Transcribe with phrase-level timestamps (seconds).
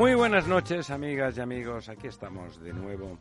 [0.00, 1.90] Muy buenas noches, amigas y amigos.
[1.90, 3.18] Aquí estamos de nuevo.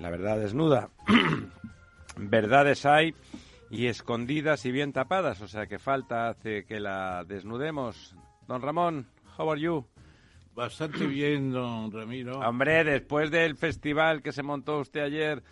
[0.00, 0.90] La verdad desnuda.
[2.16, 3.14] Verdades hay
[3.70, 8.16] y escondidas y bien tapadas, o sea que falta hace que la desnudemos.
[8.48, 9.06] Don Ramón,
[9.38, 9.86] how are you?
[10.56, 12.40] Bastante bien, don Ramiro.
[12.40, 15.44] Hombre, después del festival que se montó usted ayer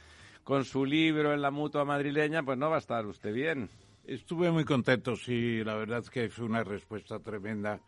[0.43, 3.69] con su libro en la mutua madrileña, pues no va a estar usted bien.
[4.05, 7.79] Estuve muy contento, sí, la verdad es que fue una respuesta tremenda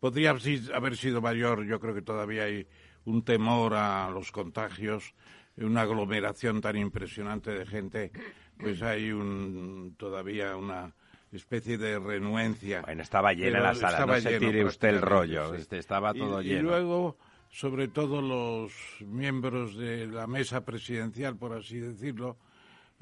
[0.00, 0.36] podría
[0.74, 1.64] haber sido mayor.
[1.64, 2.66] Yo creo que todavía hay
[3.04, 5.14] un temor a los contagios,
[5.56, 8.12] una aglomeración tan impresionante de gente,
[8.58, 10.94] pues hay un, todavía una
[11.32, 12.82] especie de renuencia.
[12.82, 16.60] Bueno, estaba llena la sala, no se tire usted el rollo, este, estaba todo lleno.
[16.60, 17.16] Y luego,
[17.50, 22.36] sobre todo los miembros de la mesa presidencial, por así decirlo,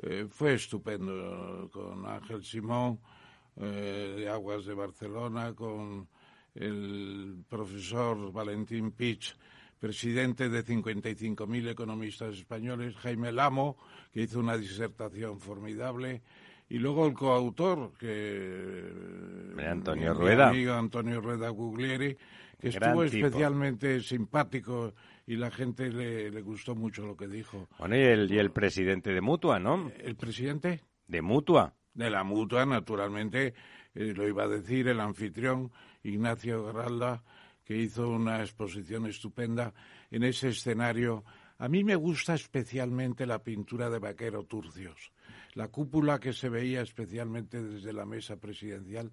[0.03, 3.01] eh, fue estupendo, con Ángel Simón,
[3.57, 6.09] eh, de Aguas de Barcelona, con
[6.57, 9.37] el profesor Valentín Pich,
[9.79, 13.77] presidente de 55.000 economistas españoles, Jaime Lamo,
[14.13, 16.23] que hizo una disertación formidable,
[16.69, 18.91] y luego el coautor, que
[19.65, 20.49] Antonio Rueda.
[20.49, 22.17] amigo Antonio Rueda Guglieri,
[22.59, 24.95] que estuvo especialmente simpático
[25.27, 27.69] y la gente le, gustó mucho lo que dijo.
[27.79, 29.91] Bueno, y el, y el presidente de Mutua, ¿no?
[29.99, 30.83] ¿El presidente?
[31.07, 31.75] De Mutua.
[31.95, 33.55] De la Mutua, naturalmente,
[33.95, 35.71] eh, lo iba a decir el anfitrión,
[36.09, 37.23] Ignacio Garralda,
[37.65, 39.75] que hizo una exposición estupenda
[40.11, 41.25] en ese escenario.
[41.59, 45.13] A mí me gusta especialmente la pintura de Vaquero Turcios.
[45.55, 49.11] La cúpula que se veía especialmente desde la mesa presidencial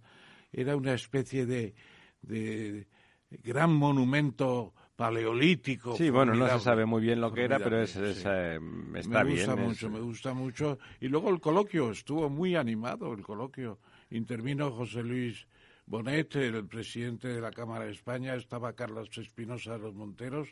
[0.51, 1.73] era una especie de,
[2.21, 2.87] de
[3.29, 5.95] gran monumento paleolítico.
[5.95, 8.59] Sí, bueno, no se sabe muy bien lo que era, pero es, eh,
[8.95, 9.47] está bien.
[9.47, 10.79] Me gusta mucho, me gusta mucho.
[10.99, 13.79] Y luego el coloquio, estuvo muy animado el coloquio.
[14.11, 15.47] Intervino José Luis
[15.93, 20.49] Bonet, el presidente de la Cámara de España, estaba Carlos Espinosa de los Monteros,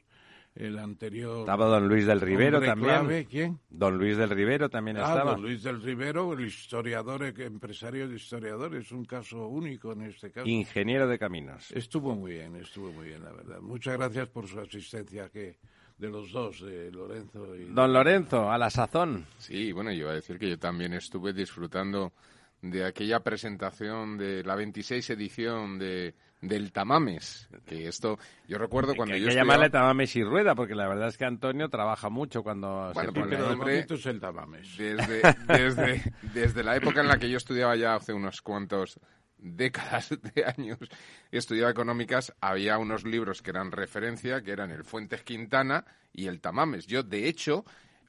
[0.53, 1.39] el anterior.
[1.39, 3.25] Estaba don Luis del Rivero también.
[3.25, 3.59] ¿Quién?
[3.67, 5.31] Don Luis del Rivero también ah, estaba.
[5.31, 10.47] Don Luis del Rivero, el historiador, empresario de historiadores, un caso único en este caso.
[10.47, 11.71] Ingeniero de caminos.
[11.71, 13.61] Estuvo muy bien, estuvo muy bien, la verdad.
[13.61, 15.57] Muchas gracias por su asistencia, que
[15.97, 17.65] de los dos, de Lorenzo y.
[17.65, 19.25] Don Lorenzo, a la sazón.
[19.39, 22.13] Sí, bueno, yo iba a decir que yo también estuve disfrutando
[22.61, 28.17] de aquella presentación de la 26 edición de del Tamames, que esto
[28.47, 31.25] yo recuerdo cuando hay yo que llamarle Tamames y Rueda, porque la verdad es que
[31.25, 34.75] Antonio trabaja mucho cuando bueno, se pone el nombre es el Tamames.
[34.75, 38.99] Desde, desde, desde la época en la que yo estudiaba ya hace unos cuantos
[39.37, 40.79] décadas de años
[41.31, 46.41] estudiaba económicas, había unos libros que eran referencia, que eran el Fuentes Quintana y el
[46.41, 46.87] Tamames.
[46.87, 47.65] Yo, de hecho,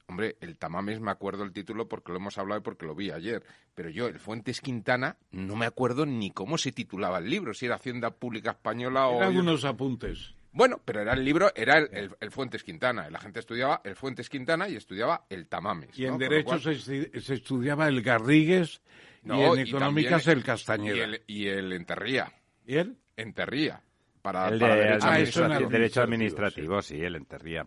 [0.07, 3.11] Hombre, el Tamames me acuerdo el título porque lo hemos hablado y porque lo vi
[3.11, 3.43] ayer.
[3.73, 7.65] Pero yo, el Fuentes Quintana, no me acuerdo ni cómo se titulaba el libro, si
[7.65, 9.17] era Hacienda Pública Española o...
[9.17, 10.35] Eran unos apuntes.
[10.53, 13.09] Bueno, pero era el libro, era el, Fuentes Quintana.
[13.09, 15.97] La gente estudiaba el Fuentes Quintana y estudiaba el Tamames.
[15.97, 18.81] Y en Derecho se, estudiaba el Garrigues
[19.23, 21.17] y en Económicas el Castañeda.
[21.25, 22.31] Y el, Enterría.
[22.67, 22.97] ¿Y él?
[23.17, 23.81] Enterría.
[24.21, 27.01] Para, el derecho, administrativo, sí.
[27.01, 27.65] el Enterría.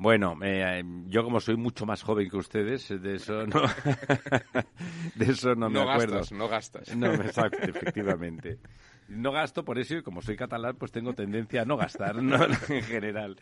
[0.00, 3.60] Bueno, eh, yo como soy mucho más joven que ustedes, de eso no,
[5.14, 6.16] de eso no, me acuerdo.
[6.16, 6.96] Gastas, no gastas.
[6.96, 8.58] No, exacto, efectivamente.
[9.08, 12.16] No gasto por eso y como soy catalán, pues tengo tendencia a no gastar,
[12.70, 13.36] en general.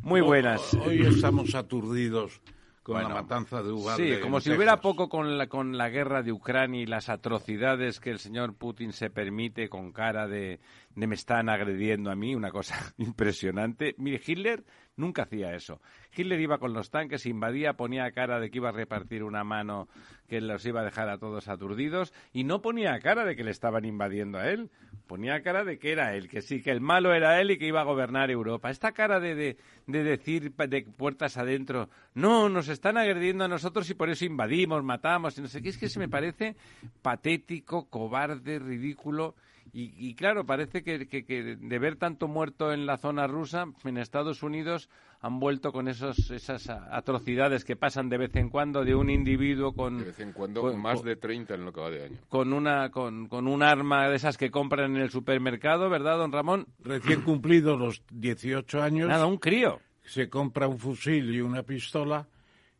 [0.00, 0.74] Muy buenas.
[0.74, 2.40] Hoy estamos aturdidos
[2.82, 4.16] con la matanza de Uvalde.
[4.16, 8.00] Sí, como si hubiera poco con la, con la guerra de Ucrania y las atrocidades
[8.00, 10.58] que el señor Putin se permite con cara de, de
[10.94, 13.94] me están agrediendo a mí, una cosa impresionante.
[13.98, 15.80] Mire, Hitler Nunca hacía eso.
[16.14, 19.88] Hitler iba con los tanques, invadía, ponía cara de que iba a repartir una mano
[20.28, 23.52] que los iba a dejar a todos aturdidos y no ponía cara de que le
[23.52, 24.70] estaban invadiendo a él.
[25.06, 27.66] Ponía cara de que era él, que sí, que el malo era él y que
[27.66, 28.70] iba a gobernar Europa.
[28.70, 29.56] Esta cara de, de,
[29.86, 34.84] de decir de puertas adentro, no, nos están agrediendo a nosotros y por eso invadimos,
[34.84, 36.54] matamos y no sé qué, es que se me parece
[37.00, 39.34] patético, cobarde, ridículo
[39.74, 43.64] Y, y claro, parece que, que- que de ver tanto muerto en la zona rusa,
[43.84, 44.90] en Estados Unidos
[45.20, 49.72] han vuelto con esos, esas atrocidades que pasan de vez en cuando de un individuo
[49.72, 52.04] con, De vez en cuando, con- más con- de 30 en lo que va de
[52.04, 52.18] año.
[52.28, 56.32] con una con, con un arma de esas que compran en el supermercado, ¿verdad, don
[56.32, 56.66] Ramón?
[56.80, 59.80] Recién cumplidos los 18 años, Nada, un crío.
[60.04, 62.28] se compra un fusil y una pistola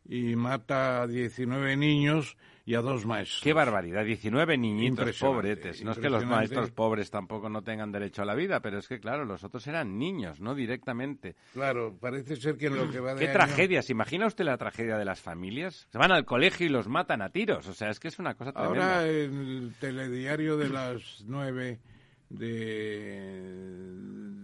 [0.07, 3.41] y mata a 19 niños y a dos maestros.
[3.43, 5.83] Qué barbaridad, 19 niñitos pobretes.
[5.83, 8.87] No es que los maestros pobres tampoco no tengan derecho a la vida, pero es
[8.87, 11.35] que, claro, los otros eran niños, no directamente.
[11.53, 14.45] Claro, parece ser que en lo que va de Qué año- tragedia, ¿se imagina usted
[14.45, 15.87] la tragedia de las familias?
[15.91, 18.35] Se van al colegio y los matan a tiros, o sea, es que es una
[18.35, 18.99] cosa tremenda.
[18.99, 21.79] Ahora en el telediario de las nueve
[22.29, 23.63] de,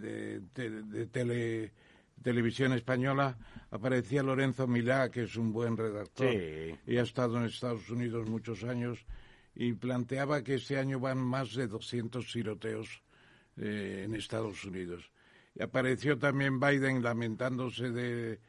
[0.02, 1.72] de, de- de tele-
[2.24, 3.38] televisión española
[3.72, 6.76] aparecía Lorenzo Milá, que es un buen redactor Sí.
[6.88, 9.06] y ha estado en Estados Unidos muchos años,
[9.56, 13.02] y planteaba que este año van más de 200 tiroteos
[13.58, 15.12] eh, en Estados Unidos.
[15.56, 18.40] Y apareció también Biden lamentándose de,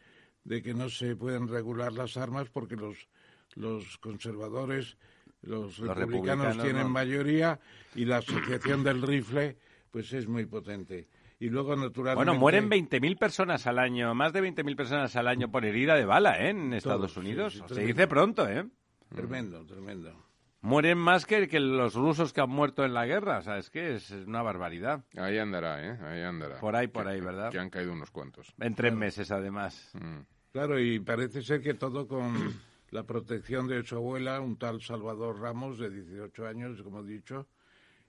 [0.45, 3.09] de que no se pueden regular las armas porque los,
[3.57, 4.97] los conservadores,
[5.43, 6.89] los, Los republicanos, republicanos tienen no.
[6.91, 7.59] mayoría
[7.95, 9.57] y la asociación del rifle
[9.91, 11.09] pues es muy potente.
[11.41, 12.17] Y luego, naturalmente...
[12.17, 16.05] Bueno, mueren 20.000 personas al año, más de 20.000 personas al año por herida de
[16.05, 16.51] bala, ¿eh?
[16.51, 17.55] En Estados Unidos.
[17.67, 18.67] sí, Se dice pronto, ¿eh?
[19.15, 20.27] Tremendo, tremendo.
[20.61, 23.71] Mueren más que, que los rusos que han muerto en la guerra, o sea, es
[23.71, 25.03] que es una barbaridad.
[25.17, 25.99] Ahí andará, ¿eh?
[26.03, 26.61] Ahí andará.
[26.61, 27.51] Por ahí, por Que- ahí, ¿verdad?
[27.51, 28.53] Que han caído unos cuantos.
[28.61, 29.91] En tres meses, además.
[29.95, 30.19] Mm.
[30.53, 32.35] Claro, y parece ser que todo con
[32.91, 37.49] la protección de su abuela, un tal Salvador Ramos, de 18 años, como he dicho,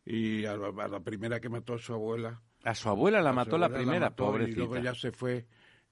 [0.04, 2.42] y a la, a la primera que mató a su abuela.
[2.64, 4.56] A su abuela la a mató la primera, mató, pobrecita.
[4.62, 5.46] Y luego ya se fue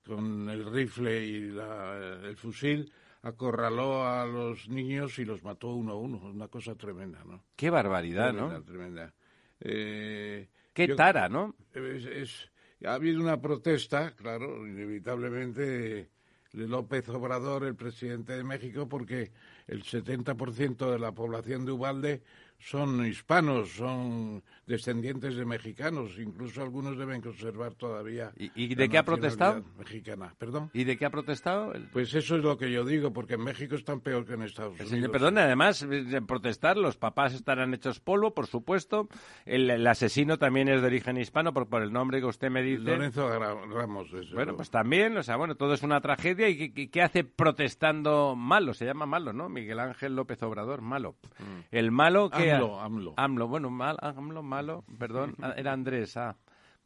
[0.06, 5.94] con el rifle y la- el fusil, acorraló a los niños y los mató uno
[5.94, 6.18] a uno.
[6.18, 7.44] Una cosa tremenda, ¿no?
[7.56, 8.64] Qué barbaridad, Tremenda, ¿no?
[8.64, 9.14] tremenda.
[9.60, 11.56] Eh, Qué yo- tara, ¿no?
[11.74, 12.52] es- es-
[12.86, 16.10] ha habido una protesta, claro, inevitablemente
[16.54, 19.32] de López Obrador, el presidente de México, porque
[19.68, 22.24] el 70% de la población de Ubalde
[22.60, 28.32] son hispanos, son descendientes de mexicanos, incluso algunos deben conservar todavía.
[28.38, 29.64] ¿Y- y la de qué ha protestado?
[29.80, 30.70] Mexicana, perdón.
[30.74, 31.74] ¿Y de qué ha protestado?
[31.74, 34.44] El, Pues eso es lo que yo digo, porque en México están peor que en
[34.44, 35.10] Estados Unidos.
[35.10, 39.08] perdone, además, de protestar, los papás estarán hechos polvo, por supuesto.
[39.46, 42.62] El, el asesino también es de origen hispano, por, por el nombre que usted me
[42.62, 42.84] dice.
[42.84, 44.12] Lorenzo Ramos.
[44.12, 44.58] Bueno, luego.
[44.58, 46.48] pues también, o sea, bueno, todo es una tragedia.
[46.50, 48.74] ¿Y qué- hace protestando malo?
[48.74, 49.50] Se llama malo, ¿no?
[49.50, 51.16] Miguel Ángel López Obrador, malo.
[51.72, 52.49] El malo que...
[52.58, 53.14] AMLO, AMLO.
[53.18, 56.36] AMLO, bueno, mal, AMLO, malo, perdón, era Andrés, ah.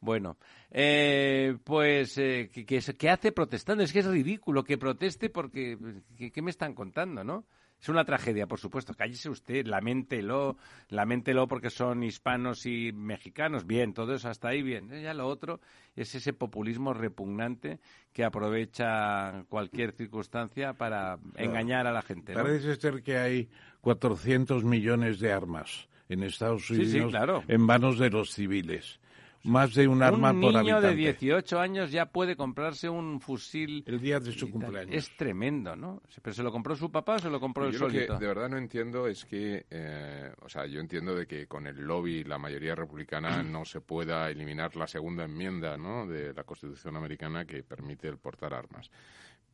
[0.00, 0.36] Bueno,
[0.70, 3.82] eh, pues, eh, ¿qué, qué es- qué hace protestando?
[3.82, 5.78] Es que es ridículo que proteste porque,
[6.16, 7.44] ¿qué, qué me están contando, no?
[7.84, 8.94] Es una tragedia, por supuesto.
[8.94, 10.56] Cállese usted, laméntelo,
[10.88, 13.66] laméntelo porque son hispanos y mexicanos.
[13.66, 14.88] Bien, todo eso hasta ahí bien.
[15.02, 15.60] Ya lo otro
[15.94, 17.80] es ese populismo repugnante
[18.14, 22.32] que aprovecha cualquier circunstancia para engañar a la gente.
[22.32, 22.42] ¿no?
[22.42, 23.50] Parece ser que hay
[23.82, 27.44] 400 millones de armas en Estados Sí, Unidos sí, claro.
[27.48, 28.98] en manos de los civiles.
[29.44, 30.88] Más de un arma un por niño habitante.
[30.88, 33.84] de 18 años ya puede comprarse un fusil.
[33.86, 34.94] El día de su cumpleaños.
[34.94, 36.02] Es tremendo, ¿no?
[36.22, 38.18] ¿Pero se lo compró su papá o se lo compró él Yo lo que solito?
[38.18, 41.76] de verdad no entiendo es que, eh, o sea, yo entiendo de que con el
[41.76, 46.06] lobby la mayoría republicana no se pueda eliminar la segunda enmienda, ¿no?
[46.06, 48.90] De la Constitución americana que permite el portar armas.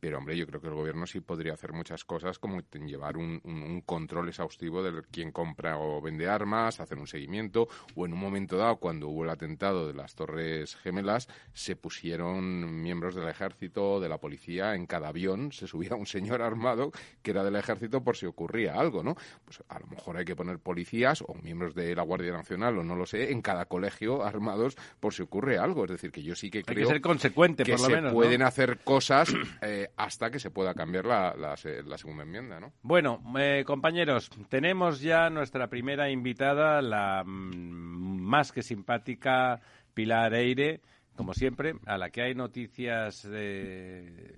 [0.01, 3.39] Pero, hombre, yo creo que el gobierno sí podría hacer muchas cosas, como llevar un,
[3.43, 8.13] un- un control exhaustivo de quién compra o vende armas, hacer un seguimiento, o en
[8.13, 13.27] un momento dado, cuando hubo el atentado de las Torres Gemelas, se pusieron miembros del
[13.27, 16.91] ejército, de la policía, en cada avión se subía un señor armado
[17.21, 19.15] que era del ejército por si ocurría algo, ¿no?
[19.45, 22.83] Pues a lo mejor hay que poner policías o miembros de la Guardia Nacional, o
[22.83, 25.85] no lo sé, en cada colegio armados por si ocurre algo.
[25.85, 27.91] Es decir, que yo sí que Hay creo que ser consecuente, que por lo se
[27.93, 28.11] menos.
[28.13, 28.17] ¿no?
[28.17, 29.31] pueden hacer cosas
[29.61, 31.55] eh, hasta que se pueda cambiar la, la
[31.85, 32.73] la segunda enmienda, ¿no?
[32.81, 39.59] Bueno, eh, compañeros, tenemos ya nuestra primera invitada, la mm, más que simpática
[39.93, 40.81] Pilar Eire,
[41.15, 44.35] como siempre, a la que hay noticias de,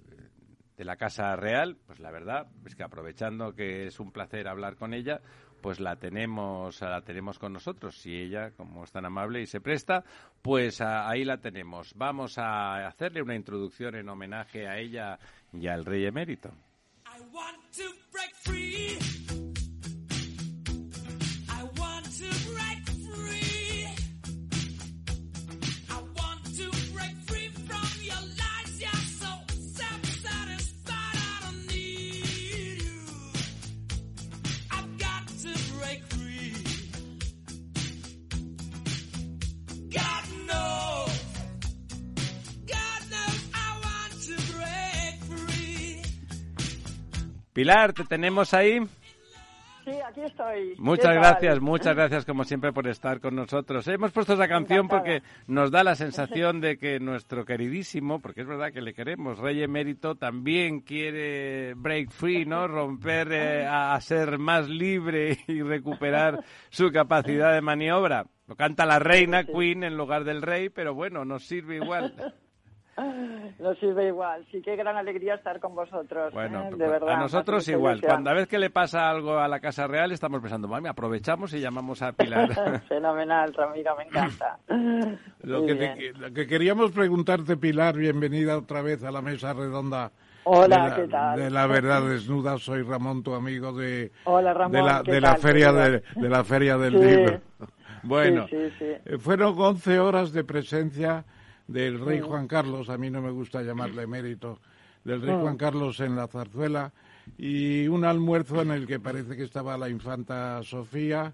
[0.76, 1.78] de la Casa Real.
[1.86, 5.22] Pues la verdad es que aprovechando que es un placer hablar con ella,
[5.62, 7.96] pues la tenemos, la tenemos con nosotros.
[7.98, 10.04] Si ella, como es tan amable y se presta,
[10.42, 11.94] pues a- ahí la tenemos.
[11.96, 15.20] Vamos a hacerle una introducción en homenaje a ella
[15.54, 16.50] y al rey emérito.
[17.06, 19.43] I want to break free.
[47.54, 48.80] Pilar, ¿te tenemos ahí?
[49.86, 50.76] Sí, aquí estoy.
[50.78, 53.86] Muchas gracias, muchas gracias como siempre por estar con nosotros.
[53.90, 55.02] Hemos puesto esa canción Encantada.
[55.02, 59.40] porque nos da la sensación de que nuestro queridísimo, porque es verdad que le queremos,
[59.40, 62.66] Rey Emérito también quiere break free, ¿no?
[62.70, 68.26] Romper eh, a, a ser más libre y recuperar su capacidad de maniobra.
[68.48, 72.34] Lo canta la reina Queen en lugar del rey, pero bueno, nos sirve igual.
[73.60, 74.46] Nos sirve igual.
[74.52, 76.34] Sí, qué gran alegría estar con vosotros.
[76.34, 76.76] Bueno, ¿eh?
[76.76, 77.10] de verdad.
[77.10, 77.96] a nosotros igual.
[77.96, 78.10] desea.
[78.10, 81.54] Cuando a vez que le pasa algo a la Casa Real estamos pensando, mami, aprovechamos
[81.54, 82.82] y llamamos a Pilar.
[82.88, 84.58] Fenomenal, Ramiro, me encanta.
[85.44, 90.12] Lo que, te- lo que queríamos preguntarte, Pilar, bienvenida otra vez a la mesa redonda.
[90.46, 91.40] Hola, la, ¿qué tal?
[91.40, 95.22] De la verdad desnuda, soy Ramón, tu amigo de, Hola, Ramón, de la, ¿qué de
[95.22, 97.00] la feria de, de la feria del Sí.
[97.06, 97.42] libro.
[98.04, 98.86] Bueno, Sí, sí, sí.
[99.06, 101.24] eh, fueron 11 horas de presencia
[101.68, 104.60] del rey Juan Carlos, a mí no me gusta llamarle emérito,
[105.04, 106.92] del rey Juan Carlos en la zarzuela
[107.38, 111.34] y un almuerzo en el que parece que estaba la infanta Sofía,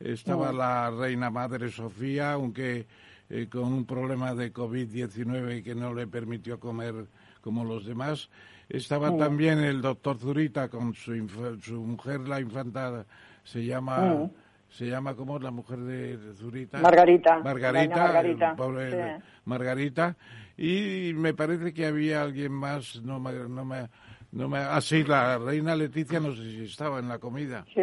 [0.00, 2.86] estaba la reina madre Sofía, aunque
[3.28, 7.06] eh, con un problema de COVID-19 que no le permitió comer
[7.40, 8.28] como los demás.
[8.68, 11.28] Estaba también el doctor Zurita con su,
[11.62, 13.06] su mujer, la infanta,
[13.44, 14.28] se llama...
[14.68, 16.78] Se llama, ¿cómo es la mujer de Zurita?
[16.78, 17.96] Margarita, Margarita.
[17.96, 19.24] Margarita, pobre sí.
[19.44, 20.16] Margarita.
[20.56, 23.32] Y me parece que había alguien más, no me...
[23.32, 23.88] No me
[24.32, 27.64] no me, ah, sí, la reina Leticia, no sé si estaba en la comida.
[27.72, 27.80] Sí.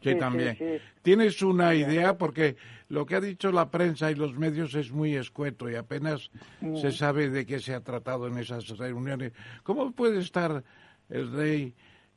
[0.00, 0.56] Sí, sí, también.
[0.56, 0.64] sí.
[1.02, 2.16] ¿Tienes una idea?
[2.16, 2.56] Porque
[2.88, 6.30] lo que ha dicho la prensa y los medios es muy escueto y apenas
[6.62, 6.76] Mm.
[6.76, 9.32] se sabe de qué se ha tratado en esas reuniones.
[9.62, 10.62] ¿Cómo puede estar
[11.10, 11.74] el rey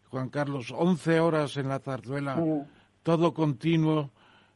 [0.09, 2.61] Juan Carlos 11 horas en la zarzuela, Mm.
[3.03, 4.09] Todo continuo?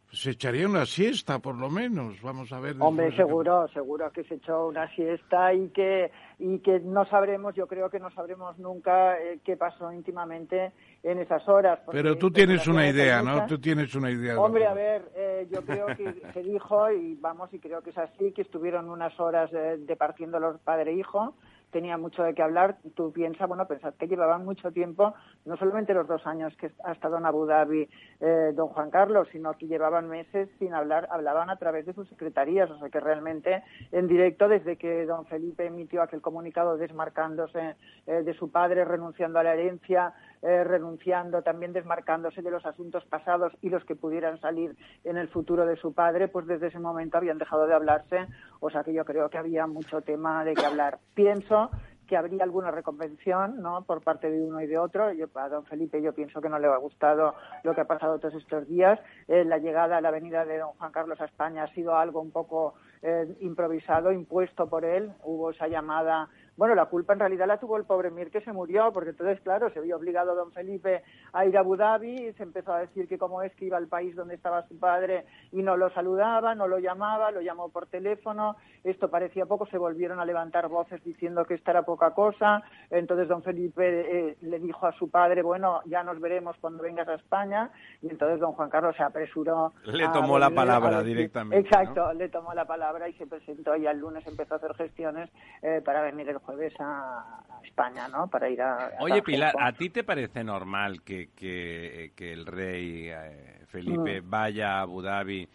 [0.09, 2.21] Se echaría una siesta, por lo menos.
[2.21, 2.77] Vamos a ver.
[2.79, 7.55] Hombre, de seguro, seguro que se echó una siesta y que y que no sabremos,
[7.55, 10.71] yo creo que no sabremos nunca eh, qué pasó íntimamente
[11.03, 11.79] en esas horas.
[11.91, 13.45] Pero tú tienes una idea, ¿no?
[13.47, 14.39] Tú tienes una idea.
[14.39, 17.97] Hombre, a ver, eh, yo creo que se dijo, y vamos, y creo que es
[17.97, 21.33] así, que estuvieron unas horas eh, departiendo los padre e hijo,
[21.71, 22.77] tenía mucho de qué hablar.
[22.95, 25.13] Tú piensas, bueno, pensad que llevaban mucho tiempo,
[25.45, 27.87] no solamente los dos años que ha estado en Abu Dhabi
[28.19, 32.07] eh, don Juan Carlos, sino que llevaban meses sin hablar, hablaban a través de sus
[32.09, 37.75] secretarías, o sea que realmente en directo, desde que don Felipe emitió aquel comunicado desmarcándose
[38.05, 43.05] eh, de su padre, renunciando a la herencia, eh, renunciando, también desmarcándose de los asuntos
[43.05, 46.79] pasados y los que pudieran salir en el futuro de su padre, pues desde ese
[46.79, 48.27] momento habían dejado de hablarse,
[48.59, 50.99] o sea que yo creo que había mucho tema de qué hablar.
[51.13, 51.69] Pienso
[52.07, 53.83] que habría alguna reconvención ¿no?
[53.83, 55.11] por parte de uno y de otro.
[55.13, 58.17] Yo, a don Felipe yo pienso que no le ha gustado lo que ha pasado
[58.17, 58.99] todos estos días.
[59.27, 62.21] Eh, la llegada a la venida de don Juan Carlos a España ha sido algo
[62.21, 65.11] un poco eh, improvisado, impuesto por él.
[65.23, 66.29] Hubo esa llamada.
[66.57, 69.39] Bueno, la culpa en realidad la tuvo el pobre Mir que se murió, porque entonces,
[69.41, 72.79] claro, se vio obligado don Felipe a ir a Abu Dhabi y se empezó a
[72.79, 75.91] decir que cómo es que iba al país donde estaba su padre y no lo
[75.91, 78.55] saludaba, no lo llamaba, lo llamó por teléfono.
[78.83, 82.63] Esto parecía poco, se volvieron a levantar voces diciendo que esta era poca cosa.
[82.89, 87.07] Entonces don Felipe eh, le dijo a su padre, bueno, ya nos veremos cuando vengas
[87.07, 87.69] a España.
[88.01, 89.73] Y entonces don Juan Carlos se apresuró.
[89.85, 93.27] Le a tomó la a palabra decir- directamente, Exacto, le tomó la palabra y se
[93.27, 95.29] presentó y el lunes empezó a hacer gestiones
[95.61, 98.27] eh, para venir el jueves a, España, ¿no?
[98.27, 98.87] Para ir a...
[98.87, 99.53] a Oye, Pilar.
[99.59, 103.69] ¿a ti te parece normal que, que, que el rey eh, Mm.
[103.69, 105.47] Felipe vaya a Abu Dhabi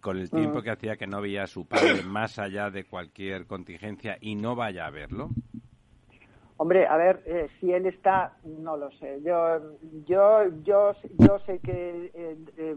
[0.00, 3.46] con el tiempo que hacía que no veía a su padre más allá de cualquier
[3.46, 5.30] contingencia y no vaya a verlo?
[6.56, 9.20] Hombre, a ver, eh, si él está, no lo sé.
[9.24, 9.58] Yo,
[10.06, 12.76] yo, yo, yo sé que eh, eh,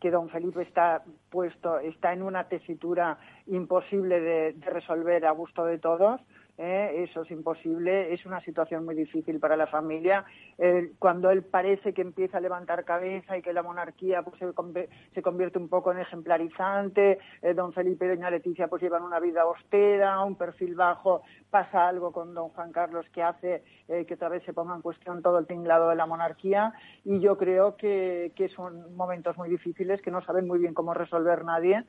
[0.00, 5.64] que don Felipe está puesto, está en una tesitura imposible de, de resolver a gusto
[5.64, 6.20] de todos.
[6.58, 7.04] ¿Eh?
[7.08, 10.24] Eso es imposible, es una situación muy difícil para la familia.
[10.98, 15.22] Cuando él parece que empieza a levantar cabeza y que la monarquía pues, se, se
[15.22, 19.42] convierte un poco en ejemplarizante, eh, don Felipe y doña Leticia pues llevan una vida
[19.42, 24.28] austera, un perfil bajo, pasa algo con don Juan Carlos que hace eh, que otra
[24.28, 26.72] vez se ponga en cuestión todo el tinglado de la monarquía
[27.04, 30.94] y yo creo que, que son momentos muy difíciles que no saben muy bien cómo
[30.94, 31.84] resolver nadie.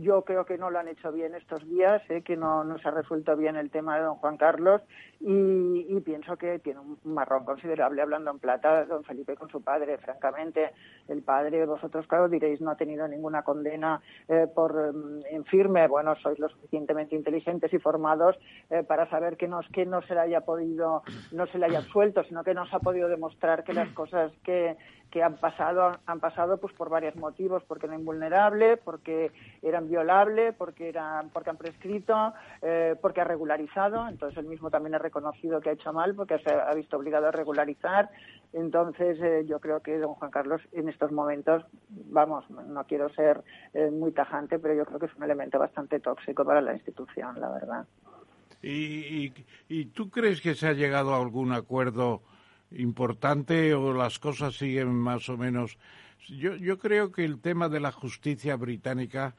[0.00, 2.88] Yo creo que no lo han hecho bien estos días, eh, que no, no se
[2.88, 4.82] ha resuelto bien el tema de don Juan Carlos
[5.20, 9.98] y, pienso que tiene un marrón considerable hablando en plata don Felipe con su padre.
[9.98, 10.70] Francamente,
[11.08, 15.88] el padre, vosotros claro diréis, no ha tenido ninguna condena eh, por mm, en firme.
[15.88, 18.36] Bueno, sois lo suficientemente inteligentes y formados
[18.70, 21.66] eh, para saber que no es que no se le haya podido, no se le
[21.66, 24.76] haya absuelto, sino que no se ha podido demostrar que las cosas que,
[25.10, 30.54] que han pasado, han pasado pues por varios motivos, porque eran invulnerables, porque eran violables,
[30.54, 35.60] porque eran, porque han prescrito, eh, porque ha regularizado, entonces él mismo también ha reconocido
[35.60, 38.10] que ha hecho mal, porque se ha visto obligado a regularizar.
[38.52, 43.42] Entonces eh, yo creo que don Juan Carlos en estos momentos, vamos, no quiero ser
[43.74, 47.40] eh, muy tajante, pero yo creo que es un elemento bastante tóxico para la institución,
[47.40, 47.86] la verdad.
[48.60, 49.34] ¿Y, y,
[49.68, 52.22] y tú crees que se ha llegado a algún acuerdo
[52.72, 55.78] importante o las cosas siguen más o menos?
[56.28, 59.34] Yo, yo creo que el tema de la justicia británica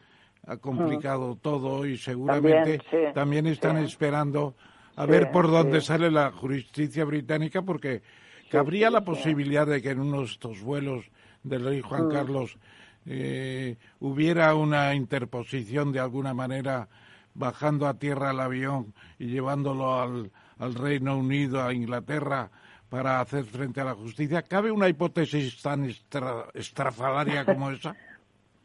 [0.47, 3.83] ha complicado todo y seguramente También, sí, también están sí.
[3.85, 4.55] esperando
[4.95, 8.01] a Sí, ver por dónde sale la justicia británica porque
[8.49, 11.05] cabría la posibilidad de que en uno de estos vuelos
[11.43, 12.11] del rey Juan Mm.
[12.11, 12.57] Carlos
[13.05, 16.87] eh, hubiera una interposición de alguna manera
[17.33, 22.49] bajando a tierra el avión y llevándolo al, al Reino Unido, a Inglaterra,
[22.89, 24.41] para hacer frente a la justicia.
[24.41, 27.95] ¿Cabe una hipótesis tan extra- estrafalaria como esa?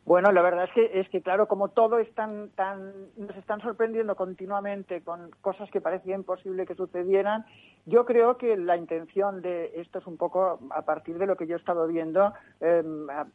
[0.07, 3.63] Bueno, la verdad es que, es que claro, como todo es tan, tan, nos están
[3.63, 7.47] sorprendiendo continuamente con cosas que parecía imposible que sucedieran,
[7.87, 11.47] yo creo que la intención de esto es un poco a partir de lo que
[11.47, 12.83] yo he estado viendo eh,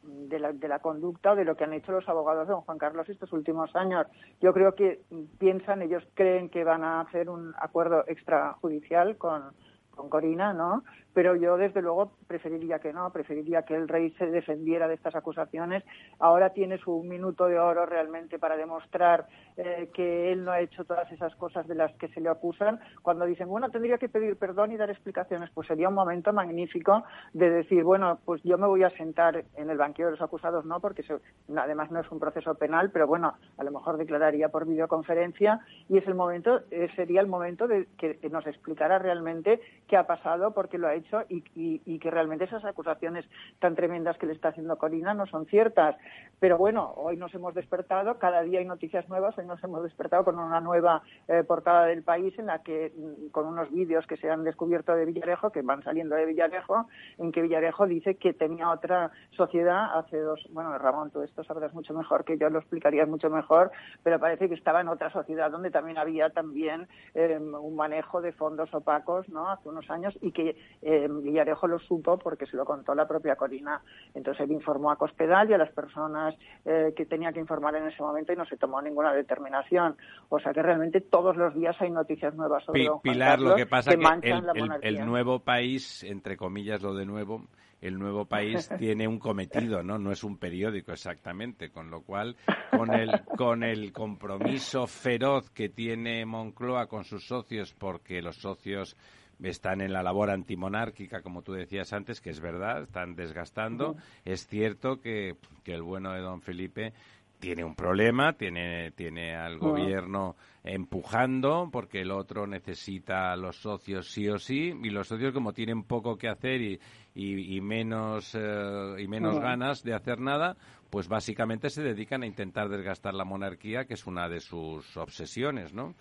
[0.03, 2.61] de, la, de la conducta o de lo que han hecho los abogados de don
[2.61, 4.05] Juan Carlos estos últimos años.
[4.39, 5.01] Yo creo que
[5.39, 9.55] piensan, ellos creen que van a hacer un acuerdo extrajudicial con,
[9.99, 10.85] con Corina, ¿no?
[11.13, 15.15] Pero yo, desde luego, preferiría que no, preferiría que el rey se defendiera de estas
[15.15, 15.83] acusaciones.
[16.19, 19.25] Ahora tiene su minuto de oro realmente para demostrar
[19.57, 22.79] eh, que él no ha hecho todas esas cosas de las que se le acusan.
[23.01, 27.03] Cuando dicen, bueno, tendría que pedir perdón y dar explicaciones, pues sería un momento magnífico
[27.33, 30.65] de decir, bueno, pues yo me voy a sentar en el banquillo de los acusados,
[30.65, 31.19] no, porque se-
[31.57, 35.97] además no es un proceso penal, pero bueno, a lo mejor declararía por videoconferencia y
[35.97, 40.53] es el momento, eh, sería el momento de que nos explicara realmente qué ha pasado,
[40.53, 40.95] por qué lo ha
[41.29, 43.25] y que realmente esas acusaciones
[43.59, 45.95] tan tremendas que le está haciendo Corina no son ciertas.
[46.39, 50.23] Pero bueno, hoy nos hemos despertado, cada día hay noticias nuevas, hoy nos hemos despertado
[50.23, 54.17] con una nueva eh, portada del país en la que, mm, con unos vídeos que
[54.17, 58.33] se han descubierto de Villarejo, que van saliendo de Villarejo, en que Villarejo dice que
[58.33, 62.59] tenía otra sociedad hace dos, bueno, Ramón, tú esto sabrás mucho mejor que yo, lo
[62.59, 63.71] explicarías mucho mejor,
[64.03, 68.31] pero parece que estaba en otra sociedad donde también había también eh, un manejo de
[68.31, 69.49] fondos opacos, ¿no?
[69.49, 70.55] Hace unos años y que
[70.89, 73.81] eh, Villarejo lo supo porque se lo contó la propia Corina.
[74.13, 77.87] Entonces él informó a Cospedal y a las personas eh, que tenía que informar en
[77.87, 79.95] ese momento y no se tomó ninguna determinación.
[80.29, 83.39] O sea que realmente todos los días hay noticias nuevas sobre Pi- don Juan Pilar,
[83.39, 87.43] lo que pasa que, manchan el, el nuevo país, entre comillas lo de nuevo,
[87.81, 89.97] el nuevo país tiene un cometido, ¿no?
[89.97, 92.35] No es un periódico exactamente, con lo cual,
[92.71, 98.97] con el, con el compromiso feroz que tiene Moncloa con sus socios, porque los socios
[99.43, 103.95] están en la labor antimonárquica, como tú decías antes, que es verdad, están desgastando.
[104.25, 106.93] Es cierto que, que el bueno de don Felipe
[107.39, 114.11] tiene un problema, tiene, tiene al gobierno empujando porque el otro necesita a los socios
[114.11, 116.79] sí o sí y los socios como tienen poco que hacer y,
[117.15, 119.43] y, y menos eh, y menos Ujú.
[119.43, 120.57] ganas de hacer nada,
[120.89, 125.73] pues básicamente se dedican a intentar desgastar la monarquía, que es una de sus obsesiones,
[125.73, 125.95] ¿no?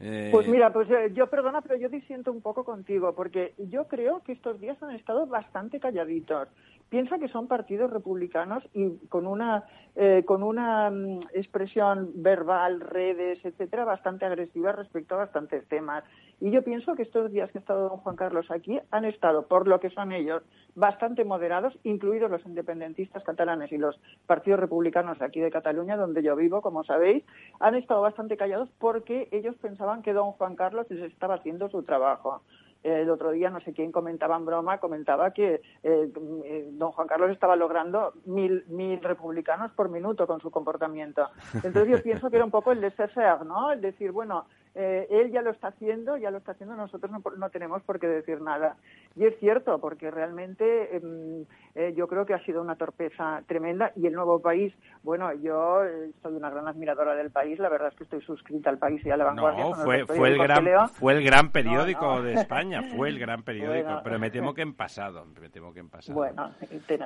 [0.00, 3.86] Eh, Pues mira, pues eh, yo perdona, pero yo disiento un poco contigo, porque yo
[3.88, 6.48] creo que estos días han estado bastante calladitos.
[6.88, 9.64] Piensa que son partidos republicanos y con una
[9.98, 16.04] eh, con una mm, expresión verbal, redes, etcétera, bastante agresiva respecto a bastantes temas.
[16.38, 19.46] Y yo pienso que estos días que ha estado don Juan Carlos aquí han estado,
[19.46, 20.42] por lo que son ellos,
[20.74, 26.36] bastante moderados, incluidos los independentistas catalanes y los partidos republicanos aquí de Cataluña, donde yo
[26.36, 27.24] vivo, como sabéis,
[27.58, 31.82] han estado bastante callados porque ellos pensaban que don Juan Carlos les estaba haciendo su
[31.84, 32.42] trabajo.
[32.86, 36.12] El otro día, no sé quién comentaba en broma, comentaba que eh,
[36.44, 41.28] eh, don Juan Carlos estaba logrando mil, mil republicanos por minuto con su comportamiento.
[41.54, 43.72] Entonces yo pienso que era un poco el laissez-faire, ¿no?
[43.72, 44.46] El decir, bueno,
[44.76, 47.98] eh, él ya lo está haciendo, ya lo está haciendo, nosotros no, no tenemos por
[47.98, 48.76] qué decir nada.
[49.16, 51.44] Y es cierto, porque realmente em,
[51.78, 55.84] eh, yo creo que ha sido una torpeza tremenda y el nuevo país, bueno, yo
[55.84, 59.04] eh, soy una gran admiradora del país, la verdad es que estoy suscrita al país
[59.04, 59.64] y a la vanguardia.
[59.64, 60.88] no, fue, fue el gran leo.
[60.88, 62.22] fue el gran periódico No, no.
[62.22, 64.00] de España, fue el gran periódico, Bueno.
[64.02, 66.14] pero me temo que en pasado, me temo que en pasado.
[66.16, 66.50] Bueno,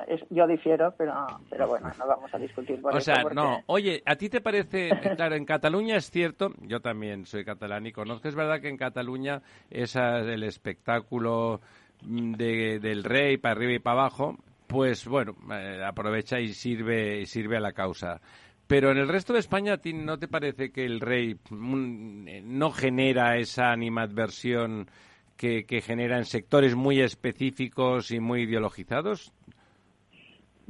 [0.07, 1.13] es- yo difiero, pero,
[1.49, 3.59] pero bueno, no vamos a discutir por O eso, sea, porque- no.
[3.65, 7.91] Oye, ¿a ti te parece, claro, en Cataluña es cierto, yo también soy catalán y
[7.91, 11.59] conozco, es verdad que en Cataluña esa, el espectáculo
[12.03, 14.37] mm, de- del rey para arriba y para abajo,
[14.71, 18.21] pues bueno, eh, aprovecha y sirve, y sirve a la causa.
[18.67, 22.27] Pero en el resto de España, ¿a ti no te parece que el rey mm,
[22.29, 24.89] eh, no genera esa animadversión
[25.35, 29.33] que genera en sectores muy específicos y muy ideologizados?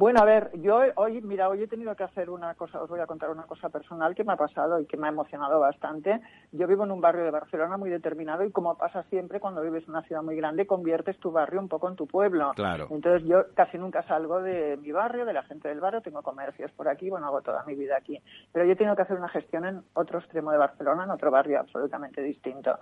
[0.02, 3.00] Bueno, a ver, yo hoy, mira, hoy he tenido que hacer una cosa, os voy
[3.00, 6.20] a contar una cosa personal que me ha pasado y que me ha emocionado bastante.
[6.52, 9.84] Yo vivo en un barrio de Barcelona muy determinado y como pasa siempre cuando vives
[9.84, 12.52] en una ciudad muy grande, conviertes tu barrio un poco en tu pueblo.
[12.56, 12.88] Claro.
[12.90, 16.72] Entonces yo casi nunca salgo de mi barrio, de la gente del barrio, tengo comercios
[16.72, 18.20] por aquí, bueno, hago toda mi vida aquí.
[18.52, 21.30] Pero yo he tenido que hacer una gestión en otro extremo de Barcelona, en otro
[21.30, 22.76] barrio absolutamente distinto.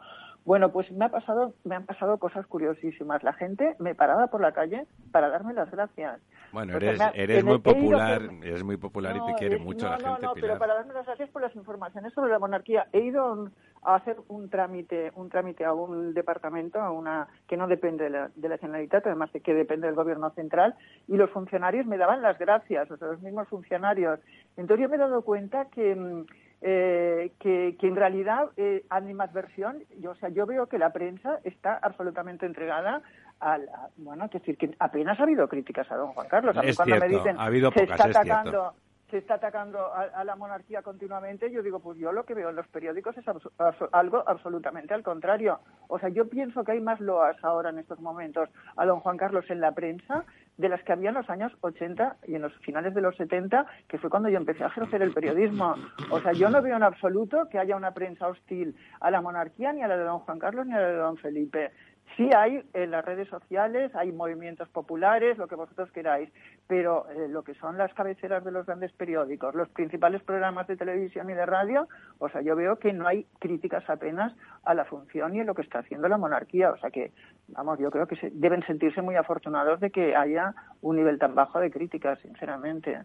[0.45, 3.23] Bueno, pues me ha pasado, me han pasado cosas curiosísimas.
[3.23, 6.19] La gente me paraba por la calle para darme las gracias.
[6.51, 9.59] Bueno, eres, me eres muy a popular, eres muy popular y No, te quiere eh,
[9.59, 10.47] mucho no, la no, gente, no, Pilar.
[10.47, 12.87] pero para darme las gracias por las informaciones sobre la monarquía.
[12.91, 13.49] He ido
[13.83, 18.09] a hacer un trámite, un trámite a un departamento, a una que no depende de
[18.09, 20.75] la, de la Generalitat, además de que depende del gobierno central,
[21.07, 24.19] y los funcionarios me daban las gracias, o sea, los mismos funcionarios.
[24.57, 26.25] Entonces yo me he dado cuenta que mm,
[26.61, 31.39] eh, que, que en realidad eh, animadversión, yo, o sea, yo veo que la prensa
[31.43, 33.01] está absolutamente entregada
[33.39, 36.57] a, la- bueno, es decir, que apenas ha habido críticas a don Juan Carlos.
[36.57, 38.19] A mí Es cuando me dicen ha habido se está es cierto.
[38.19, 38.73] atacando,
[39.09, 42.49] se está atacando a, a la monarquía continuamente, yo digo, pues yo lo que veo
[42.49, 45.59] en los periódicos es abso- abso- algo absolutamente al contrario.
[45.87, 49.17] O sea, yo pienso que hay más loas ahora en estos momentos a don Juan
[49.17, 50.25] Carlos en la prensa
[50.59, 53.65] de las que había en los años 80 y en los finales de los 70,
[53.87, 55.73] que fue cuando yo empecé a ejercer el periodismo.
[56.11, 59.71] O sea, yo no veo en absoluto que haya una prensa hostil a la monarquía,
[59.71, 61.71] ni a la de don Juan Carlos, ni a la de don Felipe.
[62.17, 66.29] Sí hay en las redes sociales, hay movimientos populares, lo que vosotros queráis,
[66.67, 70.75] pero eh, lo que son las cabeceras de los grandes periódicos, los principales programas de
[70.75, 74.83] televisión y de radio, o sea, yo veo que no hay críticas apenas a la
[74.85, 76.71] función y a lo que está haciendo la monarquía.
[76.71, 77.11] O sea que,
[77.49, 81.35] vamos, yo creo que se- deben sentirse muy afortunados de que haya un nivel tan
[81.35, 82.99] bajo de críticas, sinceramente.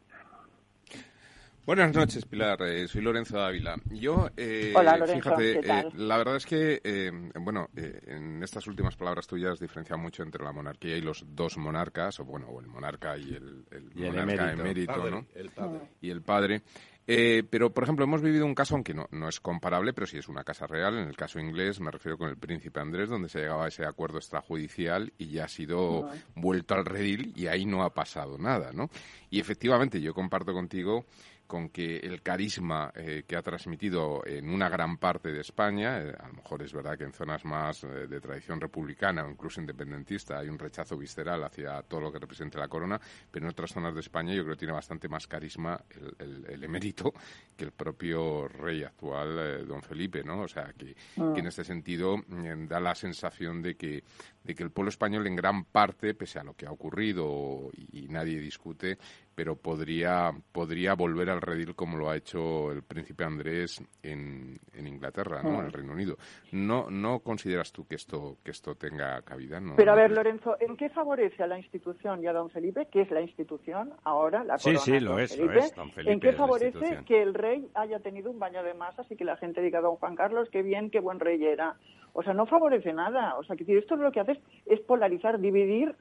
[1.67, 2.61] Buenas noches, Pilar.
[2.63, 3.77] Eh, soy Lorenzo Dávila.
[3.91, 5.87] Yo, eh, Hola, Lorenzo, fíjate, ¿qué tal?
[5.87, 10.23] eh, la verdad es que, eh, bueno, eh, en estas últimas palabras tuyas diferencia mucho
[10.23, 13.91] entre la monarquía y los dos monarcas, o bueno, o el monarca y el, el
[13.95, 14.61] Y el monarca emérito.
[14.61, 15.27] emérito, Padre, ¿no?
[15.35, 15.81] el padre.
[16.03, 16.63] y el padre.
[17.07, 20.17] Eh, pero, por ejemplo, hemos vivido un caso, aunque no, no es comparable, pero sí
[20.19, 20.99] es una casa real.
[20.99, 23.85] En el caso inglés, me refiero con el príncipe Andrés, donde se llegaba a ese
[23.87, 28.73] acuerdo extrajudicial y ya ha sido vuelto al redil y ahí no ha pasado nada,
[28.73, 28.89] ¿no?
[29.31, 31.05] Y efectivamente, yo comparto contigo
[31.47, 36.15] con que el carisma eh, que ha transmitido en una gran parte de España, eh,
[36.19, 39.61] a lo mejor es verdad que en zonas más eh, de tradición republicana o incluso
[39.61, 43.71] independentista hay un rechazo visceral hacia todo lo que represente la corona, pero en otras
[43.73, 47.13] zonas de España yo creo que tiene bastante más carisma el, el- el emérito
[47.57, 50.41] que el propio rey actual, don Felipe, ¿no?
[50.43, 50.95] O sea, que,
[51.35, 54.03] que en este sentido mm, da la sensación de que,
[54.43, 58.05] de que el pueblo español en gran parte, pese a lo que ha ocurrido y,
[58.05, 58.99] y nadie discute,
[59.35, 64.87] pero podría, podría volver al redil como lo ha hecho el príncipe Andrés en, en
[64.87, 65.61] Inglaterra, ¿no?
[65.61, 66.17] En el Reino Unido.
[66.53, 69.61] ¿No, ¿No consideras tú que esto, que esto tenga cabida?
[69.61, 69.77] ¿No?
[69.77, 70.11] Pero a ¿No ver?
[70.13, 73.93] Lorenzo, ¿en qué favorece a la institución y a don Felipe, que es la institución
[74.05, 74.81] ahora, la Sí, corona?
[74.85, 75.67] sí, lo don es, lo Felipe?
[75.67, 79.11] es, don Felipe ¿En qué favorece que el rey haya tenido un baño de masas
[79.11, 81.77] y que la gente diga, don Juan Carlos, qué bien, qué buen rey era?
[82.15, 83.37] O sea, no favorece nada.
[83.39, 85.95] O sea, que esto lo que hace es, polarizar, dividir,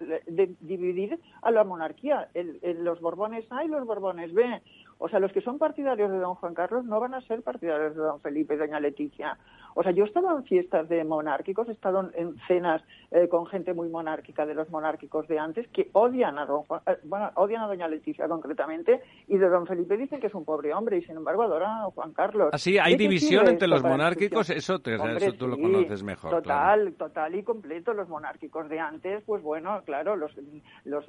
[0.61, 2.29] dividir a la monarquía.
[2.33, 4.61] El- los Borbones A y los Borbones B.
[5.05, 7.93] O sea, los que son partidarios de don Juan Carlos no van a ser partidarios
[7.93, 9.37] de don Felipe y doña Leticia.
[9.75, 13.27] O sea, yo he estado en fiestas de monárquicos, he estado en, en cenas eh,
[13.27, 16.97] con gente muy monárquica de los monárquicos de antes que odian a don Juan, eh,
[17.03, 20.73] bueno, odian a doña Leticia concretamente y de don Felipe dicen que es un pobre
[20.73, 22.49] hombre y sin embargo adoran a don Juan Carlos.
[22.53, 24.49] Así, ¿hay ¿De qué división entre los monárquicos?
[24.51, 26.91] Eso, te- Hombre, eso tú lo conoces mejor, Total, claro.
[26.95, 27.93] total y completo.
[27.93, 30.31] Los monárquicos de antes, pues bueno, claro, los,
[30.85, 31.03] los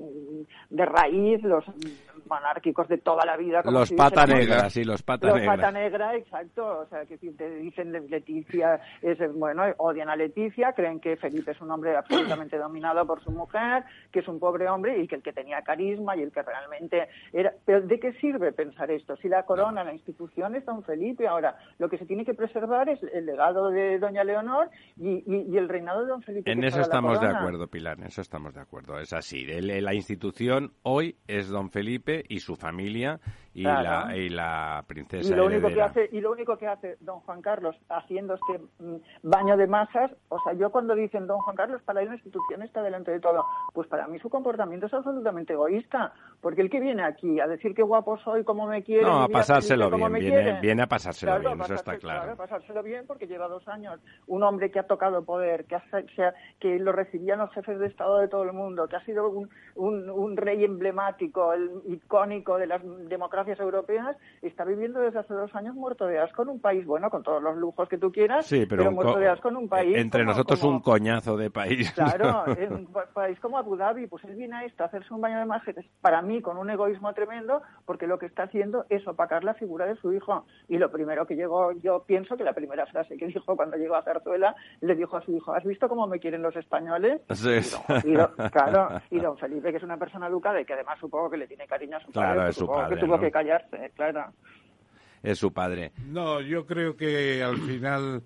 [0.70, 1.64] de raíz, los
[2.28, 3.62] monárquicos de toda la vida.
[3.62, 4.34] como Los se dice, pata ¿no?
[4.34, 5.56] negra, sí, los pata Los negra.
[5.56, 6.80] pata negra, exacto.
[6.80, 11.52] O sea, que si te dicen Leticia, es bueno, odian a Leticia, creen que Felipe
[11.52, 15.16] es un hombre absolutamente dominado por su mujer, que es un pobre hombre y que
[15.16, 17.52] el que tenía carisma y el que realmente era.
[17.64, 19.16] Pero ¿de qué sirve pensar esto?
[19.16, 22.88] Si la corona, la institución es don Felipe, ahora lo que se tiene que preservar
[22.88, 26.50] es el legado de doña Leonor y, y- y el reinado de don Felipe.
[26.50, 28.98] En eso estamos de acuerdo, Pilar, en eso estamos de acuerdo.
[28.98, 29.44] Es así.
[29.48, 33.20] El- la institución hoy es don Felipe y su familia
[33.54, 34.08] y, Claro.
[34.08, 37.20] la, y la princesa Y lo, único que hace, y lo único que hace don
[37.20, 41.54] Juan Carlos haciendo este mm, baño de masas, o sea, yo cuando dicen don Juan
[41.56, 44.94] Carlos, para él la institución está delante de todo, pues para mí su comportamiento es
[44.94, 49.04] absolutamente egoísta, porque el que viene aquí a decir qué guapo soy, cómo me quiere,
[49.04, 52.36] No, a pasárselo bien, viene, viene a pasárselo Claro, bien, eso está pasarse- claro.
[52.36, 54.00] pasárselo bien porque lleva dos años.
[54.26, 55.82] Un hombre que ha tocado poder, que, ha-
[56.58, 59.48] que lo recibían los jefes de Estado de todo el mundo, que ha sido un,
[59.76, 65.54] un- un rey emblemático, el icónico de las democracias europeas, está viviendo desde hace dos
[65.54, 68.46] años muerto de asco en un país, bueno, con todos los lujos que tú quieras,
[68.46, 69.96] Sí, pero, un muerto de asco en un país.
[69.96, 71.92] entre como- nosotros como- un coñazo de país.
[71.92, 75.12] Claro, en un pa- país como Abu Dhabi, pues él viene a esto, a hacerse
[75.14, 78.86] un baño de imágenes, para mí con un egoísmo tremendo, porque lo que está haciendo
[78.88, 80.44] es opacar la figura de su hijo.
[80.68, 83.96] Y lo primero que llegó, yo pienso que la primera frase que dijo cuando llegó
[83.96, 87.20] a Zarzuela, le dijo a su hijo, ¿has visto cómo me quieren los españoles?
[87.32, 87.60] Sí.
[88.04, 91.30] Y don- claro, y don Felipe, que es una persona educada y que además supongo
[91.30, 93.20] que le tiene cariño a su Claro, padre, es su padre, que tuvo ¿no?
[93.22, 94.32] que callarse, claro.
[95.22, 95.90] Es su padre.
[96.06, 98.22] No, yo creo que al final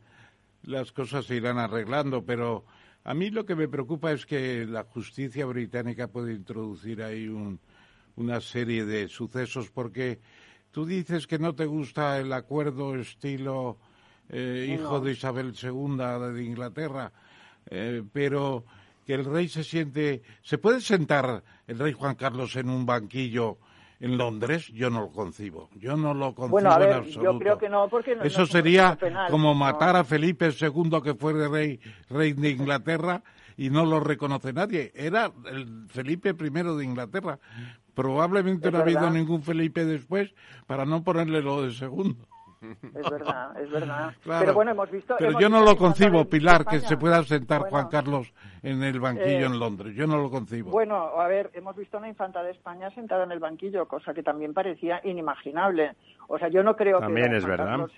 [0.65, 2.65] las cosas se irán arreglando, pero
[3.05, 7.59] a mí lo que me preocupa es que la justicia británica puede introducir ahí un-
[8.17, 10.19] una serie de sucesos, porque
[10.73, 13.79] tú dices que no te gusta el acuerdo estilo
[14.31, 15.97] eh, hijo de Isabel II
[16.35, 17.11] de Inglaterra,
[17.71, 18.65] eh, pero
[19.07, 20.21] que el rey se siente...
[20.43, 23.57] ¿Se puede sentar el rey Juan Carlos en un banquillo
[24.01, 24.69] en Londres?
[24.69, 25.69] Yo no lo concibo.
[25.77, 27.23] Yo no lo concibo Bueno, a en ver, absoluto.
[27.23, 31.01] yo creo que no, porque no- Eso no sería penal, como matar a Felipe II,
[31.03, 33.23] que fue rey, rey de Inglaterra,
[33.57, 34.93] y no lo reconoce nadie.
[34.95, 37.39] Era el Felipe I de Inglaterra.
[37.95, 40.33] Probablemente Es no ha habido ningún Felipe después
[40.69, 42.29] para no ponerle lo de segundo.
[42.61, 44.15] Es verdad, es verdad.
[44.23, 44.41] Claro.
[44.41, 45.15] Pero bueno, hemos visto...
[45.19, 48.33] Pero hemos yo no visto lo concibo, Pilar, que se pueda sentar Bueno, Juan Carlos
[48.63, 49.95] en el banquillo eh, en Londres.
[49.95, 50.71] Yo no lo concibo.
[50.71, 54.23] Bueno, a ver, hemos visto una infanta de España sentada en el banquillo, cosa que
[54.23, 55.93] también parecía inimaginable.
[56.29, 57.67] O sea, yo no creo También que don es verdad.
[57.67, 57.93] Carlos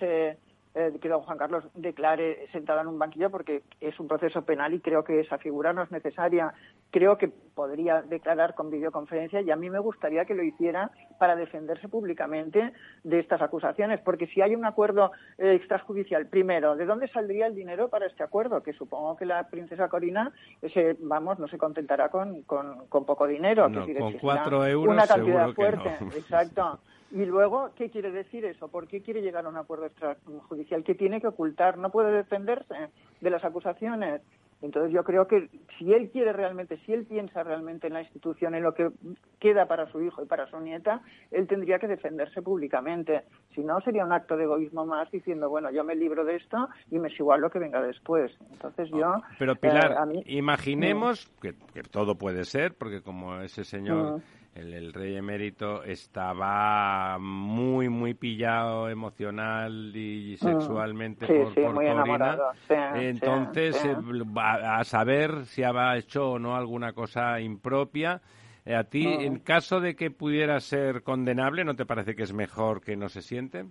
[0.73, 4.73] eh, que don Juan Carlos declare sentada en un banquillo porque es un proceso penal
[4.73, 6.53] y creo que esa figura no es necesaria.
[6.91, 11.35] Creo que podría declarar con videoconferencia y a mí me gustaría que lo hiciera para
[11.35, 12.71] defenderse públicamente
[13.03, 17.55] de estas acusaciones, porque si hay un acuerdo eh, extrajudicial, primero, ¿de dónde saldría el
[17.55, 18.63] dinero para este acuerdo?
[18.63, 20.31] Que supongo que la princesa Corina,
[20.73, 23.67] se, vamos, no se contentará con, con, con poco dinero.
[23.69, 26.11] No, que si con cuatro euros Una cantidad seguro que fuerte, no.
[26.15, 26.79] exacto.
[27.11, 28.69] Y luego, ¿qué quiere decir eso?
[28.69, 30.83] ¿Por qué quiere llegar a un acuerdo extrajudicial?
[30.83, 31.77] ¿Qué tiene que ocultar?
[31.77, 34.21] ¿No puede defenderse de las acusaciones?
[34.61, 38.53] Entonces yo creo que si él quiere realmente, si él piensa realmente en la institución,
[38.53, 38.91] en lo que
[39.39, 43.23] queda para su hijo y para su nieta, él tendría que defenderse públicamente.
[43.55, 46.69] Si no, sería un acto de egoísmo más diciendo, bueno, yo me libro de esto
[46.91, 48.31] y me es igual lo que venga después.
[48.51, 49.15] Entonces yo...
[49.39, 54.21] Pero eh, Pilar, mí- imaginemos que, que todo puede ser, porque como ese señor, Mm.
[54.55, 61.27] El, el rey emérito, estaba muy, muy pillado emocional y sexualmente Mm.
[61.27, 62.37] Sí, por, sí, por muy Corina,
[62.67, 68.21] sí, entonces eh, va a saber si había hecho o no alguna cosa impropia.
[68.65, 69.21] Eh, a ti, Mm.
[69.21, 73.09] en caso de que pudiera ser condenable, ¿no te parece que es mejor que no
[73.09, 73.65] se siente?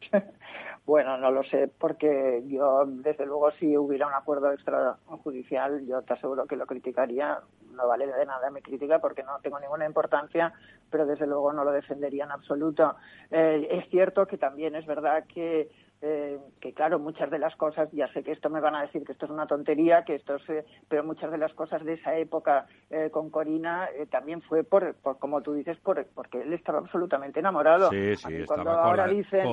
[0.86, 6.12] Bueno, no lo sé, porque yo, desde luego, si hubiera un acuerdo extrajudicial, yo te
[6.12, 7.40] aseguro que lo criticaría.
[7.72, 10.52] No vale de nada mi crítica porque no tengo ninguna importancia,
[10.88, 12.94] pero desde luego no lo defendería en absoluto.
[13.30, 15.68] Eh, es cierto que también es verdad que
[16.02, 19.04] eh, que claro, muchas de las cosas, ya sé que esto me van a decir
[19.04, 21.94] que esto es una tontería, que esto es, eh, pero muchas de las cosas de
[21.94, 26.42] esa época eh, con Corina eh, también fue por, por, como tú dices, por, porque
[26.42, 27.90] él estaba absolutamente enamorado.
[27.90, 29.46] Sí, sí, estaba cuando ahora dicen,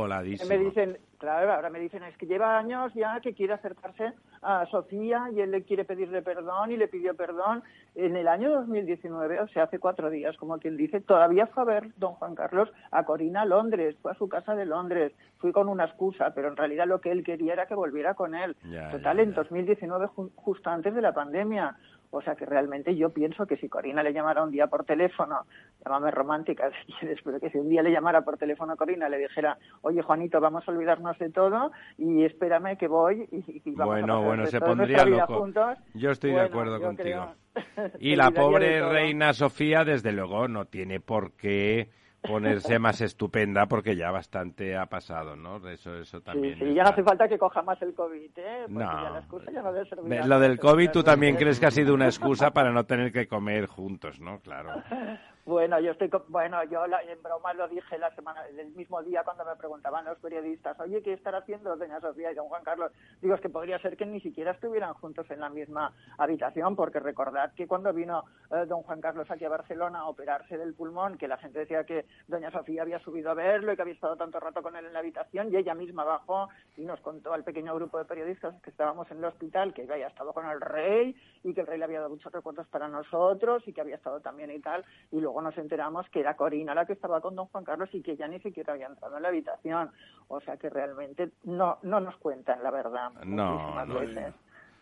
[0.50, 4.66] me dicen, claro, ahora me dicen es que lleva años ya que quiere acercarse a
[4.66, 7.64] Sofía y él le quiere pedirle perdón y le pidió perdón.
[7.96, 11.66] En el año 2019, o sea, hace cuatro días, como quien dice, todavía fue a
[11.66, 15.54] ver don Juan Carlos a Corina a Londres, fue a su casa de Londres, fui
[15.54, 18.58] con una excusa, pero en realidad lo que él quería era que volviera con él.
[18.66, 19.36] Ya, Total, ya, en ya.
[19.36, 21.78] 2019, ju- justo antes de la pandemia.
[22.16, 25.46] O sea que realmente yo pienso que si Corina le llamara un día por teléfono,
[25.84, 29.10] llámame romántica si quieres, pero que si un día le llamara por teléfono a Corina,
[29.10, 33.72] le dijera, oye Juanito, vamos a olvidarnos de todo y espérame que voy y, y
[33.76, 35.40] vamos Bueno, a bueno, se pondría loco.
[35.40, 35.78] juntos.
[35.96, 37.34] Yo estoy de acuerdo contigo.
[37.76, 41.90] creo- Y la pobre reina Sofía, desde luego, no tiene por qué
[42.28, 45.68] ponerse más estupenda porque ya bastante ha pasado, ¿no?
[45.70, 46.58] Eso, eso también.
[46.58, 48.60] Sí, sí, ya no hace falta que coja más el COVID, ¿eh?
[48.68, 49.04] Porque No.
[49.04, 51.72] ya la excusa ya no debe servir Lo del COVID, tú también crees que ha
[51.72, 54.40] sido una excusa para no tener que comer juntos, ¿no?
[54.40, 54.70] Claro.
[55.46, 59.44] Bueno, yo estoy, bueno, yo en broma lo dije la semana, el mismo día cuando
[59.44, 62.94] me preguntaban los periodistas, oye, ¿qué estará haciendo doña Sofía y don Juan Carlos?
[63.22, 67.02] Digo, es que podría ser que ni siquiera estuvieran juntos en la misma habitación, porque
[67.02, 71.18] recordad que cuando vino eh, don Juan Carlos aquí a Barcelona a operarse del pulmón,
[71.18, 74.16] que la gente decía que doña Sofía había subido a verlo y que había estado
[74.16, 77.44] tanto rato con él en la habitación, y ella misma bajó y nos contó al
[77.44, 81.18] pequeño grupo de periodistas que estábamos en el hospital que había estado con el rey
[81.44, 84.22] y que el rey le había dado muchos recuerdos para nosotros y que había estado
[84.22, 87.36] también y tal, y luego luego nos enteramos que era Corina la que estaba con
[87.36, 89.90] don Juan Carlos y que ella ni siquiera había entrado en la habitación.
[90.28, 93.12] O sea que realmente no, no nos cuentan la verdad.
[93.26, 94.36] No, no, veces.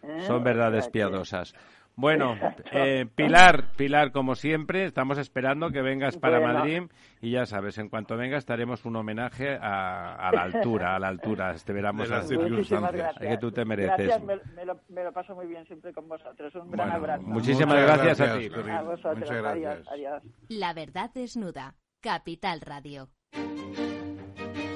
[0.03, 0.21] ¿eh?
[0.27, 1.55] Son verdades piadosas.
[2.01, 2.35] Bueno,
[2.71, 6.53] eh, Pilar, Pilar, como siempre, estamos esperando que vengas para Bueno.
[6.59, 6.81] Madrid
[7.21, 11.07] y ya sabes, en cuanto vengas estaremos un homenaje a, a la altura, a la
[11.09, 11.55] altura.
[11.63, 12.91] Te veramos De las a- circunstancias.
[12.91, 13.29] Gracias.
[13.29, 13.97] que tú te mereces.
[14.07, 16.53] Gracias, me, me lo, me lo paso muy bien siempre con vosotros.
[16.55, 17.23] Un gran Bueno, abrazo.
[17.27, 18.45] muchísimas Muchas gracias a ti.
[18.71, 19.19] A vosotros.
[19.19, 19.87] Muchas Adiós, gracias.
[19.91, 20.23] adiós.
[20.49, 21.75] La verdad desnuda.
[22.01, 23.09] Capital Radio.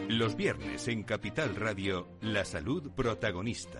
[0.09, 3.79] Los viernes en Capital Radio, la salud protagonista.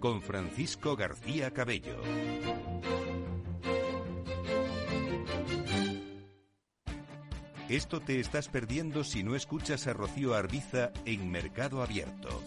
[0.00, 2.00] Con Francisco García Cabello.
[7.68, 12.42] Esto te estás perdiendo si no escuchas a Rocío Arbiza en Mercado Abierto.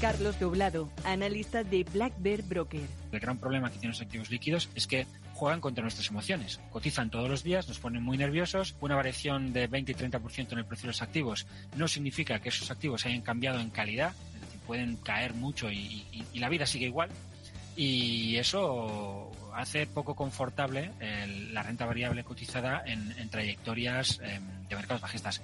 [0.00, 2.86] Carlos Doblado, analista de Black Bear Broker.
[3.10, 6.60] El gran problema que tienen los activos líquidos es que juegan contra nuestras emociones.
[6.70, 8.76] Cotizan todos los días, nos ponen muy nerviosos.
[8.80, 12.50] Una variación de 20 y 30% en el precio de los activos no significa que
[12.50, 14.12] esos activos hayan cambiado en calidad,
[14.66, 17.10] pueden caer mucho y, la vida sigue igual.
[17.76, 20.90] Y eso hace poco confortable
[21.52, 25.40] la renta variable cotizada en, trayectorias em, de mercados bajistas.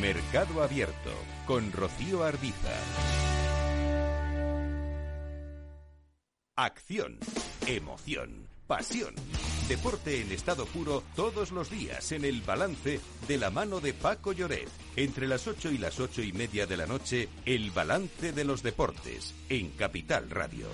[0.00, 1.12] Mercado Abierto
[1.46, 2.72] con Rocío Arbiza.
[6.56, 7.18] Acción,
[7.66, 9.12] emoción, pasión.
[9.66, 14.32] Deporte en estado puro todos los días en el balance de la mano de Paco
[14.32, 14.68] Lloret.
[14.94, 18.62] Entre las 8 y las ocho y media de la noche, el balance de los
[18.62, 20.68] deportes en Capital Radio.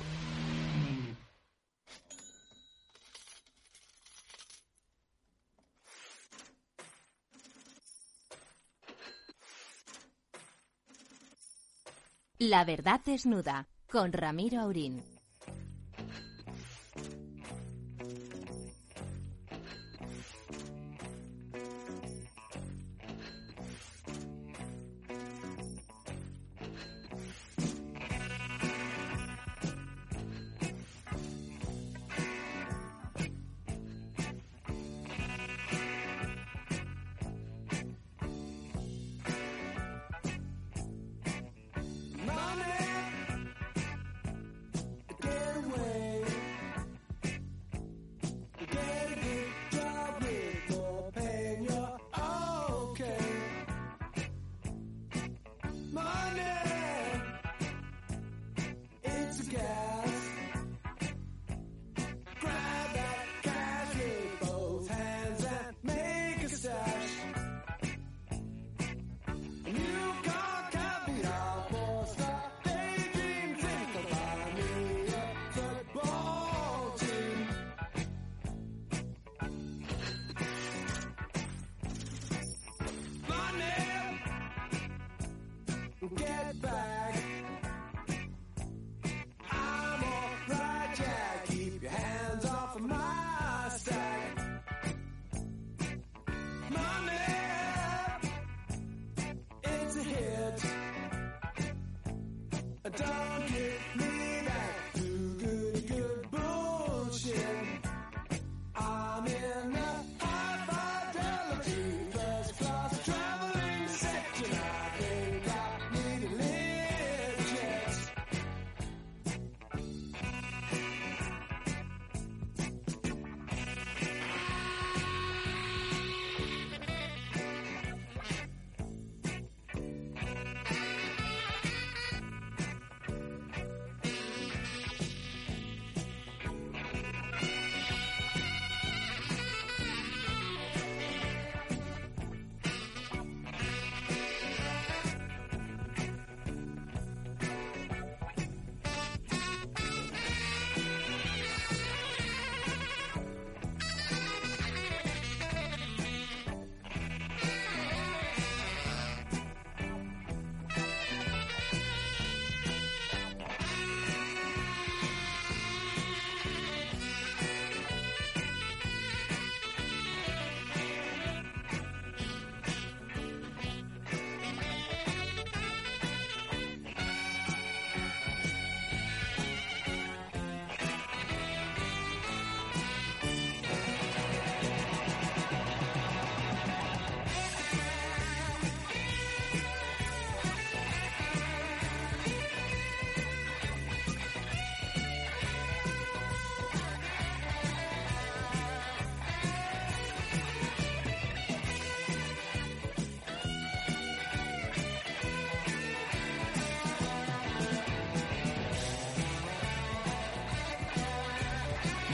[12.39, 13.69] La verdad desnuda.
[13.89, 15.16] Con Ramiro Aurín.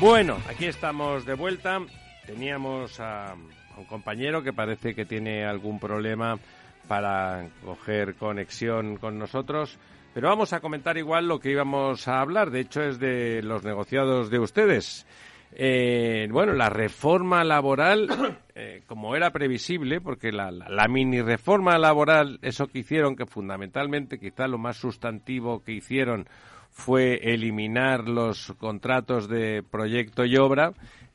[0.02, 1.78] Bueno, aquí estamos de vuelta.
[2.26, 3.36] Teníamos a,
[3.78, 6.40] un compañero que parece que tiene algún problema
[6.88, 9.78] para coger conexión con nosotros,
[10.12, 12.50] pero vamos a comentar igual lo que íbamos a hablar.
[12.50, 15.06] De hecho, es de los negociados de ustedes.
[15.52, 18.08] Eh, bueno, la reforma laboral,
[18.56, 23.26] eh, como era previsible, porque la, la, la mini reforma laboral, eso que hicieron, que
[23.26, 26.26] fundamentalmente quizá lo más sustantivo que hicieron
[26.72, 30.72] fue eliminar los contratos de proyecto y obra,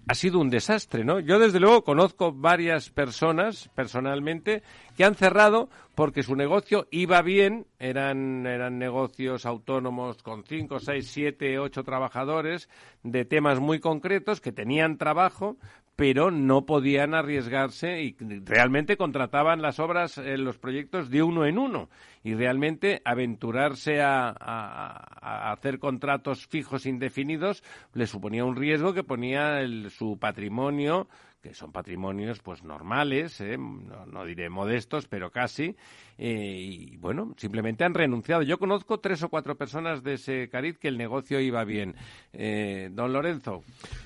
[0.08, 1.20] ha sido un desastre, ¿no?
[1.20, 4.64] Yo, desde luego, conozco varias personas, personalmente,
[4.96, 11.10] que han cerrado porque su negocio iba bien, eran, eran negocios autónomos con cinco, seis,
[11.12, 12.70] siete, ocho trabajadores
[13.04, 15.58] de temas muy concretos que tenían trabajo,
[15.98, 21.58] pero no podían arriesgarse y realmente contrataban las obras, eh, los proyectos de uno en
[21.58, 21.90] uno.
[22.24, 29.60] Y realmente aventurarse a, a- hacer contratos fijos indefinidos le suponía un riesgo que ponía
[29.62, 31.08] el- su patrimonio
[31.48, 33.58] que son patrimonios pues normales, ¿eh?
[33.58, 35.76] no, no diré modestos, pero casi,
[36.18, 38.42] eh, y bueno, simplemente han renunciado.
[38.42, 41.96] Yo conozco tres o cuatro personas de ese cariz que el negocio iba bien.
[42.34, 43.64] Eh, don Lorenzo.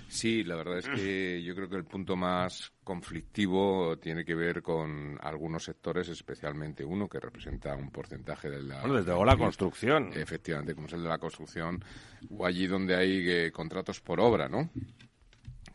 [0.08, 4.62] Sí, la verdad es que yo creo que el punto más conflictivo tiene que ver
[4.62, 8.82] con algunos sectores, especialmente uno que representa un porcentaje de la...
[8.82, 10.12] Bueno, desde luego la construcción.
[10.14, 11.84] Efectivamente, como es el de la construcción,
[12.30, 14.70] o allí donde hay eh, contratos por obra, ¿no?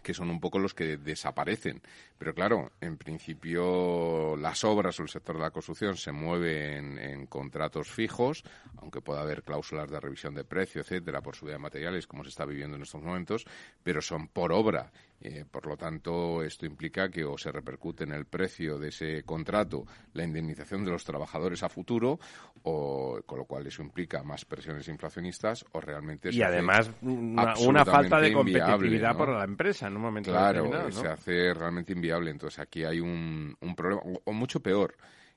[0.06, 1.82] Que son un poco los que desaparecen.
[2.16, 7.26] Pero claro, en principio las obras o el sector de la construcción se mueven en
[7.26, 8.44] contratos fijos,
[8.76, 12.30] aunque pueda haber cláusulas de revisión de precio, etcétera, por subida de materiales, como se
[12.30, 13.46] está viviendo en estos momentos,
[13.82, 14.92] pero son por obra.
[15.20, 19.22] Eh, por lo tanto, esto implica que o se repercute en el precio de ese
[19.24, 22.18] contrato la indemnización de los trabajadores a futuro,
[22.62, 27.84] o con lo cual eso implica más presiones inflacionistas, o realmente Y además una, una
[27.84, 29.18] falta de competitividad ¿no?
[29.18, 30.88] por la empresa en un momento Claro, determinado.
[30.90, 31.00] ¿no?
[31.00, 32.30] se hace realmente inviable.
[32.30, 34.96] Entonces aquí hay un, un problema, o, o mucho peor,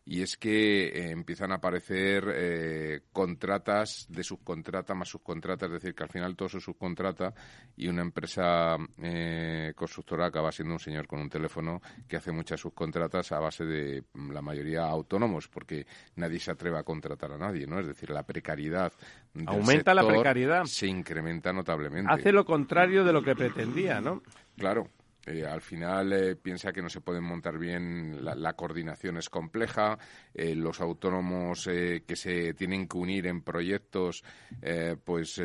[0.10, 5.93] y es que eh, empiezan a aparecer eh, contratas de subcontrata más subcontrata, es decir,
[5.93, 7.32] que al final todo se subcontrata
[7.78, 12.60] y una empresa eh, constructora acaba siendo un señor con un teléfono que hace muchas
[12.60, 15.86] subcontratas a base de mm, la mayoría autónomos, porque
[16.16, 17.80] nadie se atreve a contratar a nadie, ¿no?
[17.80, 18.91] Es decir, la precariedad
[19.32, 20.64] del Aumenta la precariedad.
[20.66, 22.12] se incrementa notablemente.
[22.12, 24.24] Hace lo contrario de lo que pretendía, ¿no?
[24.57, 24.89] Claro.
[25.30, 30.00] Eh, al final eh, piensa que no se pueden montar bien, la, coordinación es compleja,
[30.34, 34.24] eh, los autónomos que se tienen que unir en proyectos,
[35.04, 35.42] pues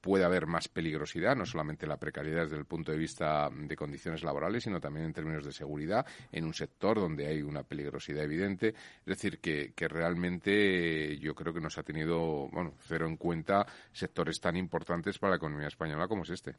[0.00, 4.22] puede haber más peligrosidad, no solamente la precariedad desde el punto de vista de condiciones
[4.22, 8.68] laborales, sino también en términos de seguridad, en un sector donde hay una peligrosidad evidente.
[8.68, 13.66] Es decir, que, que realmente yo creo que nos ha tenido, bueno, cero en cuenta
[13.92, 16.56] sectores tan importantes para la economía española como es este.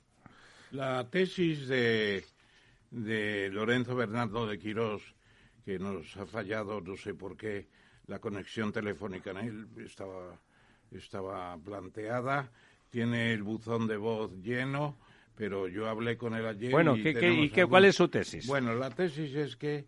[0.72, 2.26] La tesis de,
[2.92, 5.02] de Lorenzo Bernardo de Quirós,
[5.64, 7.68] que nos ha fallado, no sé por qué,
[8.08, 10.40] la conexión telefónica en él estaba,
[10.92, 12.52] estaba planteada,
[12.90, 14.98] tiene el buzón de voz lleno,
[15.36, 16.72] pero yo hablé con él ayer.
[16.72, 18.46] Bueno, y ¿qué- qué- y qué- cuál es su tesis?
[18.48, 19.88] Bueno, la tesis es que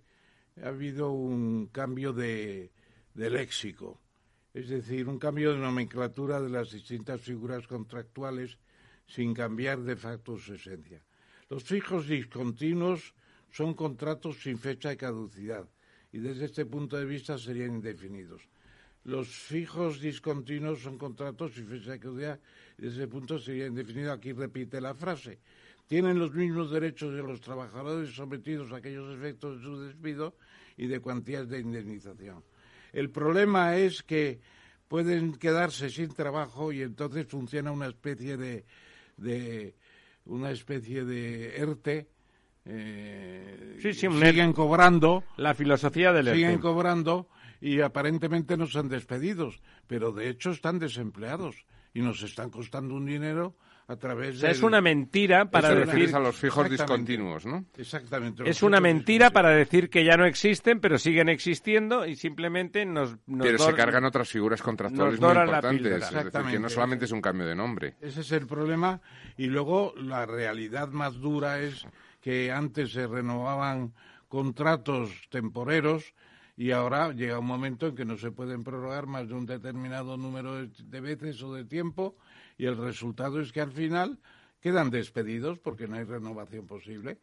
[0.62, 2.72] ha habido un cambio de,
[3.14, 4.02] de léxico,
[4.54, 8.58] es decir, un cambio de nomenclatura de las distintas figuras contractuales
[9.06, 11.02] sin cambiar de facto su esencia.
[11.50, 13.14] Los fijos discontinuos
[13.52, 15.68] son contratos sin fecha de caducidad
[16.12, 18.42] y desde este punto de vista serían indefinidos.
[19.06, 22.40] Los fijos discontinuos son contratos sin fecha de caducidad
[22.78, 24.12] y desde ese punto sería indefinido.
[24.12, 25.40] Aquí repite la frase.
[25.88, 30.36] Tienen los mismos derechos de los trabajadores sometidos a aquellos efectos de su despido
[30.76, 32.44] y de cuantías de indemnización.
[32.92, 34.42] El problema es que
[34.90, 38.66] pueden quedarse sin trabajo y entonces funciona una especie de,
[39.16, 39.76] de
[40.28, 42.08] una especie de ERTE.
[42.66, 45.24] eh, Sí, sí, siguen cobrando.
[45.38, 46.62] La filosofía del Siguen ERTE.
[46.62, 47.28] cobrando
[47.62, 53.06] y aparentemente no son despedidos, pero de hecho están desempleados y nos están costando un
[53.06, 53.56] dinero
[53.90, 54.56] a través O sea, de.
[54.56, 56.14] es una mentira para decir...
[56.14, 57.66] a los fijos discontinuos, ¿no?
[57.78, 58.48] Exactamente.
[58.48, 63.18] Es una mentira para decir que ya no existen, pero siguen existiendo y simplemente nos...
[63.26, 66.04] nos Pero se cargan otras figuras contractuales muy importantes.
[66.04, 67.96] Es decir, que no solamente es un cambio de nombre.
[68.02, 69.00] Ese es el problema.
[69.38, 71.86] Y luego la realidad más dura es
[72.22, 73.94] que antes se renovaban
[74.28, 76.14] contratos temporeros
[76.58, 80.18] y ahora llega un momento en que no se pueden prorrogar más de un determinado
[80.18, 82.18] número de, de veces o de tiempo
[82.58, 84.20] y el resultado es que al final
[84.60, 87.20] quedan despedidos porque no hay renovación posible.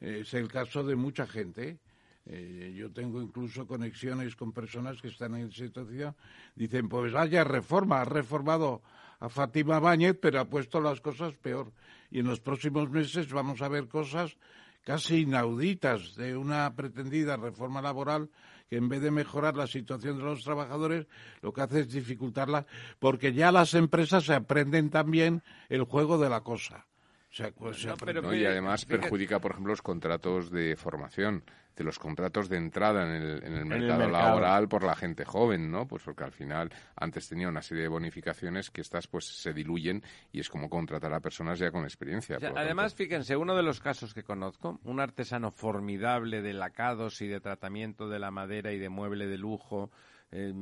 [0.00, 1.78] Eh, Es el caso de mucha gente.
[2.26, 6.14] Eh, yo tengo incluso conexiones con personas que están en situación.
[6.54, 8.82] Dicen, pues haya reforma, ha reformado
[9.18, 11.72] a Fátima Báñez, pero ha puesto las cosas peor.
[12.10, 14.36] Y en los próximos meses vamos a ver cosas
[14.82, 18.30] casi inauditas de una pretendida reforma laboral
[18.70, 21.08] que en vez de mejorar la situación de los trabajadores,
[21.42, 22.66] lo que hace es dificultarla,
[23.00, 26.86] porque ya las empresas aprenden también el juego de la cosa.
[27.30, 28.34] O sea, pues se No, aprende- pero ¿no?
[28.34, 31.44] Y además fíjate- perjudica, por ejemplo, los contratos de formación,
[31.76, 35.24] de los contratos de entrada en el, en el el mercado laboral por la gente
[35.24, 35.86] joven, ¿no?
[35.86, 40.02] Pues porque al final antes tenía una serie de bonificaciones que estas pues se diluyen
[40.32, 42.36] y es como contratar a personas ya con experiencia.
[42.36, 46.52] O sea, además, tanto- fíjense, uno de los casos que conozco, un artesano formidable de
[46.52, 49.90] lacados y de tratamiento de la madera y de mueble de lujo.
[50.32, 50.52] Eh,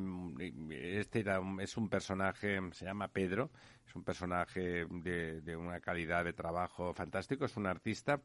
[1.01, 3.51] este era un- es un personaje, se llama Pedro,
[3.87, 8.21] es un personaje de, de una calidad de trabajo fantástico, es un artista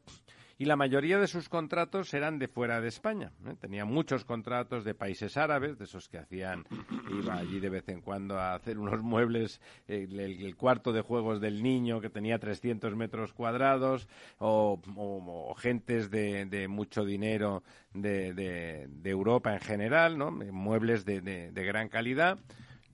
[0.58, 3.32] y la mayoría de sus contratos eran de fuera de España.
[3.46, 3.54] ¿eh?
[3.60, 6.64] Tenía muchos contratos de países árabes, de esos que hacían,
[7.10, 11.62] iba allí de vez en cuando a hacer unos muebles, el, cuarto de juegos del
[11.62, 19.60] niño que tenía 300 metros cuadrados, o, gentes de, mucho dinero de, de- Europa en
[19.60, 20.30] general, ¿no?
[20.30, 22.38] muebles de gran calidad.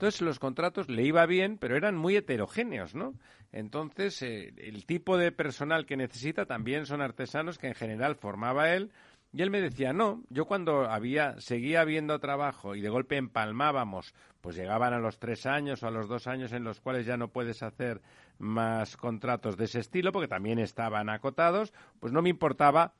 [0.01, 3.13] Entonces los contratos le iba bien, pero eran muy heterogéneos, ¿no?
[3.51, 8.73] Entonces eh, el tipo de personal que necesita también son artesanos que en general formaba
[8.73, 8.91] él.
[9.33, 14.13] Y él me decía, no, yo cuando había, seguía habiendo trabajo y de golpe empalmábamos,
[14.41, 17.15] pues llegaban a los tres años o a los dos años en los cuales ya
[17.15, 18.01] no puedes hacer
[18.39, 22.93] más contratos de ese estilo, porque también estaban acotados, pues no me importaba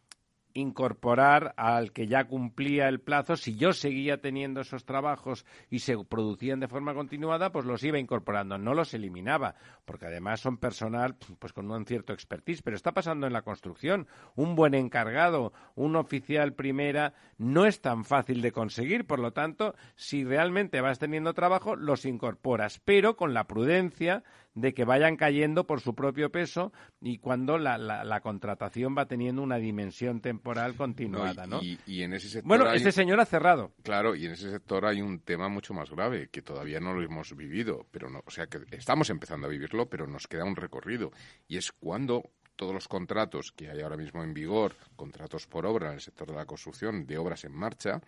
[0.53, 5.97] incorporar al que ya cumplía el plazo, si yo seguía teniendo esos trabajos y se
[6.03, 11.15] producían de forma continuada, pues los iba incorporando, no los eliminaba, porque además son personal
[11.39, 15.95] pues con un cierto expertise, pero está pasando en la construcción, un buen encargado, un
[15.95, 21.33] oficial primera no es tan fácil de conseguir, por lo tanto, si realmente vas teniendo
[21.33, 24.23] trabajo, los incorporas, pero con la prudencia
[24.53, 29.05] de que vayan cayendo por su propio peso y cuando la, la- la contratación va
[29.07, 31.61] teniendo una dimensión temporal continuada, ¿no?
[31.61, 33.71] y, y en ese sector Bueno, hay- este señor ha cerrado.
[33.83, 37.01] Claro, y en ese sector hay un tema mucho más grave que todavía no lo
[37.01, 40.55] hemos vivido, pero no, o sea que estamos empezando a vivirlo, pero nos queda un
[40.55, 41.11] recorrido
[41.47, 45.87] y es cuando todos los contratos que hay ahora mismo en vigor, contratos por obra
[45.87, 48.01] en el sector de la construcción, de obras en marcha,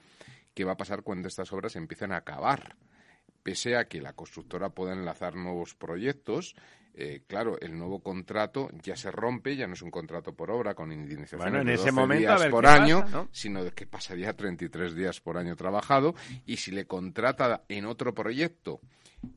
[0.53, 2.75] ¿qué va a pasar cuando estas obras empiecen a acabar?
[3.43, 6.55] Pese a que la constructora pueda enlazar nuevos proyectos,
[6.95, 10.75] eh, claro, el nuevo contrato ya se rompe, ya no es un contrato por obra
[10.75, 13.05] con indemnizaciones Bueno, en de ese 12 momento, a días ver por qué pasa, año,
[13.11, 13.29] ¿no?
[13.31, 16.13] sino que pasaría a 33 días por año trabajado
[16.45, 18.79] y si le contrata en otro proyecto,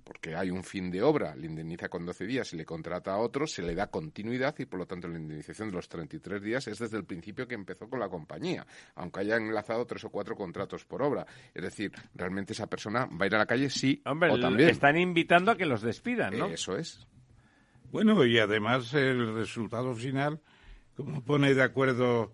[0.04, 3.18] porque hay un fin de obra, le indemniza con 12 días, si le contrata a
[3.18, 6.66] otro, se le da continuidad y por lo tanto la indemnización de los 33 días
[6.68, 10.36] es desde el principio que empezó con la compañía, aunque haya enlazado tres o cuatro
[10.36, 11.26] contratos por obra.
[11.54, 14.70] Es decir, realmente esa persona va a ir a la calle sí Hombre, o también.
[14.70, 16.46] están invitando a que los despidan, ¿no?
[16.46, 17.06] Eso es.
[17.92, 20.40] Bueno, y además el resultado final,
[20.96, 22.32] como pone de acuerdo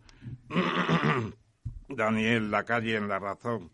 [1.89, 3.71] Daniel Lacalle en La Razón,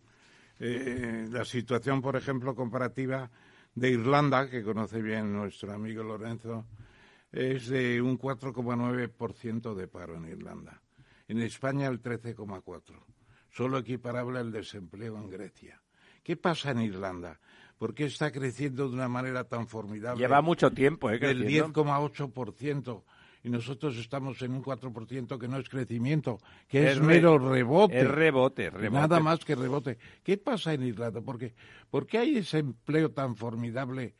[0.60, 3.30] eh, la situación, por ejemplo, comparativa
[3.78, 6.66] de Irlanda, que conoce bien nuestro amigo Lorenzo,
[7.30, 10.82] es de un 4,9% de paro en Irlanda.
[11.28, 12.82] En España el 13,4%,
[13.50, 15.80] solo equiparable al desempleo en Grecia.
[16.22, 17.38] ¿Qué pasa en Irlanda?
[17.78, 20.20] ¿Por qué está creciendo de una manera tan formidable?
[20.20, 21.18] Lleva mucho tiempo, ¿eh?
[21.18, 21.84] del creciendo.
[21.84, 23.04] 10,8%
[23.42, 28.00] y nosotros estamos en un 4% que no es crecimiento, que es, mero rebote.
[28.00, 29.00] es rebote, rebote.
[29.00, 29.98] Nada más que rebote.
[30.22, 31.20] ¿Qué pasa en Irlanda?
[31.20, 31.54] Porque,
[31.90, 34.14] ¿Por qué hay ese empleo tan formidable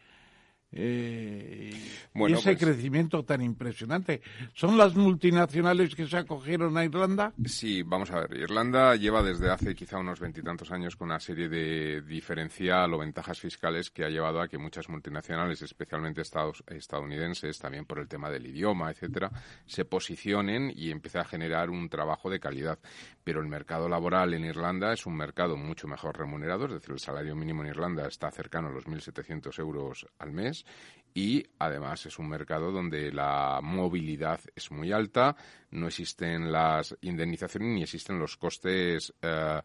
[0.72, 1.70] eh,
[2.14, 4.20] Bueno, ese pues- crecimiento tan impresionante?
[4.54, 7.32] ¿Son las multinacionales que se acogieron a Irlanda?
[7.44, 8.36] Sí, vamos a ver.
[8.36, 13.38] Irlanda lleva desde hace quizá unos veintitantos años con una serie de diferencial o ventajas
[13.40, 18.30] fiscales que ha llevado a que muchas multinacionales, especialmente estados- estadounidenses, también por el tema
[18.30, 19.30] del idioma, etcétera,
[19.66, 22.78] se posicionen y empiece a generar un trabajo de calidad.
[23.24, 26.98] Pero el mercado laboral en Irlanda es un mercado mucho mejor remunerado, es decir, el
[26.98, 30.57] salario mínimo en Irlanda está cercano a los 1.700 euros al mes
[31.14, 35.36] y además es un mercado donde la movilidad es muy alta,
[35.70, 39.60] no existen las indemnizaciones ni existen los costes eh,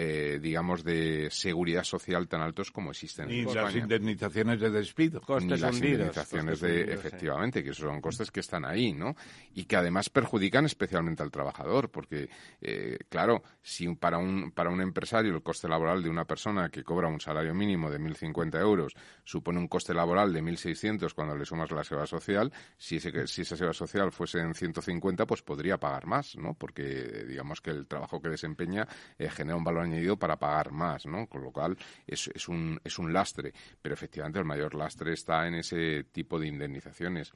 [0.00, 3.78] eh, digamos, de seguridad social tan altos como existen Y en las España.
[3.82, 5.20] indemnizaciones de despido.
[5.20, 7.06] Costes Ni las hundidos, indemnizaciones de, hundidos, sí.
[7.06, 9.16] efectivamente, que son costes que están ahí, ¿no?
[9.54, 12.28] Y que además perjudican especialmente al trabajador, porque,
[12.60, 16.68] eh, claro, si un- para un, para un empresario el coste laboral de una persona
[16.68, 18.94] que cobra un salario mínimo de 1.050 euros
[19.24, 23.42] supone un coste laboral de 1.600 cuando le sumas la seguridad social, si, ese, si
[23.42, 26.54] esa seguridad social fuese en 150, pues podría pagar más, ¿no?
[26.54, 28.86] Porque digamos que el trabajo que desempeña
[29.18, 31.26] eh, genera un valor añadido para pagar más, ¿no?
[31.26, 31.76] Con lo cual
[32.06, 36.38] es, es, un, es un lastre, pero efectivamente el mayor lastre está en ese tipo
[36.38, 37.32] de indemnizaciones.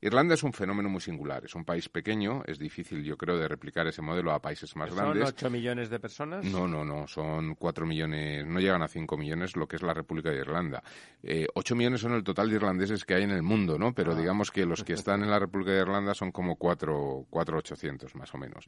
[0.00, 3.48] Irlanda es un fenómeno muy singular, es un país pequeño, es difícil yo creo de
[3.48, 5.28] replicar ese modelo a países más ¿Son grandes.
[5.28, 6.44] 8 millones de personas?
[6.44, 9.94] No, no, no, son 4 millones, no llegan a 5 millones lo que es la
[9.94, 10.82] República de Irlanda.
[11.22, 13.94] Eh, 8 millones son el total de irlandeses que hay en el mundo, ¿no?
[13.94, 18.14] Pero digamos que los que están en la República de Irlanda son como 4, 4.800
[18.14, 18.66] más o menos.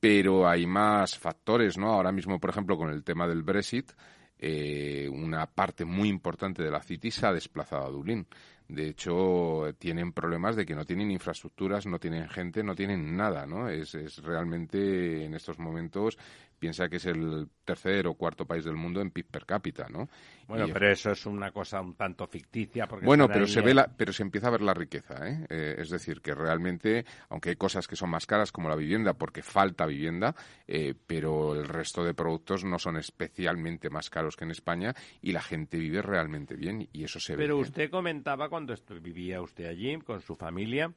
[0.00, 1.92] Pero hay más factores, ¿no?
[1.92, 3.92] Ahora mismo, por ejemplo, con el tema del Brexit,
[4.38, 8.26] eh, una parte muy importante de la City se ha desplazado a Dublín.
[8.68, 13.46] De hecho, tienen problemas de que no tienen infraestructuras, no tienen gente, no tienen nada,
[13.46, 13.68] ¿no?
[13.68, 16.18] Es, es realmente, en estos momentos,
[16.58, 20.08] piensa que es el tercer o cuarto país del mundo en PIB per cápita, ¿no?
[20.46, 22.86] Bueno, Y- pero eso es una cosa un tanto ficticia.
[22.86, 25.28] Porque bueno, pero ahí, se eh, ve la, pero se empieza a ver la riqueza,
[25.28, 25.46] ¿eh?
[25.48, 29.14] Eh, es decir, que realmente, aunque hay cosas que son más caras como la vivienda,
[29.14, 30.34] porque falta vivienda,
[30.66, 35.32] eh, pero el resto de productos no son especialmente más caros que en España y
[35.32, 37.42] la gente vive realmente bien y eso se ve.
[37.42, 40.92] Pero usted comentaba cuando vivía usted allí con su familia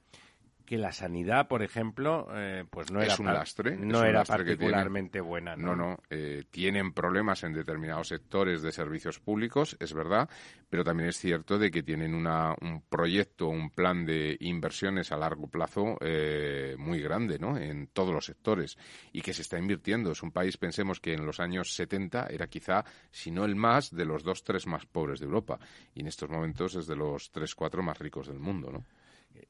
[0.72, 4.06] que la sanidad, por ejemplo, eh, pues no Es era, un lastre, es no un
[4.06, 5.58] era lastre particularmente buena.
[5.58, 10.30] No, no, eh, tienen problemas en determinados sectores de servicios públicos, es verdad,
[10.70, 15.18] pero también es cierto de que tienen una, un proyecto, un plan de inversiones a
[15.18, 17.58] largo plazo eh, muy grande, ¿no?
[17.58, 18.78] En todos los sectores
[19.12, 20.14] y que se está invirtiendo.
[20.14, 23.94] Es un país, pensemos que en los años 70 era quizá, si no el más,
[23.94, 25.60] de los dos, tres más pobres de Europa
[25.94, 28.86] y en estos momentos es de los tres, cuatro más ricos del mundo, ¿no?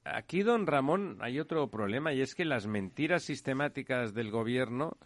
[0.03, 4.97] Aquí, don Ramón, hay otro problema y es que las mentiras sistemáticas del gobierno,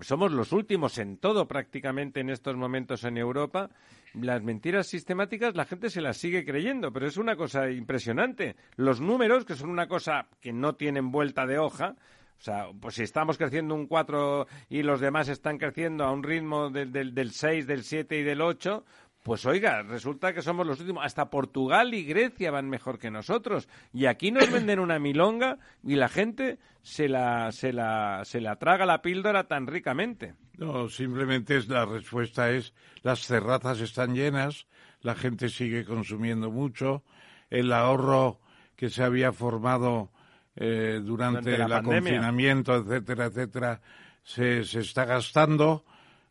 [0.00, 3.70] somos los últimos en todo prácticamente en estos momentos en Europa,
[4.14, 8.56] las mentiras sistemáticas la gente se las sigue creyendo, pero es una cosa impresionante.
[8.76, 11.96] Los números, que son una cosa que no tienen vuelta de hoja,
[12.40, 16.22] o sea, pues si estamos creciendo un 4 y los demás están creciendo a un
[16.22, 18.82] ritmo del, del, del 6, del 7 y del 8,
[19.22, 21.04] pues oiga, resulta que somos los últimos.
[21.04, 23.68] Hasta Portugal y Grecia van mejor que nosotros.
[23.92, 28.56] Y aquí nos venden una milonga y la gente se la, se la, se la
[28.56, 30.34] traga la píldora tan ricamente.
[30.56, 34.66] No, simplemente es la respuesta es las terrazas están llenas,
[35.00, 37.02] la gente sigue consumiendo mucho,
[37.48, 38.40] el ahorro
[38.76, 40.10] que se había formado
[40.56, 43.80] eh, durante, el confinamiento, etcétera, etcétera,
[44.22, 45.84] se, se está gastando.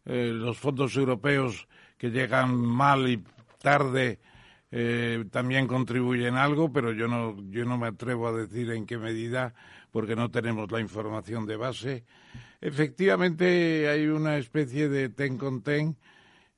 [0.05, 1.67] Eh, los fondos europeos
[1.99, 3.21] que llegan mal y
[3.61, 4.19] tarde
[4.71, 8.97] eh, también contribuyen algo, pero yo no, yo no me atrevo a decir en qué
[8.97, 9.53] medida,
[9.91, 12.05] porque no tenemos la información de base.
[12.61, 15.97] Efectivamente, hay una especie de ten con ten,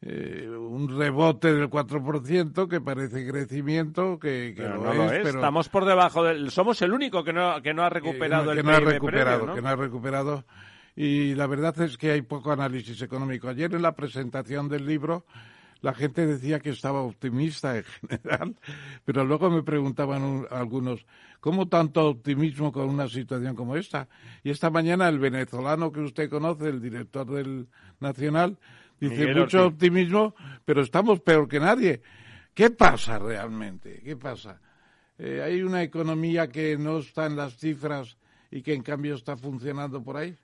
[0.01, 5.03] eh, un rebote del 4% que parece crecimiento, que, que Pero lo no es, lo
[5.05, 5.19] es.
[5.23, 6.51] pero Estamos por debajo del.
[6.51, 9.37] Somos el único que no, que no ha recuperado que, el que no ha recuperado,
[9.37, 9.55] previo, ¿no?
[9.55, 10.45] que no ha recuperado.
[10.95, 13.47] Y la verdad es que hay poco análisis económico.
[13.47, 15.25] Ayer en la presentación del libro
[15.81, 18.55] la gente decía que estaba optimista en general,
[19.03, 21.03] pero luego me preguntaban un- algunos,
[21.39, 24.07] ¿cómo tanto optimismo con una situación como esta?
[24.43, 27.67] Y esta mañana el venezolano que usted conoce, el director del
[27.99, 28.59] Nacional,
[28.99, 29.73] dice Miguel mucho Ortiz.
[29.73, 30.35] optimismo,
[30.65, 32.01] pero estamos peor que nadie.
[32.53, 34.01] ¿Qué pasa realmente?
[34.03, 34.61] ¿Qué pasa?
[35.17, 38.17] Eh, ¿Hay una economía que no está en las cifras
[38.51, 40.35] y que en cambio está funcionando por ahí?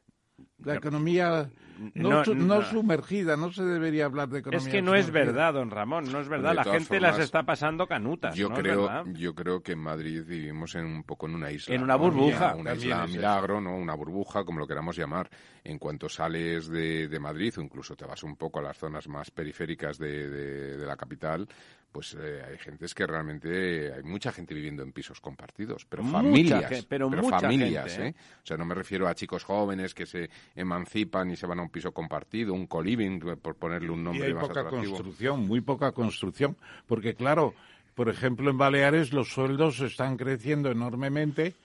[0.63, 1.49] La economía
[1.93, 2.61] no, No, su- no no.
[2.63, 6.19] sumergida, no se debería hablar de economía Es que no es verdad, don Ramón, no
[6.19, 6.55] es verdad.
[6.55, 8.35] La gente las está pasando canutas.
[8.35, 11.51] Yo ¿no es creo, yo creo que en Madrid vivimos en un poco en una
[11.51, 11.75] isla.
[11.75, 11.99] En una ¿no?
[11.99, 12.55] burbuja.
[12.55, 13.75] Una isla es milagro, ¿no?
[13.77, 15.29] Una burbuja, como lo queramos llamar.
[15.63, 19.07] En cuanto sales de, de Madrid o incluso te vas un poco a las zonas
[19.07, 21.47] más periféricas de, de- de la capital,
[21.91, 26.17] pues eh, hay gentes que realmente, hay mucha gente viviendo en pisos compartidos, pero Mucha
[26.19, 28.09] familias, pero mucha familias, gente, ¿eh?
[28.09, 28.15] ¿eh?
[28.43, 31.63] O sea, no me refiero a chicos jóvenes que se emancipan y se van a
[31.63, 34.93] un piso compartido, un co-living, por ponerle un Y nombre hay más poca atractivo.
[34.93, 37.55] construcción, muy poca construcción, porque claro,
[37.95, 41.55] por ejemplo en Baleares los sueldos están creciendo enormemente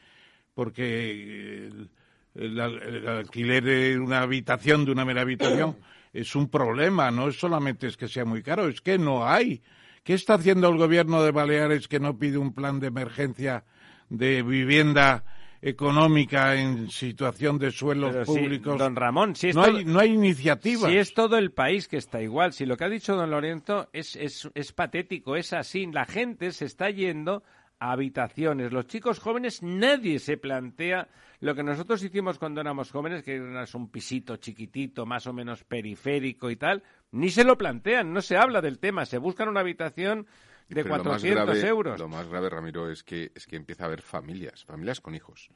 [0.55, 1.91] porque el,
[2.35, 5.77] el el alquiler de una habitación, de una mera habitación,
[6.13, 9.63] es un problema, no es solamente es que sea muy caro, es que no hay.
[10.05, 13.65] ¿Qué está haciendo el gobierno de Baleares que no pide un plan de emergencia
[14.09, 15.25] de vivienda
[15.61, 18.79] económica en situación de suelos Pero sí, públicos.
[18.79, 20.91] don Ramón, si es no, todo- hay, no hay iniciativas.
[20.91, 23.89] Si es todo el país que está igual, si lo que ha dicho don Lorenzo
[23.93, 27.45] es, es, es patético, es así, la gente se está yendo
[27.79, 28.73] a habitaciones.
[28.73, 31.07] Los chicos jóvenes, nadie se plantea
[31.43, 35.65] lo que nosotros hicimos cuando éramos jóvenes, que era un pisito chiquitito, más o menos
[35.65, 39.61] periférico y tal, ni se lo plantean, no se habla del tema, se buscan una
[39.61, 40.27] habitación
[40.69, 42.01] de Pero lo más 400 grave- euros.
[42.01, 45.51] Lo más grave, Ramiro, es que, es que empieza a haber familias, familias con hijos.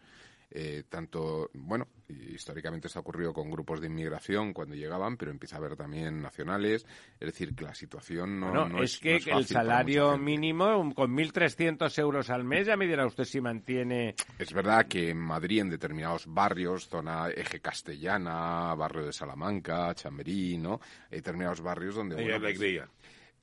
[0.50, 5.56] Eh, tanto, bueno, históricamente esto ha ocurrido con grupos de inmigración cuando llegaban, pero empieza
[5.56, 6.86] a haber también nacionales.
[7.18, 10.78] Es decir, que la situación no, es, es, que no es el fácil salario mínimo
[10.78, 15.10] un- con 1.300 euros al mes, ya me dirá usted si mantiene Es verdad que
[15.10, 20.80] en Madrid, en determinados barrios, zona eje castellana, barrio de Salamanca, Chamberí, ¿no?
[21.10, 22.16] Hay determinados barrios donde...
[22.16, 22.88] Hay bueno, pues, alegría.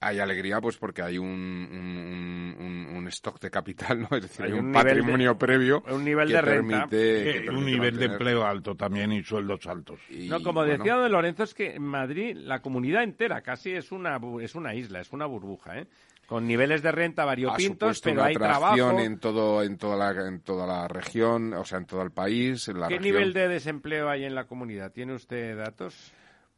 [0.06, 4.18] Hay alegría pues porque hay un, un, un- un- un stock de capital, ¿no?
[4.18, 6.88] Es decir, Hay un un, nivel de- patrimonio previo un nivel que de renta.
[6.88, 10.00] permite, que permite un nivel de empleo alto también y sueldos altos.
[10.10, 13.72] y, No, como bueno, decía don Lorenzo, es que en Madrid la comunidad entera casi
[13.72, 15.88] es una, es una isla, es una burbuja, ¿eh?
[16.26, 19.00] Con niveles de renta variopintos, pero una hay trabajo.
[19.00, 22.70] en todo en toda la en toda la región o sea en todo el país
[22.70, 24.92] en la ¿Qué región, nivel de desempleo hay en la comunidad?
[24.94, 26.14] ¿Tiene usted datos?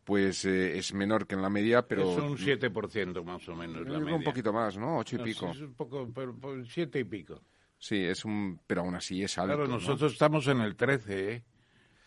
[0.05, 3.85] Pues eh, es menor que en la media pero es un 7% más o menos.
[3.87, 4.15] la media.
[4.15, 7.03] un poquito más no ocho y No, pico es un poco, pero, pero siete y
[7.03, 7.41] pico.
[7.77, 9.73] sí es un pero aún así es alto Claro, ¿no?
[9.75, 11.43] nosotros estamos en el 13, ¿eh?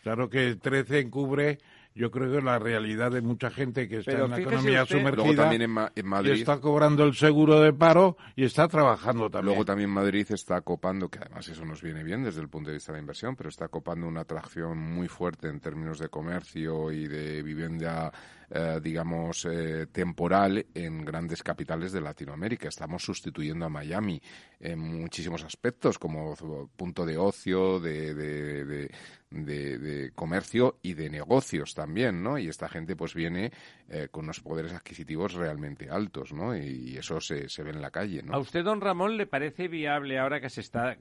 [0.01, 1.59] Claro que el 13 encubre,
[1.99, 4.97] yo creo que la realidad de mucha gente que está Pero en la economía usted-
[4.99, 8.45] sumergida luego también en, Ma- en y Madrid está cobrando el seguro de paro y
[8.45, 9.47] está trabajando también.
[9.47, 12.75] Luego también Madrid está copando, que además eso nos viene bien desde el punto de
[12.77, 16.91] vista de la inversión, pero está copando una atracción muy fuerte en términos de comercio
[16.91, 18.11] y de vivienda,
[18.51, 22.67] eh, digamos, eh, temporal en grandes capitales de Latinoamérica.
[22.67, 24.21] Estamos sustituyendo a Miami
[24.59, 26.35] en muchísimos aspectos, como
[26.75, 28.91] punto de ocio, de, de- de-
[29.31, 32.39] de- de comercio y de negocios también, ¿no?
[32.39, 33.51] Y esta gente pues viene
[33.87, 36.57] eh, con unos poderes adquisitivos realmente altos, ¿no?
[36.57, 38.33] Y, eso se, se ve en la calle, ¿no?
[38.33, 40.97] ¿A usted, don Ramón, le parece viable ahora que se está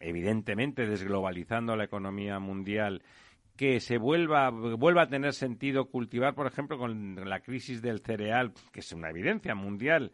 [0.00, 3.02] evidentemente desglobalizando la economía mundial
[3.62, 8.52] que se vuelva, vuelva a tener sentido cultivar, por ejemplo, con la crisis del cereal,
[8.72, 10.10] que es una evidencia mundial,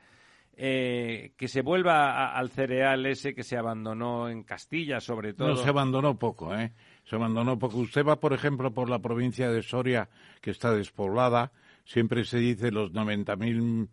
[0.55, 5.49] eh, que se vuelva a- al cereal ese que se abandonó en Castilla, sobre todo?
[5.49, 6.72] No, se abandonó poco, ¿eh?
[7.05, 7.78] Se abandonó poco.
[7.78, 10.11] Usted va, por ejemplo, por la provincia de Soria,
[10.42, 11.51] que está despoblada.
[11.86, 13.88] Siempre se dice los 90.000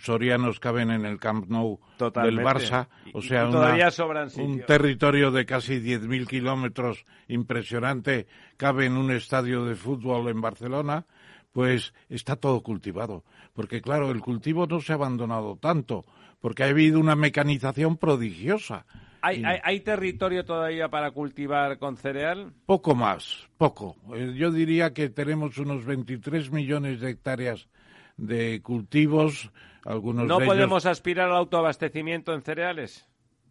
[0.00, 2.36] sorianos caben en el Camp Nou Totalmente.
[2.40, 2.88] del Barça.
[3.12, 9.10] O sea, una- todavía sobran un territorio de casi 10.000 kilómetros impresionante cabe en un
[9.12, 11.06] estadio de fútbol en Barcelona.
[11.52, 13.24] Pues está todo cultivado.
[13.54, 16.04] Porque, claro, el cultivo no se ha abandonado tanto,
[16.40, 18.84] porque ha habido una mecanización prodigiosa.
[19.22, 22.52] ¿Hay, hay, hay territorio todavía para cultivar con cereal?
[22.66, 23.96] Poco más, poco.
[24.14, 27.66] Eh, Yo diría que tenemos unos 23 millones de hectáreas
[28.16, 29.50] de cultivos,
[29.84, 33.06] algunos ¿No de ellos- podemos aspirar al autoabastecimiento en cereales?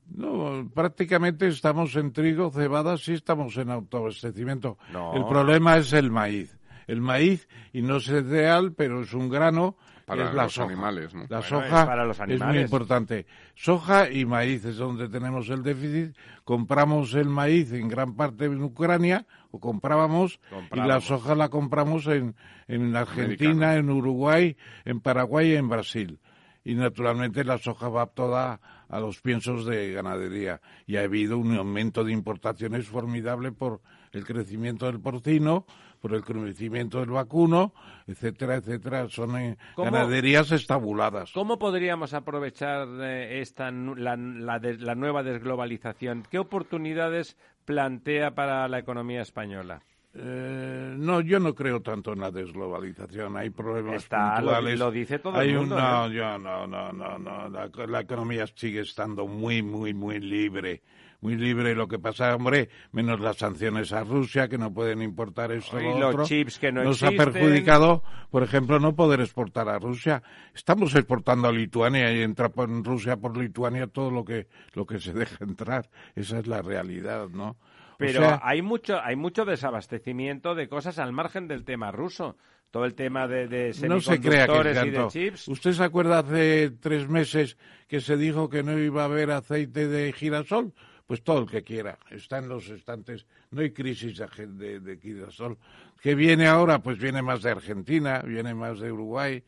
[0.08, 4.78] No, prácticamente estamos en trigo, cebada, sí estamos en autoabastecimiento.
[4.94, 5.16] No.
[5.16, 6.58] El problema es el maíz.
[6.88, 10.68] El maíz, y no es cereal, pero es un grano, Para es la los soja.
[10.68, 11.22] animales, ¿no?
[11.22, 13.26] La Bueno, soja es para los es muy importante.
[13.56, 16.16] Soja y maíz es donde tenemos el déficit.
[16.44, 19.26] Compramos el maíz en gran parte en Ucrania,
[19.60, 20.40] comprábamos,
[20.74, 22.36] y la soja la compramos en,
[22.68, 23.74] en Argentina, Americano.
[23.74, 26.20] en Uruguay, en Paraguay y en Brasil.
[26.64, 30.62] Y naturalmente la soja va toda a los piensos de ganadería.
[30.88, 33.82] Y ha habido un aumento de importaciones formidable por
[34.12, 35.66] el crecimiento del porcino,
[36.06, 37.74] por el crecimiento del vacuno,
[38.06, 39.10] etcétera, etcétera.
[39.10, 41.32] Son eh, ¿Cómo- ganaderías estabuladas.
[41.32, 46.22] ¿Cómo podríamos aprovechar eh, esta la, la de- la nueva desglobalización?
[46.30, 49.82] ¿Qué oportunidades plantea para la economía española?
[50.18, 53.36] Eh, no, yo no creo tanto en la desglobalización.
[53.38, 54.80] Hay problemas Está, lo- puntuales.
[54.80, 56.14] lo dice todo Hay el un- mundo, no, ¿eh?
[56.14, 57.50] yo no, no, no, no.
[57.50, 60.82] La, la economía sigue estando muy, muy, muy libre.
[61.22, 61.74] Muy libre.
[61.76, 66.00] Lo que pasa, hombre, menos las sanciones a Rusia, que no pueden importar esto Y
[66.00, 67.20] lo los chips que no Nos existen.
[67.30, 70.22] ha perjudicado, por ejemplo, no poder exportar a Rusia.
[70.54, 75.00] Estamos exportando a Lituania y entra por Rusia por Lituania todo lo que, lo que
[75.00, 75.90] se deja entrar.
[76.16, 77.58] Esa es la realidad, ¿no?
[77.96, 82.38] O Pero sea, hay mucho hay mucho desabastecimiento de cosas al margen del tema ruso.
[82.72, 85.48] Todo el tema de, de No se semiconductores es y de chips.
[85.48, 89.88] ¿Usted se acuerda hace tres meses que se dijo que no iba a haber aceite
[89.88, 90.74] de girasol?
[91.08, 91.98] Pues todo el que quiera.
[92.10, 93.26] Está en los estantes.
[93.52, 95.58] No hay crisis de- de girasol.
[96.02, 96.80] ¿Qué viene ahora?
[96.80, 99.42] Pues viene más de Argentina, viene más de Uruguay.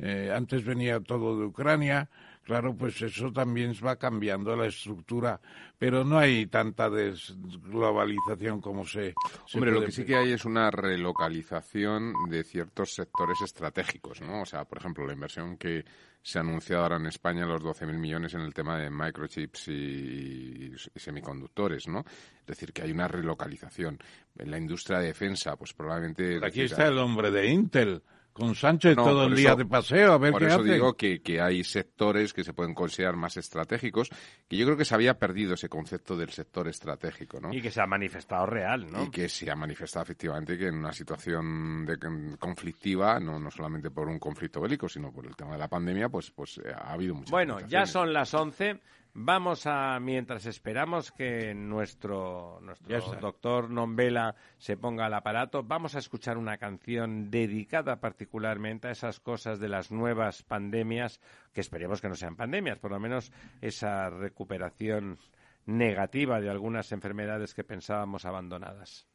[0.00, 2.08] eh, antes venía todo de Ucrania,
[2.48, 5.38] claro, pues eso también va cambiando la estructura,
[5.76, 9.12] pero no hay tanta desglobalización como se...
[9.46, 14.40] se Hombre, lo que sí que hay es una relocalización de ciertos sectores estratégicos, ¿no?
[14.40, 15.84] O sea, por ejemplo, la inversión que
[16.22, 20.72] se ha anunciado ahora en España, los 12.000 millones en el tema de microchips y,
[20.72, 22.00] y semiconductores, ¿no?
[22.00, 23.98] Es decir, que hay una relocalización.
[24.38, 26.36] En la industria de defensa, pues probablemente...
[26.36, 28.02] es Aquí está el hombre de Intel,
[28.38, 30.60] con Sánchez No, todo por el día eso- de paseo, a ver Por qué eso
[30.60, 30.72] hace.
[30.72, 34.08] digo que, que hay sectores que se pueden considerar más estratégicos,
[34.48, 37.52] que yo creo que se había perdido ese concepto del sector estratégico, ¿no?
[37.52, 39.04] Y que se ha manifestado real, ¿no?
[39.04, 41.98] Y que se ha manifestado efectivamente que en una situación de,
[42.38, 46.08] conflictiva, no, no solamente por un conflicto bélico, sino por el tema de la pandemia,
[46.08, 48.80] pues, pues eh, ha habido muchas Bueno, ya son las 11.
[49.20, 55.98] Vamos a, mientras esperamos que nuestro, nuestro doctor Nombela se ponga al aparato, vamos a
[55.98, 61.20] escuchar una canción dedicada particularmente a esas cosas de las nuevas pandemias,
[61.52, 65.18] que esperemos que no sean pandemias, por lo menos esa recuperación
[65.66, 69.08] negativa de algunas enfermedades que pensábamos abandonadas.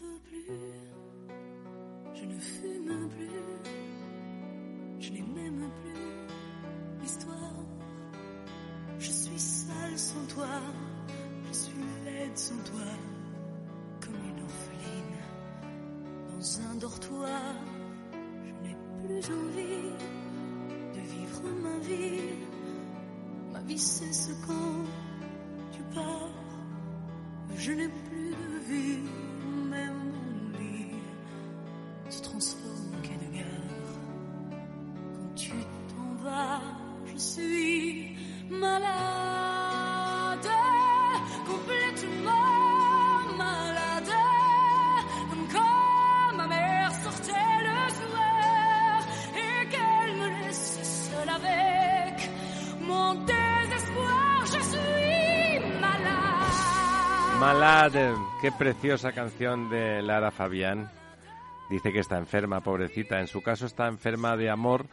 [0.00, 0.44] Rêve plus,
[2.14, 3.70] je ne fume plus,
[5.00, 7.64] je n'ai même plus l'histoire.
[8.98, 10.60] Je suis seule sans toi,
[11.48, 12.86] je suis laide sans toi,
[14.00, 15.16] comme une orpheline
[16.28, 17.54] dans un dortoir.
[18.44, 19.92] Je n'ai plus envie
[20.94, 22.20] de vivre ma vie,
[23.52, 24.84] ma vie cesse quand
[25.72, 26.32] tu pars.
[27.56, 29.07] Je n'ai plus de vie,
[57.68, 60.90] Malade, qué preciosa canción de Lara Fabián.
[61.68, 63.20] Dice que está enferma, pobrecita.
[63.20, 64.86] En su caso está enferma de amor,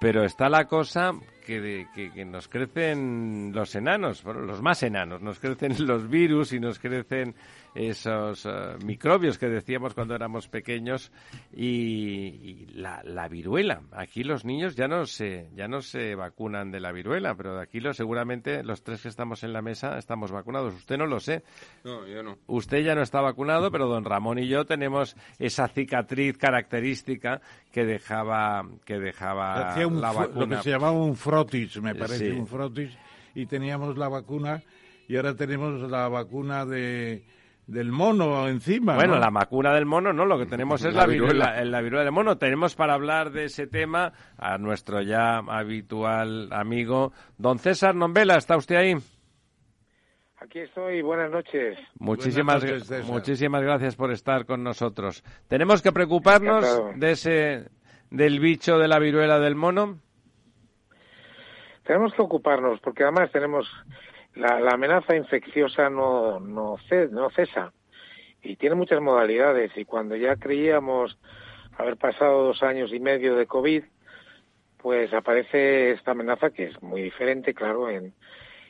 [0.00, 1.12] pero está la cosa
[1.44, 5.20] que, que, que nos crecen los enanos, los más enanos.
[5.20, 7.34] Nos crecen los virus y nos crecen
[7.74, 11.10] esos eh, microbios que decíamos cuando éramos pequeños
[11.52, 13.82] y, y la, la viruela.
[13.92, 17.80] Aquí los niños ya no se ya no se vacunan de la viruela, pero aquí
[17.80, 20.74] lo, seguramente los tres que estamos en la mesa estamos vacunados.
[20.74, 21.42] Usted no lo sé.
[21.84, 22.38] No, yo no.
[22.46, 27.40] Usted ya no está vacunado, pero don Ramón y yo tenemos esa cicatriz característica
[27.72, 30.40] que dejaba que dejaba un la vacuna.
[30.40, 32.38] lo que se llamaba un frotis, me parece, Sí.
[32.38, 32.90] un frotis,
[33.34, 34.62] y teníamos la vacuna,
[35.08, 37.22] y ahora tenemos la vacuna de
[37.66, 38.94] del mono encima.
[38.96, 39.20] Bueno, ¿no?
[39.20, 41.64] la vacuna del mono, no, lo que tenemos es La la viruela, viruela.
[41.64, 42.36] la viruela del mono.
[42.38, 48.56] Tenemos para hablar de ese tema a nuestro ya habitual amigo, don César Nombela, ¿está
[48.56, 48.94] usted ahí?
[50.38, 51.78] Aquí estoy, buenas noches.
[52.00, 53.12] Muchísimas, Buenas noches, César.
[53.12, 55.22] muchísimas gracias por estar con nosotros.
[55.46, 56.92] ¿Tenemos que preocuparnos Encantado.
[56.96, 57.70] de ese,
[58.10, 59.98] del bicho de la viruela del mono?
[61.84, 63.68] Tenemos que ocuparnos porque además tenemos
[64.34, 66.76] la, la amenaza infecciosa no, no,
[67.10, 67.72] no cesa
[68.42, 71.18] y tiene muchas modalidades y cuando ya creíamos
[71.78, 73.84] haber pasado dos años y medio de COVID,
[74.78, 78.12] pues aparece esta amenaza que es muy diferente, claro, en,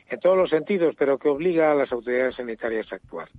[0.09, 3.29] en todos los sentidos, pero que obliga a las autoridades sanitarias a actuar.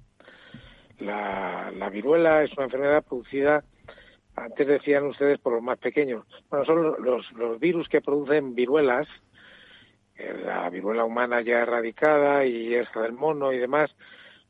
[0.99, 3.65] La, la viruela es una enfermedad producida,
[4.37, 6.25] antes decían ustedes, por los más pequeños.
[6.51, 9.07] Bueno, son los- los, virus que producen viruelas,
[10.45, 13.91] la viruela humana ya erradicada y esta del mono y demás,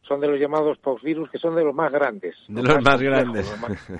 [0.02, 2.36] son de los llamados poxvirus, que son de los más grandes.
[2.48, 3.48] De los más grandes.
[3.50, 3.90] los más-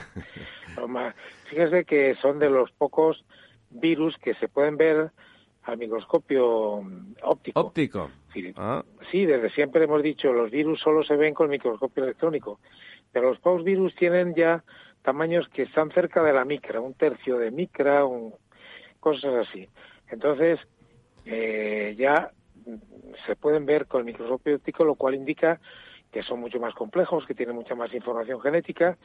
[0.77, 1.15] los más-
[1.49, 3.25] Fíjese que son de los pocos
[3.71, 5.11] virus que se pueden ver
[5.63, 7.61] al microscopio mm, óptico.
[7.61, 8.11] Óptico.
[8.35, 12.05] Sí, Ah, Sí, desde siempre hemos dicho, los virus solo se ven con el microscopio
[12.05, 12.61] electrónico,
[13.13, 14.63] pero los postvirus tienen ya
[15.03, 18.35] tamaños que están cerca de la micra, un tercio de micra, un-
[19.01, 19.69] cosas así.
[20.11, 20.59] Entonces,
[21.25, 22.31] eh, ya
[23.27, 25.61] se pueden ver con el microscopio óptico, lo cual indica
[26.11, 28.97] que son mucho más complejos, que tienen mucha más información genética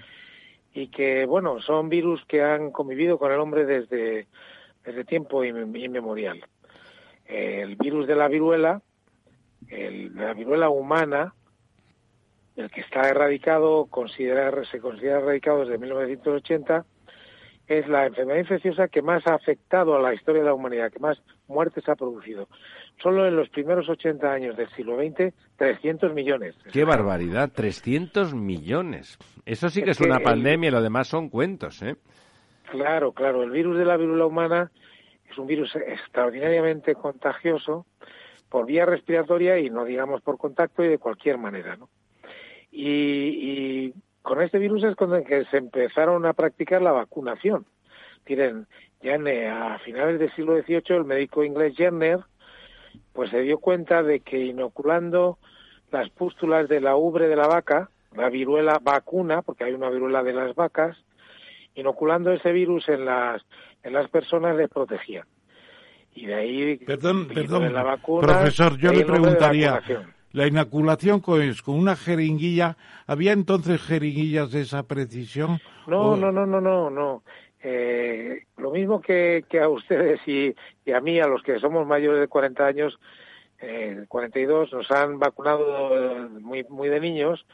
[0.74, 4.28] y que, bueno, son virus que han convivido con el hombre desde,
[4.84, 6.46] desde tiempo inmem- inmemorial.
[7.26, 8.82] El virus de la viruela,
[9.68, 11.34] el, la viruela humana,
[12.56, 16.86] el que está erradicado, considera, se considera erradicado desde 1980,
[17.70, 21.00] es la enfermedad infecciosa que más ha afectado a la historia de la humanidad, que
[21.00, 22.50] más muertes ha producido.
[23.02, 26.56] Solo en los primeros 80 años del siglo XX, 300 millones.
[26.74, 27.52] ¡Qué barbaridad!
[27.54, 29.18] 300 millones.
[29.46, 31.96] Eso sí que es, Es que una el- pandemia y lo demás son cuentos, ¿eh?
[32.72, 33.44] Claro, claro.
[33.44, 34.72] El virus de la viruela humana
[35.32, 37.86] es un virus extraordinariamente contagioso
[38.50, 41.88] por vía respiratoria y no digamos por contacto y de cualquier manera, ¿no?
[42.72, 42.88] Y,
[43.88, 43.94] y
[44.30, 47.66] con este virus es con el que se empezaron a practicar la vacunación.
[48.28, 48.68] Miren,
[49.02, 52.20] ya en, eh, a finales del siglo XVIII el médico inglés Jenner
[53.12, 55.40] pues se dio cuenta de que inoculando
[55.92, 60.22] las pústulas de la ubre de la vaca, la viruela vacuna, porque hay una viruela
[60.22, 60.96] de las vacas,
[61.74, 63.42] inoculando ese virus en las
[63.82, 65.26] en las personas les protegía.
[66.14, 70.19] Y de ahí Perdón, perdón, de la vacuna, profesor, yo le preguntaría, vacunación.
[70.32, 72.78] La inoculación con, una jeringuilla,
[73.08, 75.60] ¿había entonces jeringuillas de esa precisión?
[75.88, 77.24] No, O- no, no, no, no, no.
[77.62, 80.56] Eh, lo mismo que, que a ustedes y,
[80.86, 82.98] y a mí, a los que somos mayores de 40 años,
[83.60, 87.46] eh, 42, nos han vacunado eh, muy, muy de niños,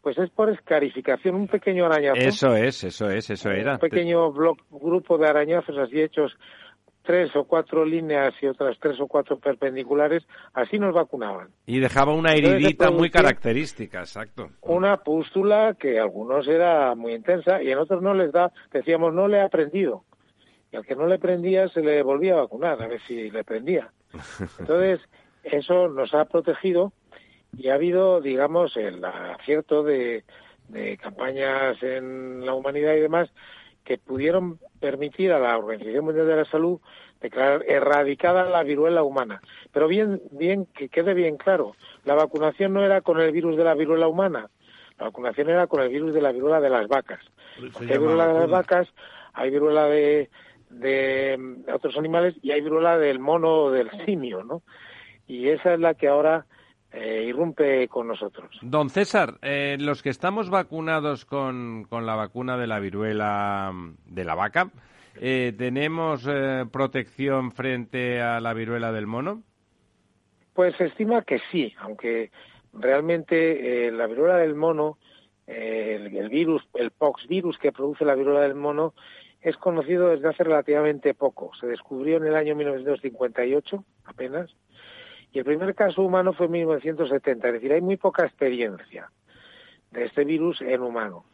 [0.00, 2.16] pues es por escarificación, un pequeño arañazo.
[2.18, 3.74] Eso es, eso es, eso era.
[3.74, 6.32] un pequeño blo- grupo de arañazos así hechos
[7.02, 10.22] tres o cuatro líneas y otras tres o cuatro perpendiculares,
[10.54, 11.48] así nos vacunaban.
[11.66, 14.50] Y dejaba una heridita muy característica, exacto.
[14.60, 19.12] Una pústula que a algunos era muy intensa y en otros no les da, decíamos
[19.12, 20.04] no le ha prendido.
[20.70, 23.44] Y al que no le prendía se le volvía a vacunar, a ver si le
[23.44, 23.90] prendía.
[24.58, 25.00] Entonces,
[25.42, 26.92] eso nos ha protegido
[27.56, 30.24] y ha habido, digamos, el acierto de,
[30.68, 33.28] de campañas en la humanidad y demás
[33.84, 36.80] que pudieron permitir a la Organización Mundial de la Salud
[37.20, 39.40] declarar erradicada la viruela humana.
[39.72, 41.74] Pero bien, bien, que quede bien claro,
[42.04, 44.50] la vacunación no era con el virus de la viruela humana,
[44.98, 47.20] la vacunación era con el virus de la viruela de las vacas.
[47.80, 48.88] Hay viruela de las vacas,
[49.32, 50.30] hay viruela de,
[50.70, 54.62] de mm, otros animales y hay viruela del mono o del simio, ¿no?
[55.26, 56.46] Y esa es la que ahora
[56.92, 58.50] eh, irrumpe con nosotros.
[58.62, 63.94] Don César, eh, los que estamos vacunados con, con la vacuna de la viruela mm,
[64.06, 64.70] de la vaca,
[65.20, 69.42] eh, ¿tenemos eh, protección frente a la viruela del mono?
[70.54, 72.30] Pues se estima que sí, aunque
[72.72, 74.98] realmente eh, la viruela del mono,
[75.46, 78.94] eh, el, el virus, el pox virus que produce la viruela del mono,
[79.40, 81.50] es conocido desde hace relativamente poco.
[81.58, 84.54] Se descubrió en el año 1958 apenas,
[85.32, 89.10] y el primer caso humano fue en 1970, es decir, hay muy poca experiencia
[89.90, 91.24] de este virus en humano.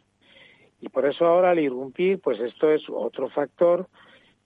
[0.79, 3.87] Y por eso ahora al irrumpir, pues esto es otro factor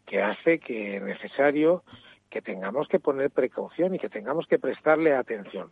[0.06, 1.84] que hace que es necesario
[2.30, 5.72] que tengamos que poner precaución y que tengamos que prestarle atención.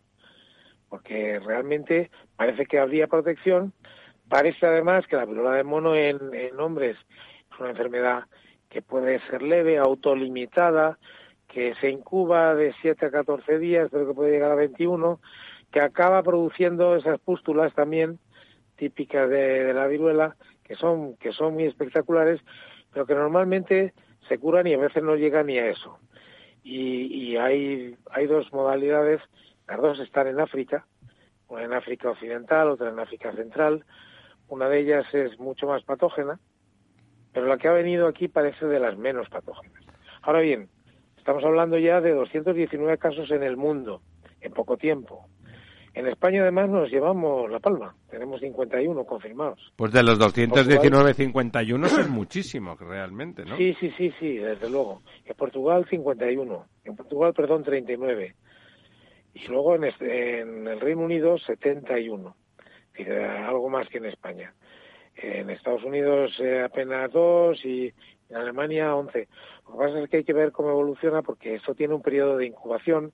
[0.88, 3.74] Porque realmente parece que habría protección.
[4.30, 6.98] Parece además que la viruela del mono en hombres
[7.52, 8.26] es una enfermedad
[8.70, 11.00] que puede ser leve, autolimitada,
[11.52, 15.20] que se incuba de 7 a 14 días, pero que puede llegar a 21,
[15.70, 18.20] que acaba produciendo esas pústulas también
[18.78, 22.40] típicas de, la viruela, que son, que son muy espectaculares,
[22.94, 23.94] pero que normalmente
[24.30, 26.00] se curan y a veces no llegan ni a eso.
[26.64, 29.22] Y, y hay, hay dos modalidades,
[29.68, 30.88] las dos están en África,
[31.50, 33.84] una en África Occidental, otra en África Central.
[34.48, 36.40] Una de ellas es mucho más patógena,
[37.34, 39.84] pero la que ha venido aquí parece de las menos patógenas.
[40.22, 40.70] Ahora bien,
[41.22, 44.02] estamos hablando ya de 219 casos en el mundo,
[44.42, 45.28] en poco tiempo.
[45.94, 49.72] En España además nos llevamos la palma, tenemos 51 confirmados.
[49.76, 53.56] Pues de los 219, 51 es muchísimo, realmente, ¿no?
[53.58, 55.02] Sí, sí, sí, sí, desde luego.
[55.26, 58.36] En Portugal 51, en Portugal, perdón, 39.
[59.34, 62.36] Y luego en, este- en el Reino Unido 71,
[62.94, 64.54] es decir, eh, algo más que en España.
[65.16, 67.92] En Estados Unidos eh, apenas dos y
[68.30, 69.28] en Alemania 11.
[69.72, 72.38] Lo que pasa es que hay que ver cómo evoluciona porque esto tiene un periodo
[72.38, 73.14] de incubación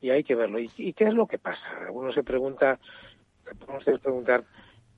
[0.00, 0.58] y hay que verlo.
[0.58, 1.62] ¿Y, y qué es lo que pasa?
[1.92, 2.78] Uno se pregunta,
[3.78, 4.44] usted preguntar,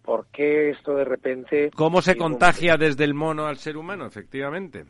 [0.03, 1.71] ¿por qué esto de repente...
[1.75, 4.87] ¿Cómo se contagia desde el mono al ser humano, efectivamente?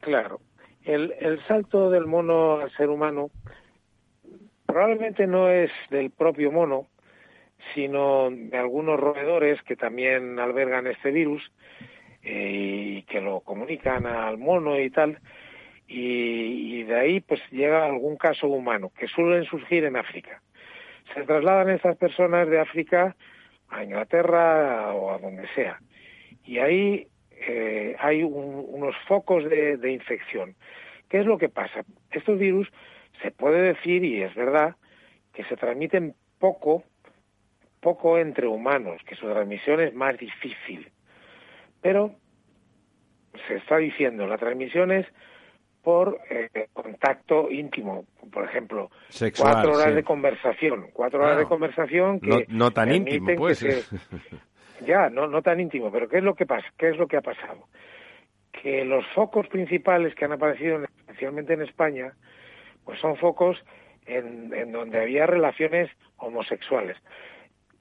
[0.00, 0.40] Claro.
[0.82, 3.30] El, el salto del mono al ser humano
[4.64, 6.86] probablemente no es del propio mono,
[7.74, 11.42] sino de algunos roedores que también albergan este virus
[12.28, 15.18] eh, y que lo comunican al mono y tal.
[15.86, 20.42] Y, de ahí pues llega algún caso humano, que suelen surgir en África.
[21.14, 23.16] Se trasladan estas personas de África
[23.70, 25.80] a Inglaterra o a donde sea.
[26.44, 30.54] Y ahí eh, hay un- unos focos de infección.
[31.08, 31.84] ¿Qué es lo que pasa?
[32.10, 32.68] Estos virus
[33.22, 34.76] se puede decir, y es verdad,
[35.32, 36.84] que se transmiten poco,
[37.80, 40.90] poco entre humanos, que su transmisión es más difícil.
[41.80, 42.14] Pero
[43.46, 45.06] se está diciendo, la transmisión es
[45.82, 49.94] por eh, contacto íntimo, por ejemplo, Sexual, cuatro horas sí.
[49.94, 51.44] de conversación, cuatro horas Claro.
[51.44, 53.58] de conversación que No, no tan íntimo, que pues.
[53.58, 53.84] se-
[54.84, 56.66] ya, no, no tan íntimo, pero ¿qué es lo que pasa?
[56.76, 57.68] ¿Qué es lo que ha pasado?
[58.52, 62.12] Que los focos principales que han aparecido, en- especialmente en España,
[62.84, 63.62] pues son focos
[64.06, 66.96] en, en donde había relaciones homosexuales.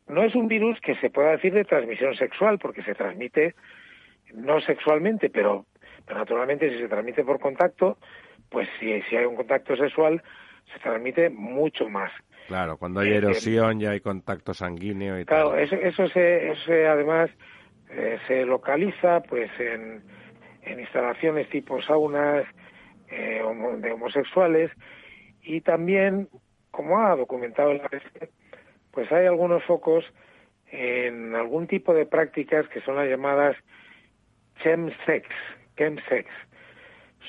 [0.07, 3.55] No es un virus que se pueda decir de transmisión sexual, porque se transmite
[4.33, 5.65] no sexualmente, pero,
[6.05, 7.97] pero naturalmente si se transmite por contacto,
[8.49, 10.21] pues si, si hay un contacto sexual,
[10.73, 12.11] se transmite mucho más.
[12.47, 15.59] Claro, cuando hay Eh, erosión ya hay contacto sanguíneo y Claro, tal.
[15.59, 17.29] eso, eso, se, eso se, además
[17.89, 20.01] eh, se localiza pues en,
[20.63, 22.45] en instalaciones tipo saunas
[23.09, 24.71] eh, homo- de homosexuales
[25.41, 26.29] y también,
[26.71, 28.29] como ha documentado el ABC,
[28.91, 30.03] pues hay algunos focos
[30.71, 33.55] en algún tipo de prácticas que son las llamadas
[34.61, 35.27] chemsex,
[35.77, 36.29] chemsex.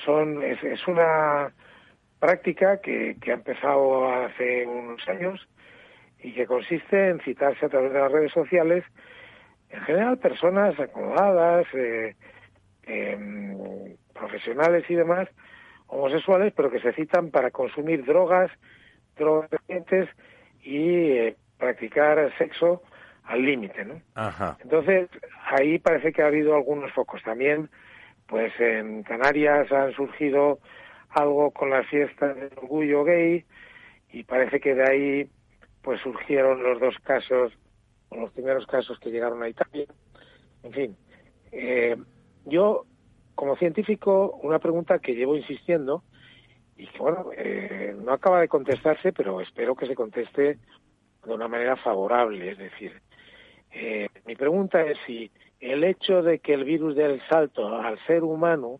[0.05, 1.51] Son, es, una
[2.19, 5.47] práctica que, que ha empezado hace unos años
[6.21, 8.83] y que consiste en citarse a través de las redes sociales,
[9.69, 12.15] en general personas acomodadas, eh,
[12.83, 15.29] em, profesionales y demás,
[15.87, 18.51] homosexuales, pero que se citan para consumir drogas,
[19.17, 19.49] drogas
[20.61, 22.81] y eh, practicar sexo
[23.29, 24.01] al límite, ¿no?
[24.15, 24.57] Ajá.
[24.63, 25.07] Entonces,
[25.51, 27.21] ahí parece que ha habido algunos focos.
[27.23, 27.69] También,
[28.27, 30.59] pues en Canarias han surgido
[31.09, 33.45] algo con las fiestas del orgullo gay
[34.11, 35.29] y parece que de ahí
[35.83, 37.53] pues surgieron los dos casos,
[38.09, 39.85] o los primeros casos que llegaron a Italia.
[40.63, 40.97] En fin,
[41.51, 41.95] eh,
[42.45, 42.85] yo
[43.35, 46.03] como científico, una pregunta que llevo insistiendo
[46.75, 50.57] y que, bueno, eh, no acaba de contestarse, pero espero que se conteste
[51.25, 52.51] de una manera favorable.
[52.51, 53.01] Es decir,
[53.71, 57.99] eh, mi pregunta es si el hecho de que el virus dé el salto al
[58.05, 58.79] ser humano,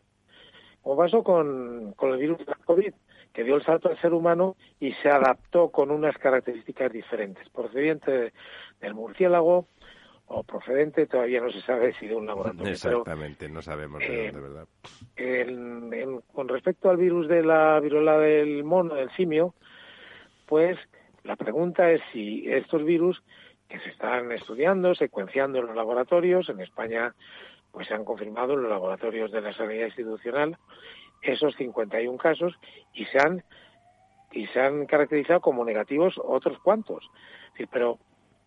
[0.82, 2.94] como pasó con, con el virus de la COVID,
[3.34, 8.12] que dio el salto al ser humano y se adaptó con unas características diferentes, procedente
[8.12, 8.34] de-
[8.82, 9.68] del murciélago
[10.28, 12.64] o procedente, todavía no se sabe si de un laboratorio.
[12.64, 14.68] Pero Exactamente, no sabemos de eh, dónde, ¿verdad?
[15.16, 19.54] en- en- con respecto al virus de la viruela del mono, del simio,
[20.46, 20.78] pues
[21.24, 23.22] la pregunta es si estos virus
[23.70, 27.14] que se están estudiando, secuenciando en los laboratorios, en España
[27.72, 30.58] pues se han confirmado en los laboratorios de la sanidad institucional
[31.22, 32.58] esos 51 casos
[32.94, 33.44] y se han
[34.32, 37.10] y se han caracterizado como negativos otros cuantos.
[37.72, 38.00] Pero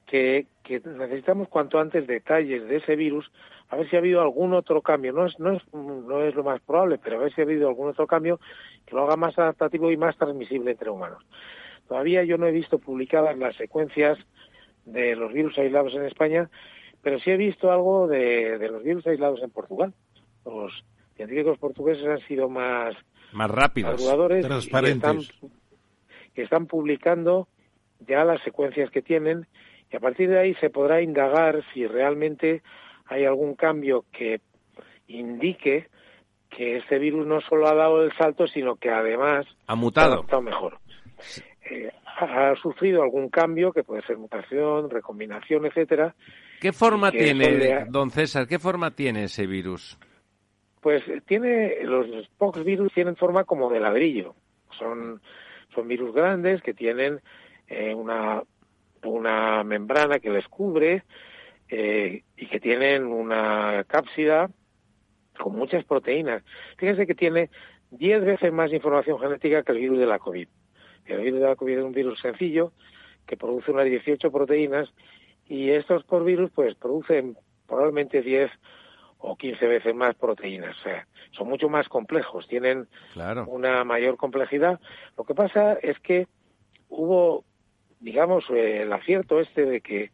[0.07, 3.31] que necesitamos cuanto antes detalles de ese virus,
[3.69, 5.13] a ver si ha habido algún otro cambio.
[5.13, 7.69] No es, no es, no es lo más probable, pero a ver si ha habido
[7.69, 8.39] algún otro cambio
[8.87, 11.25] que lo haga más adaptativo y más transmisible entre humanos.
[11.89, 14.19] Todavía yo no he visto publicadas las secuencias
[14.85, 16.51] de los virus aislados en España,
[17.03, 19.93] pero sí he visto algo de, de los virus aislados en Portugal.
[20.45, 20.85] Los
[21.17, 22.95] científicos portugueses han sido más
[23.33, 24.01] Más rápidos.
[24.03, 25.29] y Transparentes.
[25.31, 25.51] están,
[26.35, 27.49] y están publicando
[28.01, 29.47] ya las secuencias que tienen
[29.93, 32.63] y a partir de ahí se podrá indagar si realmente
[33.07, 34.41] hay algún cambio que
[35.07, 35.89] indique
[36.49, 40.15] que este virus no solo ha dado el salto, sino que además Ha ha mutado.
[40.15, 40.79] adaptado mejor.
[41.73, 46.15] Eh, ha sufrido algún cambio, que puede ser mutación, recombinación, etcétera,
[46.61, 49.99] ¿Qué forma tiene, ha- don César, qué forma tiene ese virus?
[50.81, 52.07] Pues eh, tiene los
[52.39, 54.35] pox virus tienen forma como de ladrillo.
[54.79, 55.21] Son
[55.75, 57.21] son virus grandes que tienen
[57.69, 58.43] eh, una
[59.05, 61.03] una membrana que les cubre
[61.69, 64.49] eh, y que tienen una cápsida
[65.39, 66.45] con muchas proteínas.
[66.77, 67.51] Fíjense que tiene
[67.91, 70.47] 10 veces más información genética que el virus de la COVID.
[71.07, 72.73] El virus de la COVID es un virus sencillo
[73.27, 74.93] que produce unas 18 proteínas
[75.49, 78.51] y estos por virus pues producen probablemente 10
[79.19, 80.77] o 15 veces más proteínas.
[80.79, 83.47] O sea, son mucho más complejos, tienen Claro.
[83.47, 84.81] una mayor complejidad.
[85.17, 86.27] Lo que pasa es que
[86.89, 87.45] hubo,
[88.01, 90.11] digamos, eh, el acierto este de que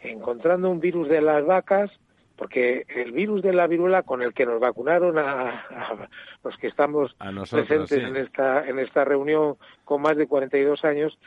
[0.00, 1.90] encontrando un virus de las vacas,
[2.38, 6.08] porque el virus de la viruela con el que nos vacunaron a, a
[6.44, 8.04] los que estamos A nosotros, presentes sí.
[8.04, 11.18] en esta en esta reunión con más de 42 años,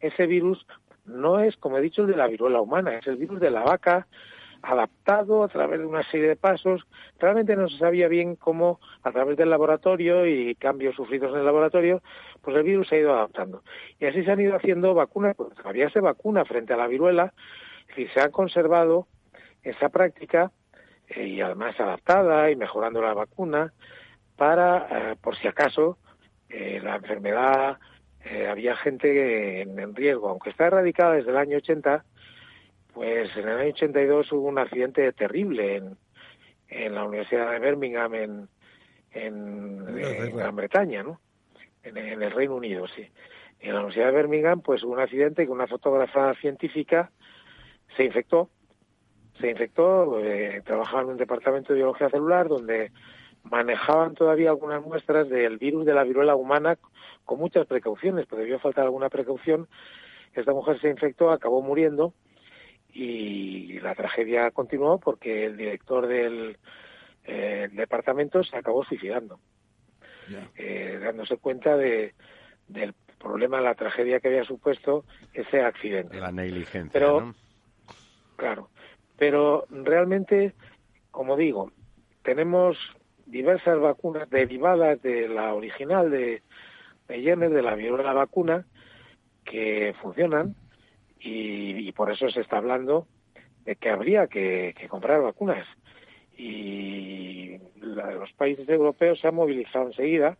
[0.00, 0.64] ese virus
[1.04, 3.62] no es, como he dicho, el de la viruela humana, es el virus de la
[3.62, 4.06] vaca
[4.62, 6.86] adaptado a través de una serie de pasos.
[7.18, 11.46] Realmente no se sabía bien cómo, a través del laboratorio y cambios sufridos en el
[11.46, 12.02] laboratorio,
[12.42, 13.62] pues el virus se ha ido adaptando.
[13.98, 17.32] Y así se han ido haciendo vacunas, porque todavía se vacuna frente a la viruela,
[17.88, 19.06] decir, se ha conservado
[19.62, 20.52] esa práctica
[21.16, 23.72] y además adaptada y mejorando la vacuna
[24.36, 25.98] para, eh, por si acaso,
[26.48, 27.78] eh, la enfermedad,
[28.24, 32.04] eh, había gente en, en riesgo, aunque está erradicada desde el año 80,
[32.94, 35.96] pues en el año 82 hubo un accidente terrible en,
[36.68, 38.48] en la Universidad de Birmingham, en,
[39.12, 41.20] en, en Gran Bretaña, ¿no?
[41.82, 43.06] En, en, el Reino Unido, sí.
[43.60, 47.10] En la Universidad de Birmingham, pues hubo un accidente que una fotógrafa científica
[47.96, 48.50] se infectó.
[49.40, 52.92] Se infectó, eh, trabajaba en un departamento de biología celular donde
[53.44, 56.78] manejaban todavía algunas muestras del virus de la viruela humana
[57.24, 59.68] con muchas precauciones, pero debió faltar alguna precaución.
[60.34, 62.12] Esta mujer se infectó, acabó muriendo
[62.92, 66.58] y la tragedia continuó porque el director del
[67.24, 69.40] eh, departamento se acabó suicidando,
[70.56, 72.14] eh, dándose cuenta de,
[72.68, 76.18] del problema, la tragedia que había supuesto ese accidente.
[76.18, 76.90] La negligencia.
[76.92, 77.34] Pero, ¿no?
[78.36, 78.70] claro,
[79.20, 80.54] pero realmente,
[81.10, 81.72] como digo,
[82.22, 82.78] tenemos
[83.26, 86.40] diversas vacunas derivadas de la original de,
[87.06, 88.64] de Jenner, de la viruela vacuna,
[89.44, 90.56] que funcionan
[91.18, 93.06] y, y, por eso se está hablando
[93.66, 95.66] de que habría que, comprar vacunas.
[96.34, 100.38] Y la, los países europeos se han movilizado enseguida.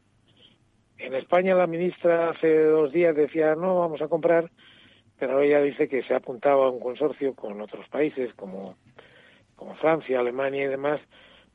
[0.96, 4.50] En España la ministra hace dos días decía no vamos a comprar,
[5.20, 8.74] pero ella dice que se ha apuntado a un consorcio con otros países como,
[9.54, 11.00] como Francia, Alemania y demás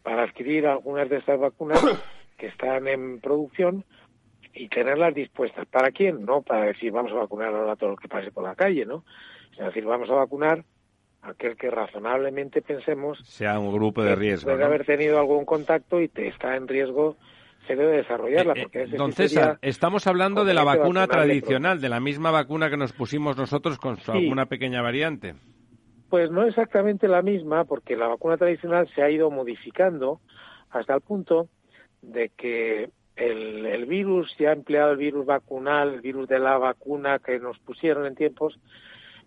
[0.03, 1.81] para adquirir algunas de estas vacunas
[2.37, 3.83] que están en producción
[4.53, 5.65] y tenerlas dispuestas.
[5.65, 6.23] ¿Para quién?
[6.23, 8.85] No para decir vamos a vacunar ahora a todo lo que pase por la calle,
[8.85, 9.03] ¿no?
[9.53, 10.63] Es decir, vamos a vacunar
[11.23, 14.51] a aquel que razonablemente pensemos sea un grupo de riesgo.
[14.51, 14.65] Puede ¿no?
[14.65, 17.17] haber tenido algún contacto y te está en riesgo
[17.67, 18.53] se debe desarrollarla.
[18.55, 22.69] Eh, Porque ese Don César, estamos hablando de la vacuna tradicional, de la misma vacuna
[22.69, 24.11] que nos pusimos nosotros con Sí.
[24.11, 25.35] alguna pequeña variante.
[26.09, 30.19] Pues no exactamente la misma, porque la vacuna tradicional se ha ido modificando
[30.69, 31.47] hasta el punto
[32.01, 36.57] de que el, el virus, ya ha empleado el virus vacunal, el virus de la
[36.57, 38.59] vacuna que nos pusieron en tiempos,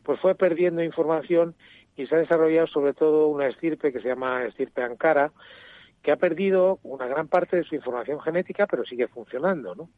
[0.02, 1.54] pues fue perdiendo información
[1.96, 5.32] y se ha desarrollado sobre todo una estirpe que se llama estirpe Ankara,
[6.02, 9.88] que ha perdido una gran parte de su información genética, pero sigue funcionando, ¿no?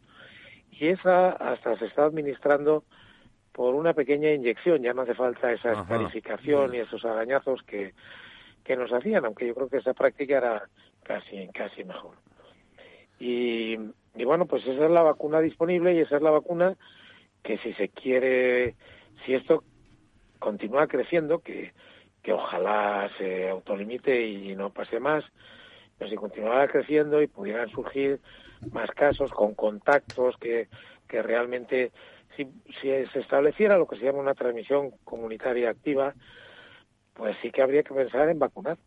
[0.70, 2.84] Y esa hasta se está administrando
[3.52, 5.82] por una pequeña inyección, ya no hace falta esa Ajá.
[5.82, 7.94] escarificación y esos arañazos que,
[8.64, 10.68] que nos hacían, aunque yo creo que esa práctica era
[11.02, 12.14] casi, casi mejor.
[13.18, 13.76] Y,
[14.14, 16.76] y bueno, pues esa es la vacuna disponible y esa es la vacuna
[17.42, 18.76] que si se quiere,
[19.24, 19.64] si esto
[20.38, 21.72] continúa creciendo, que,
[22.22, 25.24] que ojalá se autolimite y no pase más,
[26.00, 28.20] pero si continuara creciendo y pudieran surgir
[28.72, 30.68] más casos con contactos que,
[31.06, 31.92] que realmente,
[32.38, 32.46] si,
[32.80, 36.14] si se estableciera lo que se llama una transmisión comunitaria activa,
[37.12, 38.78] pues sí que habría que pensar en vacunar.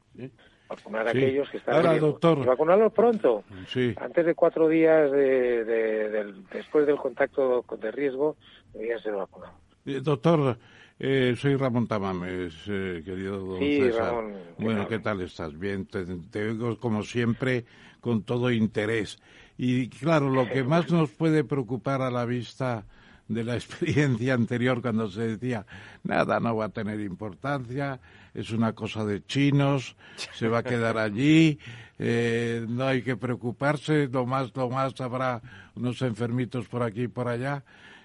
[0.68, 1.20] Vacunar a Sí.
[1.20, 2.40] aquellos que están Ahora, doctor.
[2.40, 3.44] Y vacunarlos pronto.
[3.68, 3.94] Sí.
[3.98, 8.38] Antes de cuatro días de, de- del- después del contacto de riesgo,
[8.74, 9.56] deberían ser vacunados.
[9.86, 10.58] Eh, Doctor,
[11.00, 14.14] eh, soy Ramón Tamames, eh, querido don Sí, César.
[14.14, 14.88] Ramón, ¿qué bueno?
[14.88, 15.58] ¿qué tal estás?
[15.58, 17.66] Bien, te, te oigo como siempre
[18.00, 19.20] con todo interés.
[19.58, 22.86] Y claro, lo que más nos puede preocupar a la vista
[23.28, 25.66] de la experiencia anterior cuando se decía
[26.04, 28.00] nada no va a tener importancia,
[28.34, 29.96] es una cosa de chinos,
[30.34, 31.60] se va a quedar allí,
[32.00, 35.42] eh, no hay que preocuparse, lo más, lo más habrá
[35.76, 37.64] unos enfermitos por aquí y por allá.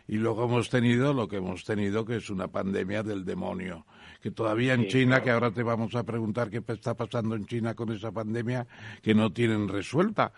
[0.08, 3.86] Y luego hemos tenido lo que hemos tenido, que es una pandemia del demonio.
[4.22, 5.24] Que todavía en Sí, China, claro.
[5.24, 8.66] que ahora te vamos a preguntar qué está pasando en China con esa pandemia,
[9.02, 10.32] que no tienen resuelta.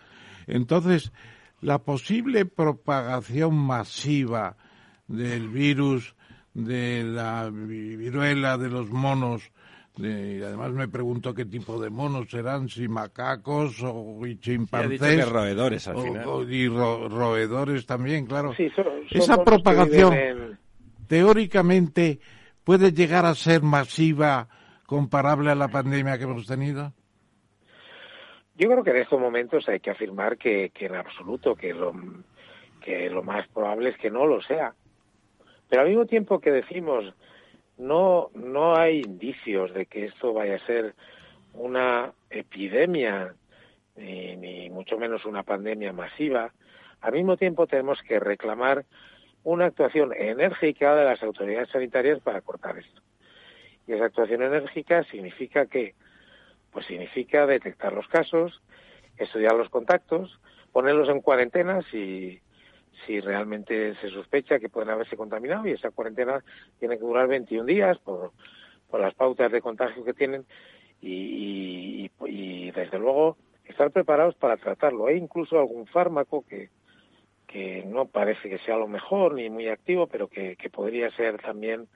[0.45, 1.11] Entonces,
[1.61, 4.57] la posible propagación masiva
[5.07, 6.15] del virus,
[6.53, 9.51] de la vi- viruela de los monos,
[9.97, 14.99] y además me pregunto qué tipo de monos serán, si macacos o y Sí, chimpancés.
[15.01, 16.27] que roedores al o- final.
[16.27, 18.53] o- y ro- roedores también, claro.
[18.55, 20.57] Sí, son- son Esa propagación
[21.07, 22.19] teóricamente
[22.63, 24.47] puede llegar a ser masiva
[24.85, 26.93] comparable a la pandemia que hemos tenido.
[28.55, 31.93] Yo creo que en estos momentos hay que afirmar que, que en absoluto, que lo,
[32.81, 34.73] que lo más probable es que no lo sea.
[35.69, 37.05] Pero al mismo tiempo que decimos
[37.81, 40.93] no, no hay indicios de que esto vaya a ser
[41.53, 43.33] una epidemia,
[43.95, 46.53] ni, ni mucho menos una pandemia masiva,
[47.01, 48.85] al mismo tiempo tenemos que reclamar
[49.43, 53.01] una actuación enérgica de las autoridades sanitarias para cortar esto.
[53.87, 55.95] Y esa actuación enérgica significa que
[56.71, 58.61] pues significa detectar los casos,
[59.17, 60.39] estudiar los contactos,
[60.71, 62.39] ponerlos en cuarentena si,
[63.05, 66.43] si realmente se sospecha que pueden haberse contaminado y esa cuarentena
[66.79, 68.31] tiene que durar 21 días por,
[68.89, 70.45] por las pautas de contagio que tienen
[71.01, 75.07] y, y, y, desde luego estar preparados para tratarlo.
[75.07, 76.69] Hay incluso algún fármaco que,
[77.47, 81.41] que no parece que sea lo mejor ni muy activo, pero que, que podría ser
[81.41, 81.87] también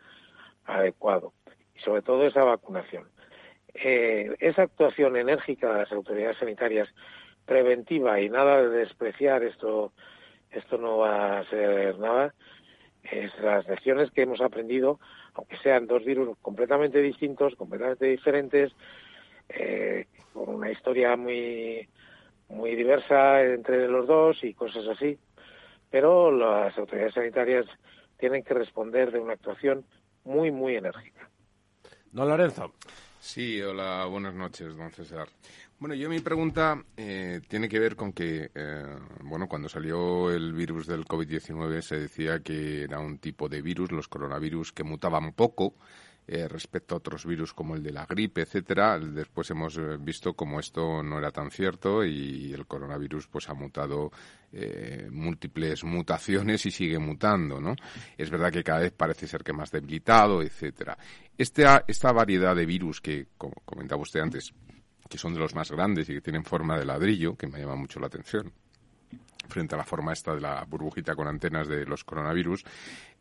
[0.66, 1.34] adecuado.
[1.76, 3.06] Y sobre todo esa vacunación.
[3.74, 6.88] Eh, esa actuación enérgica de las autoridades sanitarias
[7.46, 9.92] preventiva y nada de despreciar esto,
[10.56, 12.34] esto no va a ser nada,
[13.04, 15.00] es las lecciones que hemos aprendido,
[15.34, 18.72] aunque sean dos virus completamente distintos, completamente diferentes,
[19.50, 21.88] eh, con una historia muy,
[22.50, 25.18] muy diversa entre los dos y cosas así,
[25.90, 27.66] pero las autoridades sanitarias
[28.18, 29.86] tienen que responder de una actuación
[30.24, 31.30] muy, muy enérgica.
[32.12, 32.74] Don Lorenzo.
[33.20, 35.28] Sí, hola, buenas noches, don César.
[35.78, 40.54] Bueno, yo mi pregunta eh, tiene que ver con que, eh, bueno, cuando salió el
[40.54, 45.34] virus del COVID-19 se decía que era un tipo de virus, los coronavirus, que mutaban
[45.34, 45.76] poco
[46.28, 48.98] eh, respecto a otros virus como el de la gripe, etcétera.
[48.98, 53.54] Después hemos eh, visto como esto no era tan cierto y el coronavirus pues ha
[53.54, 54.12] mutado
[54.52, 57.76] eh, múltiples mutaciones y sigue mutando, ¿no?
[58.18, 60.98] Es verdad que cada vez parece ser que más debilitado, etcétera.
[61.38, 64.52] Esta, esta variedad de virus que, como comentaba usted antes,
[65.10, 67.76] que son de los más grandes y que tienen forma de ladrillo, que me llama
[67.76, 68.52] mucho la atención,
[69.48, 72.64] frente a la forma esta de la burbujita con antenas de los coronavirus,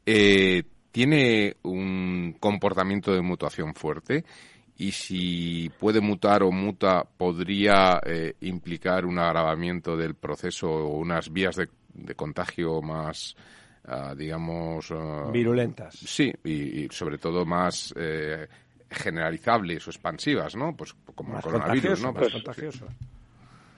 [0.06, 4.24] eh, tiene un comportamiento de mutación fuerte
[4.76, 11.32] y si puede mutar o muta podría eh, implicar un agravamiento del proceso o unas
[11.32, 13.36] vías de, contagio más,
[13.86, 14.90] ah, digamos...
[14.90, 15.96] Ah, Virulentas.
[15.96, 18.48] Sí, y, sobre todo más eh,
[18.94, 20.76] generalizables o expansivas, ¿no?
[20.76, 22.14] Pues como el coronavirus, ¿no?
[22.14, 22.32] Pues,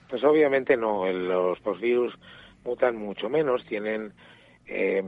[0.09, 2.13] pues, obviamente no, los postvirus
[2.63, 4.13] mutan mucho menos, tienen...
[4.67, 5.03] Eh,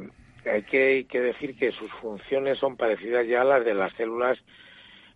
[0.45, 4.39] hay que, que decir que sus funciones son parecidas ya a las de las células,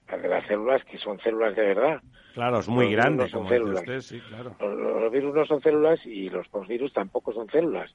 [0.10, 2.02] las de las células que son células de verdad.
[2.34, 3.84] Claro, es muy grande, son células.
[3.86, 7.94] los, virus no son células y los postvirus tampoco son células,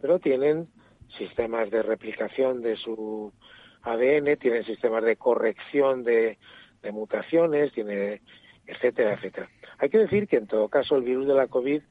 [0.00, 0.68] pero tienen
[1.16, 3.32] sistemas de replicación de su
[3.82, 6.38] ADN, tienen sistemas de corrección de,
[6.92, 8.22] mutaciones, tiene
[8.66, 9.48] etcétera, etcétera.
[9.78, 11.82] Hay que decir que en todo caso el virus de la COVID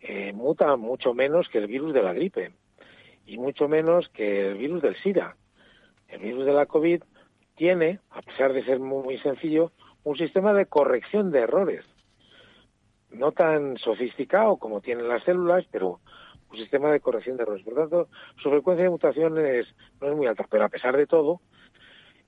[0.00, 2.52] eh, muta mucho menos que el virus de la gripe
[3.26, 5.36] y mucho menos que el virus del SIDA.
[6.08, 7.02] El virus de la COVID
[7.54, 9.72] tiene, a pesar de ser muy, sencillo,
[10.04, 11.84] un sistema de corrección de errores.
[13.10, 16.00] No tan sofisticado como tienen las células, pero
[16.52, 17.64] un sistema de corrección de errores.
[17.64, 18.08] Por tanto,
[18.42, 19.66] su frecuencia de mutaciones
[20.00, 21.40] no es muy alta, pero a pesar de todo,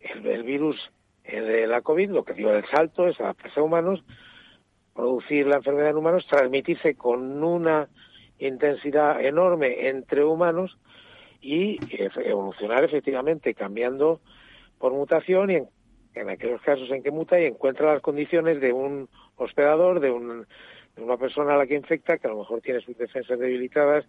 [0.01, 0.91] el, virus
[1.25, 4.03] de la COVID lo que dio el salto es adaptarse a humanos,
[4.95, 7.89] producir la enfermedad en humanos, transmitirse con una
[8.39, 10.79] intensidad enorme entre humanos
[11.41, 11.79] y
[12.17, 14.21] evolucionar efectivamente cambiando
[14.79, 15.57] por mutación y
[16.15, 20.47] en, aquellos casos en que muta y encuentra las condiciones de un hospedador, de, un,
[20.97, 24.05] de una persona a la que infecta, que a lo mejor tiene sus defensas debilitadas,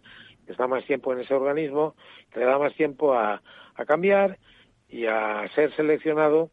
[0.45, 1.95] que está más tiempo en ese organismo,
[2.31, 3.41] que le da más tiempo a,
[3.75, 4.37] a cambiar
[4.87, 6.51] y a ser seleccionado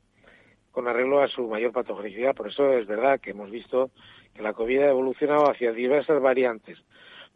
[0.70, 2.34] con arreglo a su mayor patogenicidad.
[2.34, 3.90] Por eso es verdad que hemos visto
[4.34, 6.78] que la COVID ha evolucionado hacia diversas variantes.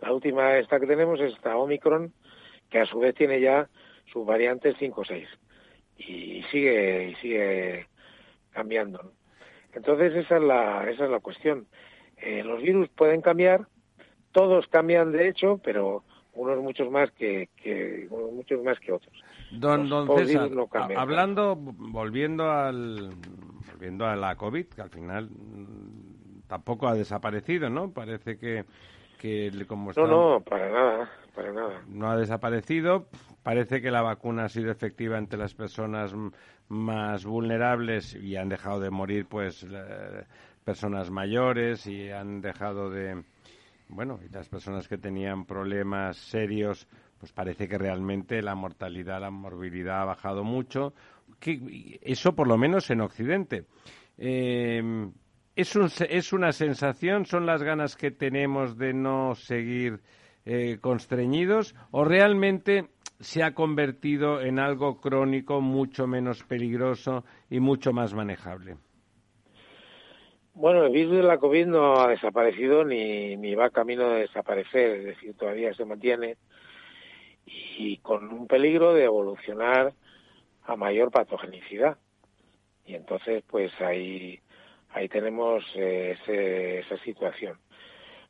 [0.00, 2.12] La última esta que tenemos es esta Omicron,
[2.70, 3.68] que a su vez tiene ya
[4.12, 5.28] sus variantes 5 o 6
[5.98, 7.86] y sigue y sigue
[8.52, 9.12] cambiando.
[9.72, 11.66] Entonces esa es la esa es la cuestión.
[12.16, 13.66] Eh, los virus pueden cambiar,
[14.32, 16.02] todos cambian de hecho, pero
[16.34, 19.14] unos muchos más que, que unos muchos más que otros.
[19.50, 20.50] Don, don César,
[20.96, 23.10] hablando, volviendo al
[23.72, 25.28] volviendo a la COVID, que al final
[26.46, 27.90] tampoco ha desaparecido, ¿no?
[27.90, 28.64] Parece que
[29.18, 31.82] que como No, no, para nada, para nada.
[31.88, 33.08] No ha desaparecido.
[33.42, 36.14] Parece que la vacuna ha sido efectiva entre las personas
[36.68, 39.64] más vulnerables y han dejado de morir, pues,
[40.66, 43.22] personas mayores y han dejado de,
[43.88, 46.88] bueno, y las personas que tenían problemas serios,
[47.20, 50.92] pues parece que realmente la mortalidad, la morbilidad ha bajado mucho.
[51.38, 53.66] Que, eso por lo menos en Occidente.
[54.18, 55.08] Eh,
[55.54, 57.26] ¿Es, ¿Es una sensación?
[57.26, 60.00] ¿Son las ganas que tenemos de no seguir
[60.44, 61.76] eh, constreñidos?
[61.92, 62.88] ¿O realmente
[63.20, 68.78] se ha convertido en algo crónico mucho menos peligroso y mucho más manejable?
[70.58, 75.00] Bueno, el virus de la COVID no ha desaparecido ni, ni va camino de desaparecer,
[75.00, 76.38] es decir, todavía se mantiene
[77.44, 79.92] y con un peligro de evolucionar
[80.62, 81.98] a mayor patogenicidad.
[82.86, 84.40] Y entonces, pues hay
[84.92, 86.16] ahí tenemos eh,
[86.86, 87.58] esa situación.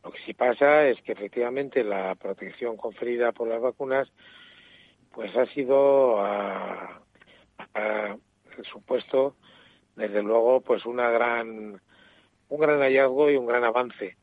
[0.03, 4.11] Lo que sí pasa es que efectivamente la protección conferida por las vacunas
[5.13, 7.01] pues ha sido a,
[8.65, 9.37] supuesto
[9.95, 11.81] desde luego pues una gran
[12.49, 14.17] un gran hallazgo y un gran avance.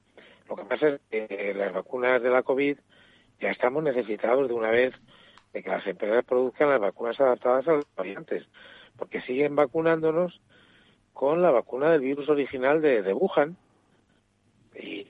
[0.49, 2.77] Lo que pasa es que las vacunas de la COVID
[3.39, 4.93] ya estamos necesitados de una vez
[5.53, 8.45] de que las empresas produzcan las vacunas adaptadas a las variantes,
[8.97, 10.41] porque siguen vacunándonos
[11.13, 13.55] con la vacuna del virus original de, Wuhan.
[14.75, 15.07] Y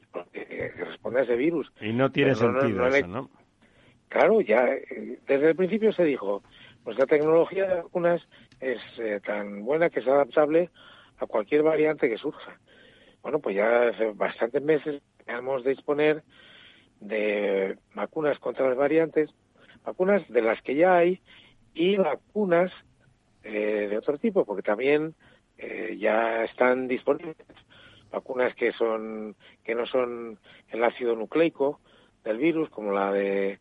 [0.78, 1.72] responde a ese virus.
[1.82, 3.30] Y no tiene Pero no- no- sentido no eso, ¿no?
[4.10, 6.44] Claro, ya eh, desde el principio se dijo,
[6.86, 8.22] nuestra tecnología de vacunas
[8.60, 10.70] es eh, tan buena que es adaptable
[11.18, 12.60] a cualquier variante que surja.
[13.24, 16.24] Bueno, pues ya hace bastantes meses hemos de disponer
[17.00, 19.30] de vacunas contra las variantes,
[19.86, 21.22] vacunas de las que ya hay
[21.74, 22.72] y vacunas
[23.44, 25.16] eh, de otro tipo, porque también
[25.58, 27.38] eh, ya están disponibles
[28.12, 30.38] vacunas que son que no son
[30.70, 31.80] el ácido nucleico
[32.26, 33.60] del virus, como la de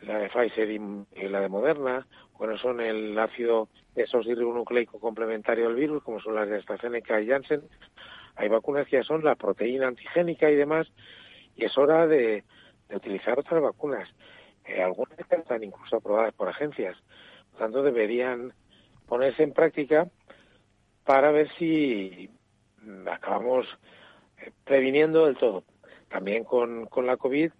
[0.00, 2.06] la de Pfizer y, la de Moderna,
[2.38, 7.28] o no son el ácido desoxirribonucleico complementario del virus, como son las de AstraZeneca y
[7.28, 7.62] Janssen.
[8.36, 10.86] Hay vacunas que ya son la proteína antigénica y demás,
[11.56, 12.44] y es hora de,
[12.92, 14.08] utilizar otras vacunas.
[14.64, 16.96] Eh, algunas están incluso aprobadas por agencias,
[17.50, 18.52] por tanto deberían
[19.06, 20.08] ponerse en práctica
[21.04, 22.30] para ver si
[22.82, 23.66] mm, acabamos
[24.38, 25.64] eh, previniendo del todo.
[26.08, 27.50] También con, con la COVID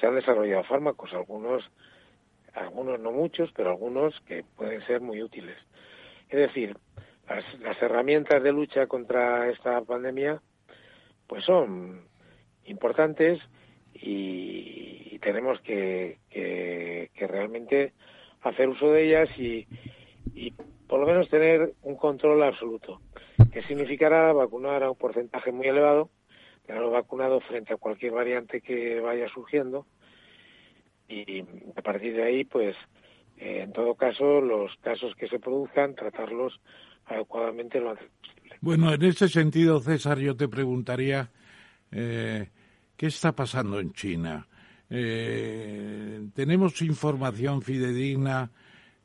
[0.00, 1.70] se han desarrollado fármacos, algunos,
[2.52, 5.56] algunos no muchos, pero algunos que pueden ser muy útiles.
[6.28, 6.76] Es decir,
[7.28, 10.40] las, las herramientas de lucha contra esta pandemia
[11.26, 12.06] pues son
[12.64, 13.40] importantes
[13.94, 16.18] y, tenemos que,
[17.16, 17.92] realmente
[18.42, 19.66] hacer uso de ellas y,
[20.34, 20.52] y
[20.86, 23.00] por lo menos tener un control absoluto,
[23.52, 26.10] que significará vacunar a un porcentaje muy elevado,
[26.64, 29.86] tenerlo vacunado frente a cualquier variante que vaya surgiendo
[31.08, 31.44] y
[31.74, 32.76] a partir de ahí, pues,
[33.38, 36.60] eh, en todo caso, los casos que se produzcan, tratarlos
[37.06, 37.96] adecuadamente lo.
[38.60, 41.30] Bueno, en ese sentido, César, yo te preguntaría,
[41.90, 42.48] eh,
[42.96, 44.46] ¿qué está pasando en China?
[44.88, 48.50] Eh, ¿Tenemos información fidedigna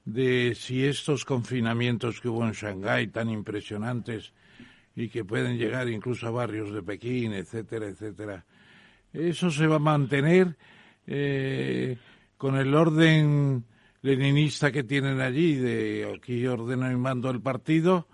[0.06, 4.34] de si estos confinamientos que hubo en Shanghái tan impresionantes
[4.96, 8.46] y que pueden llegar incluso a barrios de Pekín, etcétera, etcétera,
[9.14, 10.56] eso se va a mantener
[11.08, 11.98] eh,
[12.38, 13.64] con el orden
[14.02, 18.08] leninista que tienen allí, de aquí ordeno y mando el partido,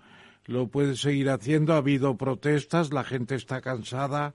[0.46, 1.74] lo puede seguir haciendo.
[1.74, 4.34] Ha habido protestas, la gente está cansada,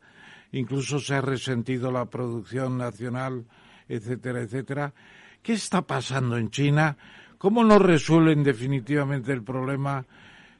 [0.51, 3.45] incluso se ha resentido la producción nacional,
[3.87, 4.93] etcétera, etcétera.
[5.41, 6.97] ¿Qué está pasando en China?
[7.37, 10.05] ¿Cómo no resuelven definitivamente el problema?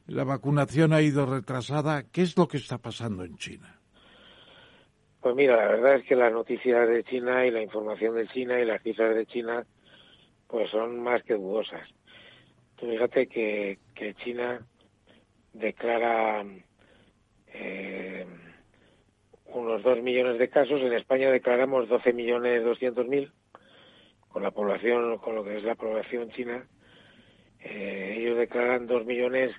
[0.06, 2.02] La vacunación ha ido retrasada.
[2.02, 3.80] ¿Qué es lo que está pasando en China?
[5.22, 8.60] Pues mira, la verdad es que las noticias de China y la información de China
[8.60, 9.64] y las cifras de China
[10.48, 11.88] pues son más que dudosas.
[12.76, 13.78] Tú fíjate que,
[14.24, 14.66] China
[15.52, 16.44] declara
[17.48, 18.26] eh,
[19.46, 23.32] unos 2 millones de casos, en España declaramos 12 millones 200 mil,
[24.28, 26.66] con la población, con lo que es la población china,
[27.60, 29.54] eh, ellos declaran 2 millones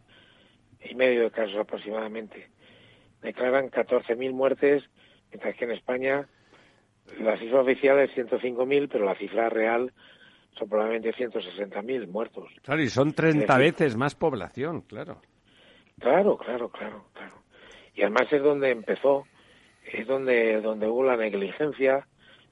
[0.83, 2.49] y medio de casos aproximadamente.
[3.21, 4.83] Declaran 14.000 muertes,
[5.31, 6.27] mientras que en España
[7.19, 9.93] la cifra oficial es 105.000, pero la cifra real
[10.57, 12.49] son probablemente 160.000 muertos.
[12.63, 15.21] Claro, y son 30 Es decir, veces más población, claro.
[15.99, 17.33] Claro, claro, claro, claro.
[17.93, 19.25] Y además es donde empezó,
[19.91, 22.07] es donde, donde hubo la negligencia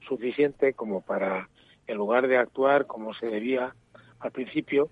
[0.06, 1.48] suficiente como para,
[1.86, 3.74] en lugar de actuar como se debía
[4.20, 4.90] al principio,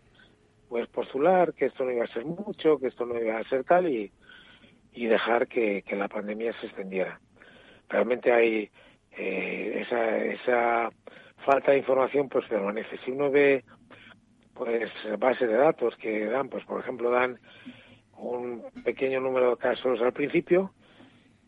[0.69, 3.65] pues postular que esto no iba a ser mucho, que esto no iba a ser
[3.65, 4.11] tal y,
[4.93, 7.21] y dejar que, que la pandemia se extendiera.
[7.89, 8.71] Realmente hay
[9.17, 10.91] eh, esa, esa
[11.43, 12.99] falta de información pues permanece.
[13.05, 13.65] Si uno ve
[14.55, 17.39] pues bases de datos que dan, pues por ejemplo dan
[18.19, 20.73] un pequeño número de casos al principio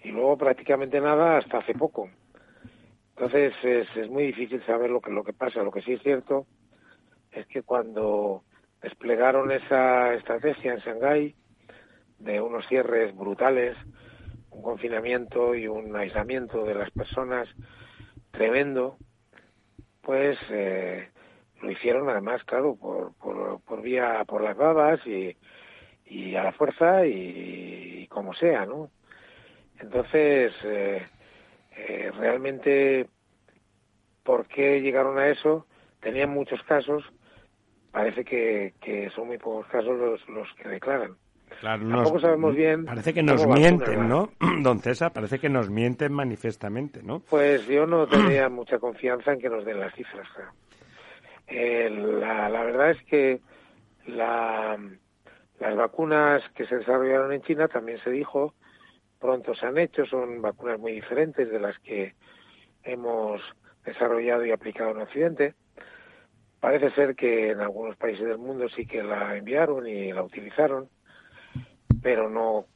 [0.02, 2.10] y luego prácticamente nada hasta hace poco.
[3.10, 5.62] Entonces es, es muy difícil saber lo que lo que pasa.
[5.62, 6.46] Lo que sí es cierto
[7.30, 8.42] es que cuando
[8.82, 11.34] desplegaron esa estrategia en Shanghái
[12.18, 13.76] de unos cierres brutales,
[14.50, 17.48] un confinamiento y un aislamiento de las personas
[18.30, 18.98] tremendo,
[20.04, 21.08] pues eh,
[21.62, 25.36] lo hicieron además, claro, por, por, por vía, por las babas y,
[26.06, 28.90] y a la fuerza y, como sea, ¿no?
[29.80, 31.06] Entonces, eh,
[31.76, 33.08] eh, realmente,
[34.22, 35.66] ¿por qué llegaron a eso?
[36.00, 37.02] Tenían muchos casos,
[37.90, 41.16] parece que, que son muy pocos casos los, los que declaran.
[41.60, 44.30] Claro, Tampoco sabemos bien Parece que nos mienten, ¿no?
[44.62, 47.20] Don César, parece que nos mienten manifestamente, ¿no?
[47.20, 50.28] Pues yo no tenía mucha confianza en que nos den las cifras.
[51.46, 53.40] Eh, la, la verdad es que
[54.06, 54.78] la,
[55.60, 58.54] las vacunas que se desarrollaron en China también se dijo,
[59.20, 62.14] pronto se han hecho, son vacunas muy diferentes de las que
[62.82, 63.40] hemos
[63.84, 65.54] desarrollado y aplicado en Occidente.
[66.60, 70.88] Parece ser que en algunos países del mundo sí que la enviaron y la utilizaron,
[72.02, 72.66] pero no,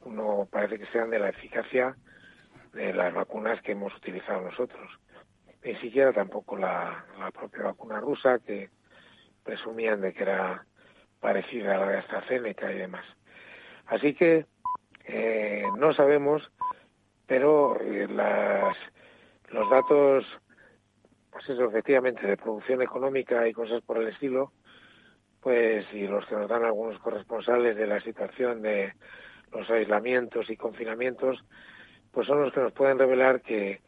[0.49, 1.95] parece que sean de la eficacia
[2.73, 4.89] de las vacunas que hemos utilizado nosotros.
[5.63, 8.69] Ni siquiera tampoco la, la propia vacuna rusa, que
[9.43, 10.65] presumían de que era
[11.19, 13.05] parecida a la de AstraZeneca y demás.
[13.87, 14.45] Así que
[15.05, 16.51] eh, no sabemos,
[17.25, 18.77] pero eh, las,
[19.49, 20.25] los datos,
[21.31, 24.51] pues eso, efectivamente, de producción económica y cosas por el estilo,
[25.41, 28.93] pues y los que nos dan algunos corresponsales de la situación de
[29.51, 31.43] los aislamientos y confinamientos,
[32.11, 33.81] pues son los que nos pueden revelar que,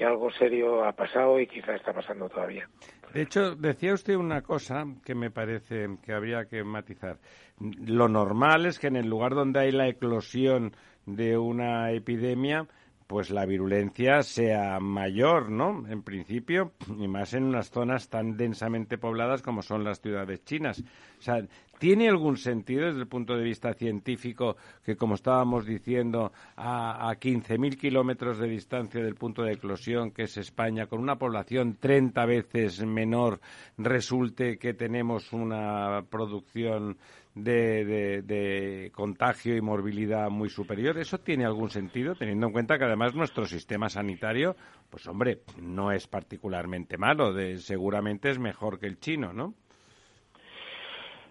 [0.00, 2.66] algo serio ha pasado y quizá está pasando todavía.
[3.12, 7.18] De hecho, decía usted una cosa que me parece que habría que matizar.
[7.58, 10.72] Lo normal es que en el lugar donde hay la eclosión
[11.04, 12.66] de una epidemia,
[13.10, 15.84] pues la virulencia sea mayor, ¿no?
[15.88, 20.80] En principio, y más en unas zonas tan densamente pobladas como son las ciudades chinas.
[21.18, 21.44] O sea,
[21.80, 27.16] ¿tiene algún sentido desde el punto de vista científico que, como estábamos diciendo, a, a
[27.16, 32.24] 15.000 kilómetros de distancia del punto de eclosión, que es España, con una población 30
[32.26, 33.40] veces menor,
[33.76, 36.96] resulte que tenemos una producción
[37.34, 40.98] de, de, contagio y morbilidad muy superior.
[40.98, 44.56] ¿Eso tiene algún sentido, teniendo en cuenta que además nuestro sistema sanitario,
[44.90, 49.54] pues hombre, no es particularmente malo, de, seguramente es mejor que el chino, ¿no?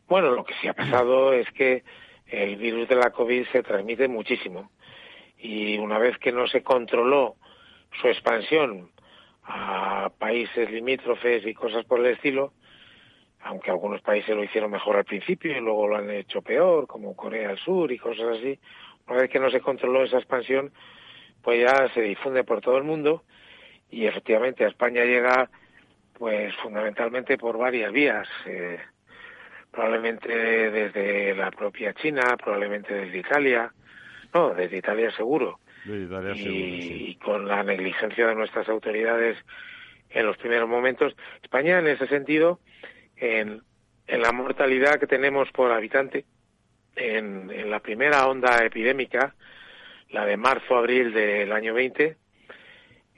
[0.07, 1.83] Bueno, lo que sí ha pasado es que
[2.25, 4.71] el virus de la COVID se transmite muchísimo
[5.37, 7.35] y una vez que no se controló
[8.01, 8.89] su expansión
[9.43, 12.53] a países limítrofes y cosas por el estilo,
[13.49, 17.15] aunque algunos países lo hicieron mejor al principio y luego lo han hecho peor, como
[17.15, 18.59] Corea del Sur y cosas así,
[19.07, 20.71] una vez que no se controló esa expansión,
[21.41, 23.23] pues ya se difunde por todo el mundo
[23.89, 25.49] y efectivamente a España llega
[26.13, 28.77] pues fundamentalmente por varias vías, eh,
[29.71, 30.29] probablemente
[30.69, 33.73] desde la propia China, probablemente desde Italia,
[34.31, 37.05] no, desde Italia seguro, Italia y, seguro, sí.
[37.07, 39.37] y con la negligencia de nuestras autoridades
[40.11, 41.15] en los primeros momentos.
[41.41, 42.59] España en ese sentido
[43.19, 43.61] en,
[44.07, 46.25] en la mortalidad que tenemos por habitante
[46.95, 49.35] en, en la primera onda epidémica,
[50.09, 52.17] la de marzo-abril del año 20,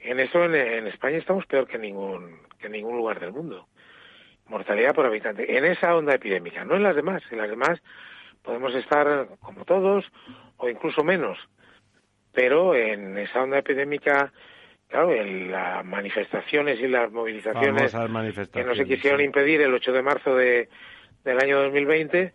[0.00, 3.68] en eso en, en, España estamos peor que ningún, que ningún lugar del mundo.
[4.46, 5.56] Mortalidad por habitante.
[5.56, 7.22] En esa onda epidémica, no en las demás.
[7.30, 7.80] En las demás
[8.42, 10.04] podemos estar como todos
[10.56, 11.38] o incluso menos.
[12.32, 14.32] Pero en esa onda epidémica
[14.92, 17.96] claro, en las manifestaciones y las movilizaciones
[18.52, 19.24] que no se quisieron sí.
[19.24, 20.68] impedir el 8 de marzo de,
[21.24, 22.32] del año 2020,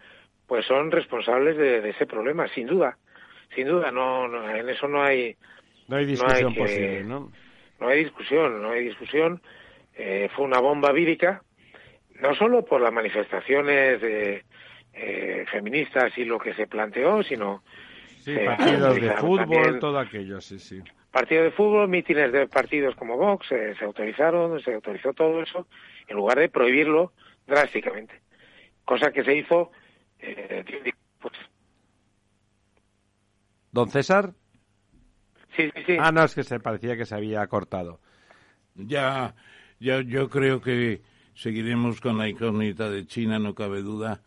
[0.48, 2.98] pues son responsables de, de, ese problema, sin duda.
[3.56, 5.36] Sin duda, no, no en eso no hay.
[5.88, 7.32] No hay discusión no hay que, posible, ¿no?
[7.80, 9.42] No hay discusión, no hay discusión.
[9.96, 11.44] Eh, fue una bomba vírica,
[12.20, 14.44] no solo por las manifestaciones de,
[14.94, 17.64] eh, feministas y lo que se planteó, sino.
[18.22, 20.82] Sí, partidos de fútbol, también, todo aquello, sí, sí
[21.12, 25.68] partido de fútbol, mítines de partidos como Vox, eh, se autorizaron, se autorizó todo eso,
[26.08, 27.14] en lugar de prohibirlo
[27.46, 28.22] drásticamente.
[28.86, 29.72] Cosa que se hizo.
[30.20, 30.64] Eh,
[31.20, 31.34] pues...
[33.72, 34.34] ¿Don César?
[35.56, 35.98] Sí, sí, sí.
[36.00, 38.00] Ah, no, es que se parecía que se había cortado.
[38.76, 39.36] Ya,
[39.80, 41.02] ya yo creo que
[41.34, 44.22] seguiremos con la incógnita de China, no cabe duda.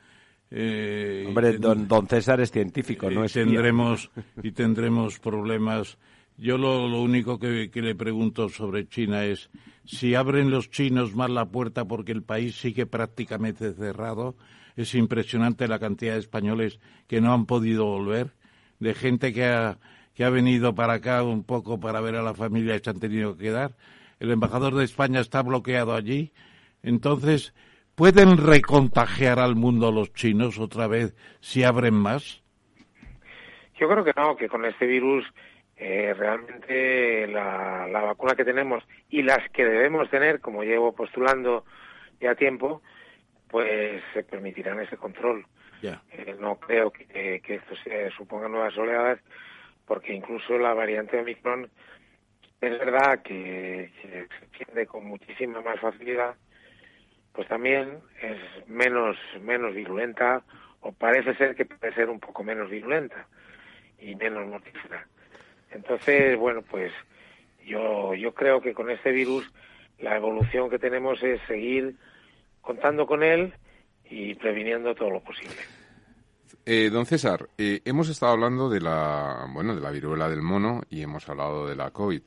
[0.50, 4.10] Eh, Hombre, don, don, César es científico, no es tendremos
[4.42, 5.96] y tendremos problemas
[6.40, 9.50] yo lo, lo único que, le pregunto sobre China es
[9.84, 14.36] si abren los chinos más la puerta porque el país sigue prácticamente cerrado.
[14.74, 18.32] Es impresionante la cantidad de españoles que no han podido volver,
[18.78, 19.78] de gente que ha,
[20.14, 23.00] que ha venido para acá un poco para ver a la familia y se han
[23.00, 23.76] tenido que quedar.
[24.18, 26.32] El embajador de España está bloqueado allí.
[26.82, 27.52] Entonces,
[27.94, 32.42] ¿pueden recontagiar al mundo los chinos otra vez si abren más?
[33.78, 35.24] Yo creo que no, que con este virus
[35.82, 41.64] eh, realmente la, la, vacuna que tenemos y las que debemos tener, como llevo postulando
[42.20, 42.82] ya tiempo,
[43.48, 45.46] pues se permitirán ese control.
[45.80, 46.02] Yeah.
[46.12, 49.20] Eh, no creo que, que esto se suponga nuevas oleadas,
[49.86, 51.70] porque incluso la variante Omicron
[52.60, 56.34] es verdad que, que se extiende con muchísima más facilidad,
[57.32, 60.42] pues también es menos menos virulenta
[60.80, 63.26] o parece ser que puede ser un poco menos virulenta
[63.98, 65.06] y menos mortífera.
[65.70, 66.92] Entonces, bueno, pues
[67.64, 69.50] yo, yo creo que con este virus
[69.98, 71.96] la evolución que tenemos es seguir
[72.60, 73.54] contando con él
[74.08, 75.56] y previniendo todo lo posible.
[76.66, 80.82] Eh, don César, eh, hemos estado hablando de la, bueno, de la viruela del mono
[80.90, 82.22] y hemos hablado de la COVID,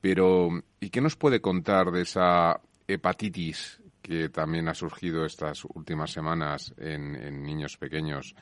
[0.00, 0.50] pero
[0.80, 6.74] ¿y qué nos puede contar de esa hepatitis que también ha surgido estas últimas semanas
[6.78, 8.34] en, en niños pequeños?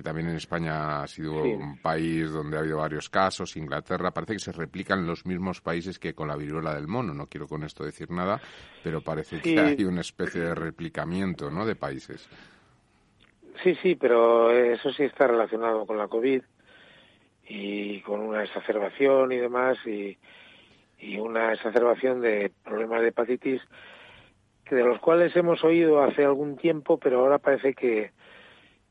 [0.00, 1.50] Que también en España ha sido Sí.
[1.50, 5.98] un país donde ha habido varios casos, Inglaterra, parece que se replican los mismos países
[5.98, 7.12] que con la viruela del mono.
[7.12, 8.40] No quiero con esto decir nada,
[8.82, 9.54] pero parece Sí.
[9.54, 11.66] que hay una especie de replicamiento ¿no?
[11.66, 12.26] de países.
[13.62, 16.40] Sí, sí, pero eso sí está relacionado con la COVID
[17.46, 20.16] y con una exacerbación y demás y,
[20.98, 23.60] y una exacerbación de problemas de hepatitis
[24.64, 28.12] que de los cuales hemos oído hace algún tiempo, pero ahora parece que,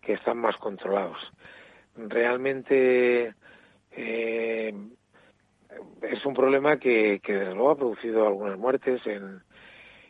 [0.01, 1.17] que están más controlados.
[1.95, 3.33] Realmente
[3.91, 4.73] eh,
[6.01, 9.41] es un problema que, que desde luego ha producido algunas muertes en,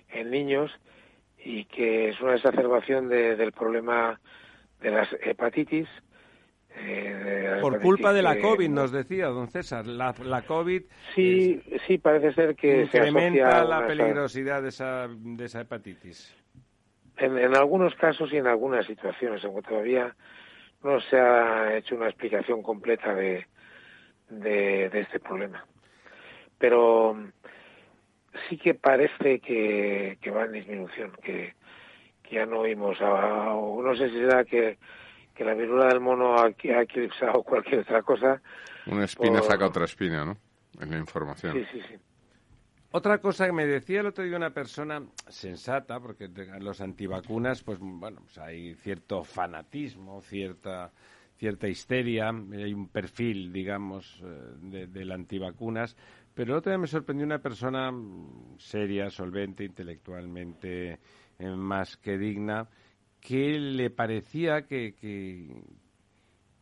[0.10, 0.72] en niños
[1.38, 4.20] y que es una exacerbación de- del problema
[4.82, 5.88] de las hepatitis.
[6.76, 7.14] eh,
[7.56, 9.88] de Por hepatitis culpa de la que- COVID, nos decía don César.
[9.88, 10.84] La, la COVID
[11.16, 15.62] Sí, sí, parece ser que se asocia incrementa a la peligrosidad de esa, de esa
[15.62, 16.36] hepatitis.
[17.20, 20.16] En, en algunos casos y en algunas situaciones, aunque todavía
[20.84, 23.46] no se ha hecho una explicación completa de,
[24.30, 25.66] de, de este problema.
[26.58, 27.18] Pero
[28.48, 31.56] sí que parece que, que va en disminución, que,
[32.24, 34.78] que ya no oímos, a- o no sé si será que,
[35.36, 38.42] que la viruela del mono ha, ha eclipsado cualquier otra cosa.
[38.86, 40.38] Una espina Por- saca otra espina, ¿no?
[40.80, 41.54] En la información.
[41.58, 41.96] Sí, sí, sí.
[42.92, 46.28] Otra cosa que me decía el otro día una persona sensata, porque
[46.60, 50.92] los antivacunas, pues bueno, pues hay cierto fanatismo, cierta
[51.40, 54.28] cierta histeria, hay un perfil, digamos, eh,
[54.62, 55.96] de, del antivacunas,
[56.34, 57.92] pero el otro día me sorprendió una persona
[58.58, 61.00] seria, solvente, intelectualmente
[61.40, 62.68] eh, más que digna,
[63.22, 64.94] que le parecía que,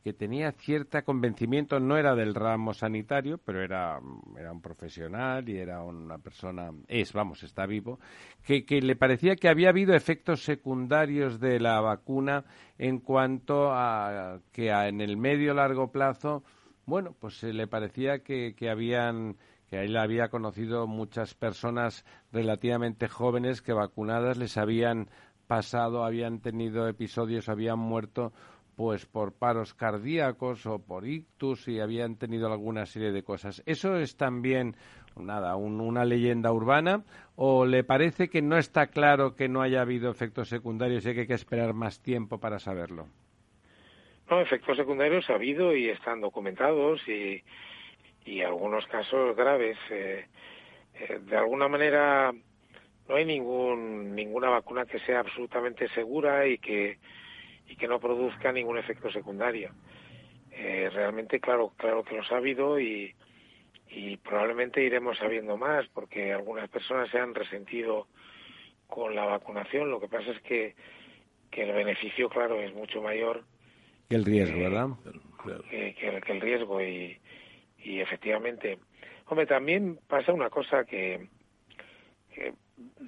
[0.08, 4.00] que tenía cierto convencimiento, no era del ramo sanitario, pero era,
[4.40, 8.00] era un profesional y era una persona, es, vamos, está vivo,
[8.42, 12.46] que, que le parecía que había habido efectos secundarios de la vacuna
[12.78, 16.42] en cuanto a que en el medio largo plazo,
[16.86, 19.36] bueno, pues se le parecía que, que habían
[19.70, 25.10] que él había conocido muchas personas relativamente jóvenes que vacunadas les habían
[25.48, 28.32] pasado, habían tenido episodios, habían muerto
[28.78, 33.64] pues por paros cardíacos o por ictus y habían tenido alguna serie de cosas.
[33.66, 34.76] ¿Eso es también
[35.18, 37.04] nada, un- una leyenda urbana
[37.36, 41.22] o le parece que no está claro que no haya habido efectos secundarios y que
[41.22, 43.08] hay que esperar más tiempo para saberlo?
[44.30, 47.42] No, efectos secundarios ha habido y están documentados y,
[48.26, 49.78] y algunos casos graves.
[49.90, 50.26] eh,
[51.00, 52.32] eh, de alguna manera
[53.10, 56.98] no hay ningún ninguna vacuna que sea absolutamente segura y que
[57.68, 59.72] y que no produzca ningún efecto secundario.
[60.52, 63.14] Eh, realmente, claro, claro que los ha habido y,
[63.90, 68.08] y probablemente iremos sabiendo más porque algunas personas se han resentido
[68.88, 69.92] con la vacunación.
[69.92, 70.76] Lo que pasa es que,
[71.52, 73.44] que el beneficio, claro, es mucho mayor
[74.10, 74.88] Que el riesgo, ¿verdad?
[75.70, 77.20] que, que el- que el riesgo y,
[77.80, 78.80] y efectivamente
[79.28, 81.28] hombre también pasa una cosa que,
[82.34, 82.54] que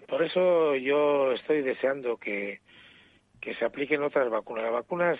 [0.07, 2.59] por eso yo estoy deseando que,
[3.39, 5.19] que se apliquen otras vacunas las vacunas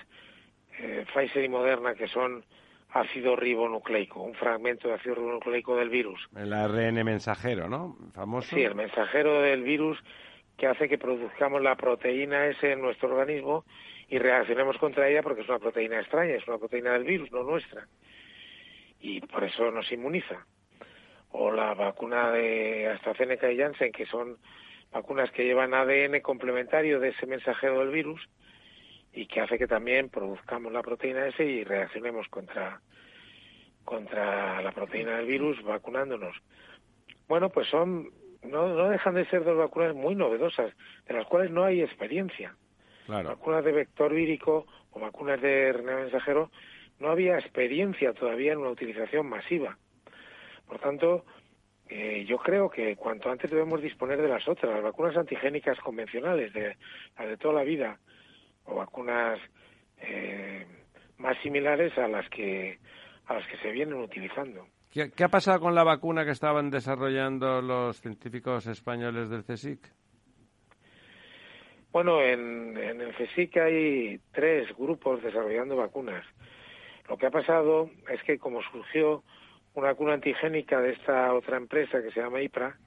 [0.80, 2.44] eh, Pfizer y Moderna que son
[2.90, 7.98] ácido ribonucleico un fragmento de ácido ribonucleico del virus El ARN mensajero, ¿no?
[8.14, 8.56] Famoso.
[8.56, 10.00] Sí, el mensajero del virus
[10.60, 13.64] que hace que produzcamos la proteína S en nuestro organismo
[14.10, 17.44] y reaccionemos contra ella porque es una proteína extraña, es una proteína del virus, no
[17.44, 17.88] nuestra.
[19.00, 20.46] Y por eso nos inmuniza.
[21.32, 24.38] O la vacuna de AstraZeneca y Janssen, que son
[24.91, 28.22] vacunas que llevan ADN complementario de ese mensajero del virus
[29.14, 32.82] y que hace que también produzcamos la proteína S y reaccionemos contra,
[33.84, 36.36] contra la proteína del virus vacunándonos.
[37.28, 38.10] Bueno, pues son
[38.44, 40.74] no, no dejan de ser dos vacunas muy novedosas,
[41.07, 42.56] de las cuales no hay experiencia.
[43.06, 43.30] Claro.
[43.30, 46.52] Vacunas de vector vírico o vacunas de RNA mensajero,
[46.99, 49.78] no había experiencia todavía en una utilización masiva.
[50.68, 51.26] Por tanto,
[51.90, 56.53] eh, yo creo que cuanto antes debemos disponer de las otras, las vacunas antigénicas convencionales,
[56.53, 56.76] de
[57.18, 57.98] las de toda la vida,
[58.66, 59.40] o vacunas
[59.98, 60.68] eh,
[61.18, 62.78] más similares a las que
[63.26, 64.68] a las que se vienen utilizando.
[64.91, 69.80] ¿Qué, qué ha pasado con la vacuna que estaban desarrollando los científicos españoles del CSIC?
[71.91, 76.24] Bueno, en, en el CSIC hay tres grupos desarrollando vacunas.
[77.07, 79.24] Lo que ha pasado es que como surgió
[79.80, 82.77] una vacuna antigénica de esta otra empresa que se llama IPRA,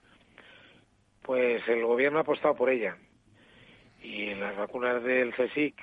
[1.22, 2.96] pues el gobierno ha apostado por ella.
[4.02, 5.74] Y las vacunas del CSIC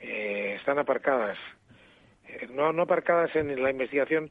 [0.00, 1.38] eh, están aparcadas.
[2.26, 4.30] Eh, no, no aparcadas en la investigación.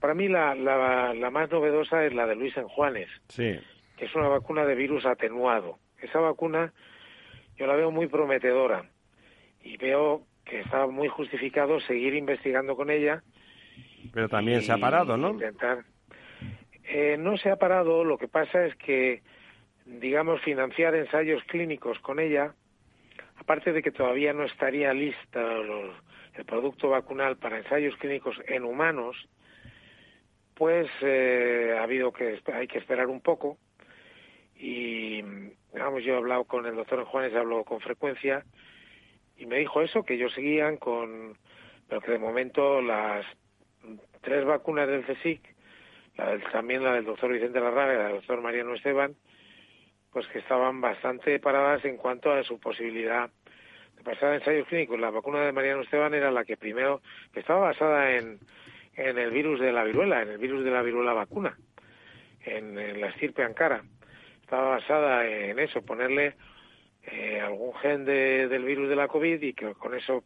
[0.00, 3.58] Para mí la, la, la más novedosa es la de Luis en Juanes, Sí.
[3.96, 5.78] que es una vacuna de virus atenuado.
[6.00, 6.72] Esa vacuna
[7.56, 8.84] yo la veo muy prometedora
[9.62, 13.22] y veo que estaba muy justificado seguir investigando con ella.
[14.12, 15.30] Pero también se ha parado, ¿no?
[15.30, 15.84] Intentar.
[16.84, 19.22] Eh, no se ha parado, lo que pasa es que,
[19.84, 22.54] digamos, financiar ensayos clínicos con ella,
[23.36, 25.94] aparte de que todavía no estaría lista los,
[26.34, 29.28] el producto vacunal para ensayos clínicos en humanos,
[30.54, 33.58] pues eh, ha habido que hay que esperar un poco
[34.56, 35.22] y
[35.72, 38.44] digamos yo he hablado con el doctor Juanes hablo con frecuencia
[39.36, 41.38] y me dijo eso que ellos seguían con
[41.88, 43.24] pero que de momento las
[44.20, 45.40] tres vacunas del CSIC
[46.16, 49.14] la del, también la del doctor Vicente Larraga y la del doctor Mariano Esteban
[50.12, 53.30] pues que estaban bastante paradas en cuanto a su posibilidad
[53.96, 57.00] de pasar a ensayos clínicos la vacuna de Mariano Esteban era la que primero
[57.32, 58.38] que estaba basada en
[58.96, 61.56] en el virus de la viruela en el virus de la viruela vacuna
[62.44, 63.82] en, la estirpe ancara
[64.48, 66.34] estaba basada en eso, ponerle
[67.02, 70.24] eh, algún gen de, del virus de la COVID y que con eso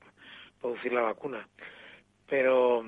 [0.60, 1.48] producir la vacuna.
[2.28, 2.84] Pero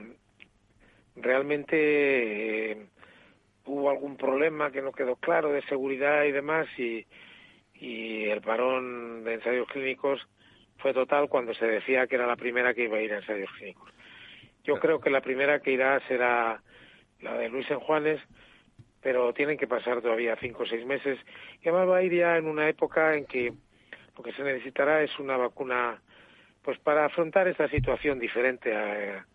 [1.16, 2.86] realmente eh,
[3.66, 7.06] hubo algún problema que no quedó claro de seguridad y demás y,
[7.74, 10.26] y el parón de ensayos clínicos
[10.78, 13.50] fue total cuando se decía que era la primera que iba a ir a ensayos
[13.56, 13.90] clínicos.
[14.64, 16.62] Yo creo que la primera que irá será
[17.20, 18.20] la de Luis en Juanes,
[19.00, 21.18] pero tienen que pasar todavía cinco o seis meses
[21.62, 23.52] y además va a ir ya en una época en que
[24.16, 26.00] lo que se necesitará es una vacuna
[26.62, 29.26] pues para afrontar esta situación diferente a,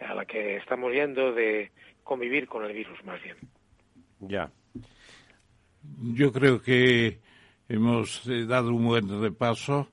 [0.00, 1.70] a la que estamos yendo de
[2.02, 3.36] convivir con el virus más bien.
[4.20, 4.50] Ya.
[6.14, 7.18] Yo creo que
[7.68, 9.88] hemos eh, dado un buen repaso.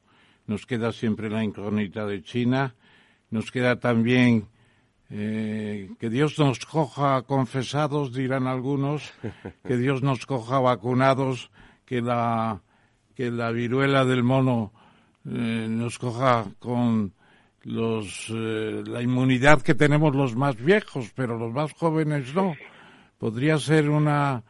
[0.47, 2.75] Nos queda siempre la incógnita de China.
[3.29, 4.47] Nos queda también
[5.09, 9.13] eh, que Dios nos coja confesados, dirán algunos,
[9.67, 11.51] que Dios nos coja vacunados,
[11.85, 12.61] que la,
[13.15, 14.73] que la viruela del mono
[15.25, 17.13] eh, nos coja con
[17.63, 22.55] los, eh, la inmunidad que tenemos los más viejos, pero los más jóvenes no.
[23.17, 24.43] Podría ser una,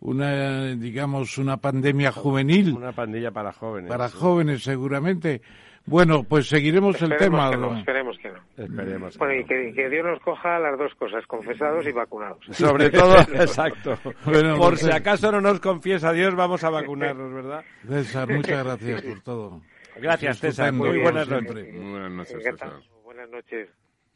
[0.00, 2.74] una digamos, una pandemia juvenil.
[2.74, 3.90] Una pandilla para jóvenes.
[3.90, 5.42] Para jóvenes, seguramente.
[5.86, 7.50] Bueno, pues seguiremos el tema.
[7.50, 8.38] Que no, esperemos que no.
[8.56, 9.18] Esperemos.
[9.18, 12.38] Bueno, y que, que, Dios nos coja las dos cosas, confesados y vacunados.
[12.52, 13.98] Sobre todo, exacto.
[14.24, 17.62] Bueno, por si acaso no nos confiesa Dios, vamos a vacunarnos, ¿verdad?
[17.86, 19.60] César, muchas gracias por todo.
[19.96, 20.72] Gracias, César.
[20.72, 21.74] Muy buenas noches.
[21.74, 22.80] Muy buenas noches, César.
[23.04, 23.68] Buenas noches.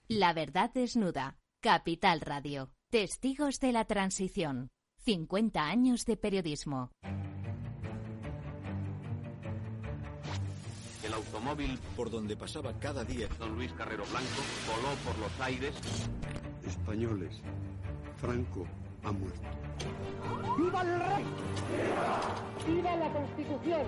[0.08, 1.36] La verdad desnuda.
[1.60, 2.70] Capital Radio.
[2.90, 4.70] Testigos de la transición.
[5.04, 6.90] 50 años de periodismo.
[11.04, 15.74] El automóvil por donde pasaba cada día Don Luis Carrero Blanco voló por los aires.
[16.66, 17.40] Españoles,
[18.16, 18.66] Franco
[19.04, 19.48] ha muerto.
[20.58, 21.24] ¡Viva el rey!
[22.66, 23.86] ¡Viva la Constitución!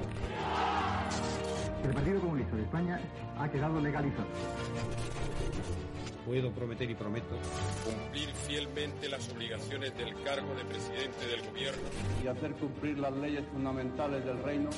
[1.84, 3.00] El Partido Comunista de España
[3.38, 4.28] ha quedado legalizado.
[6.26, 7.36] Puedo prometer y prometo
[7.84, 11.82] cumplir fielmente las obligaciones del cargo de presidente del gobierno
[12.22, 14.70] y hacer cumplir las leyes fundamentales del reino.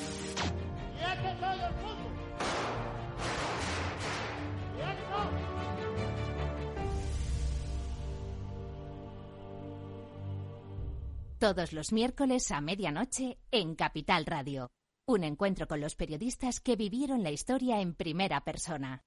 [11.39, 14.70] Todos los miércoles a medianoche en Capital Radio.
[15.05, 19.03] Un encuentro con los periodistas que vivieron la historia en primera persona.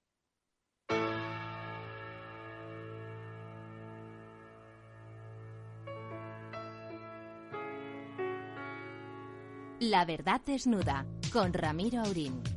[9.79, 12.54] La verdad desnuda con Ramiro Aurín.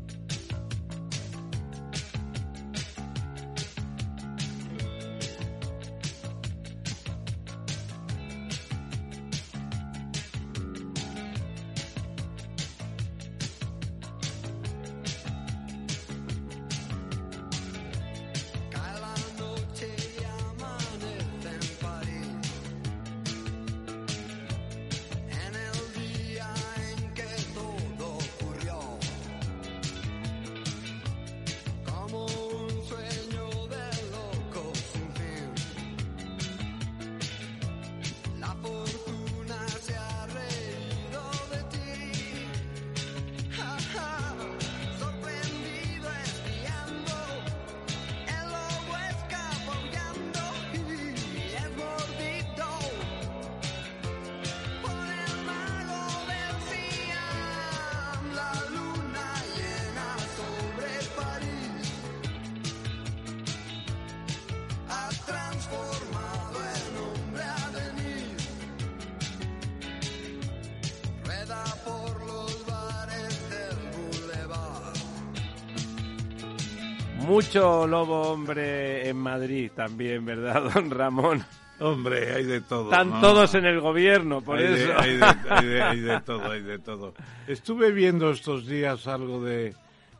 [77.49, 81.43] Mucho lobo hombre en Madrid también, ¿verdad, don Ramón?
[81.81, 82.91] Hombre, hay de todo.
[82.93, 83.21] Están ¿no?
[83.23, 84.93] todos en el gobierno, por hay de- eso.
[84.99, 87.15] hay, de, hay de- hay de todo, hay de todo.
[87.47, 89.75] Estuve viendo estos días algo de,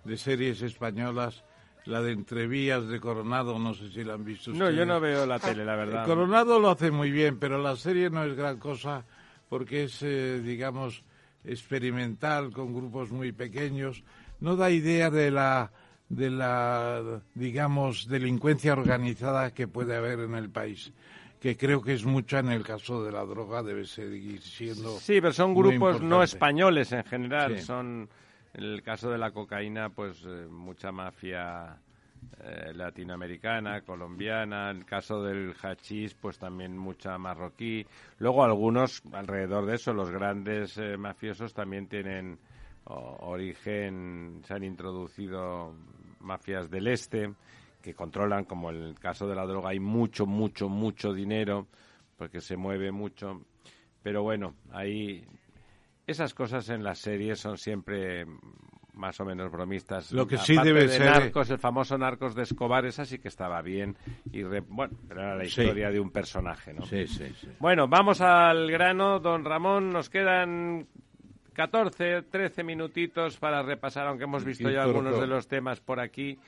[0.05, 1.45] de series españolas,
[1.85, 4.87] la de Entrevías de Coronado, no sé si la han visto No, yo ustedes.
[4.89, 6.07] no veo la tele, la verdad.
[6.07, 9.05] Coronado lo hace muy bien, pero la serie no es gran cosa
[9.51, 11.05] porque es, eh, digamos,
[11.45, 14.03] experimental con grupos muy pequeños.
[14.41, 15.71] No da idea de la,
[16.09, 20.93] de la, digamos, delincuencia organizada que puede haber en el país,
[21.41, 24.99] que creo que es mucha en el caso de la droga, debe seguir siendo.
[24.99, 27.59] Sí, pero son grupos no españoles en general.
[27.59, 27.63] Sí.
[27.65, 28.09] Son,
[28.55, 31.77] en el caso de la cocaína, pues eh, mucha mafia
[32.43, 34.71] eh, latinoamericana, colombiana.
[34.71, 37.87] En el caso del hachís, pues también mucha marroquí.
[38.19, 42.39] Luego algunos, alrededor de eso, los grandes eh, mafiosos también tienen
[42.85, 45.75] o- origen, se han introducido
[46.21, 47.33] mafias del este
[47.83, 51.69] que controlan, como en el caso de la droga, hay mucho, mucho, mucho dinero,
[52.17, 53.43] porque se mueve mucho.
[54.03, 55.25] Pero bueno, ahí
[56.07, 58.27] esas cosas en las series son siempre
[58.95, 60.11] más o menos bromistas.
[60.11, 63.29] Lo que sí debe de ser- Narcos, el famoso Narcos de Escobar, esa sí que
[63.29, 63.97] estaba bien.
[64.33, 65.61] Y re- bueno, pero era la Sí.
[65.61, 66.85] historia de un personaje, ¿no?
[66.85, 67.49] Sí, sí, sí.
[67.61, 69.91] Bueno, vamos al grano, don Ramón.
[69.91, 70.89] Nos quedan
[71.59, 76.39] 14, 13 minutitos para repasar, aunque hemos visto ya algunos de los temas por aquí.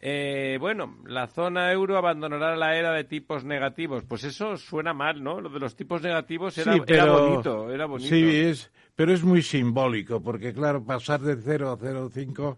[0.00, 4.02] Eh, bueno, la zona euro abandonará la era de tipos negativos.
[4.02, 5.40] Pues eso suena mal, ¿no?
[5.40, 8.08] Lo de los tipos negativos era, Sí, era pero- bonito, era bonito.
[8.12, 12.56] Sí, es, pero es muy simbólico, porque claro, pasar de 0 a 0,5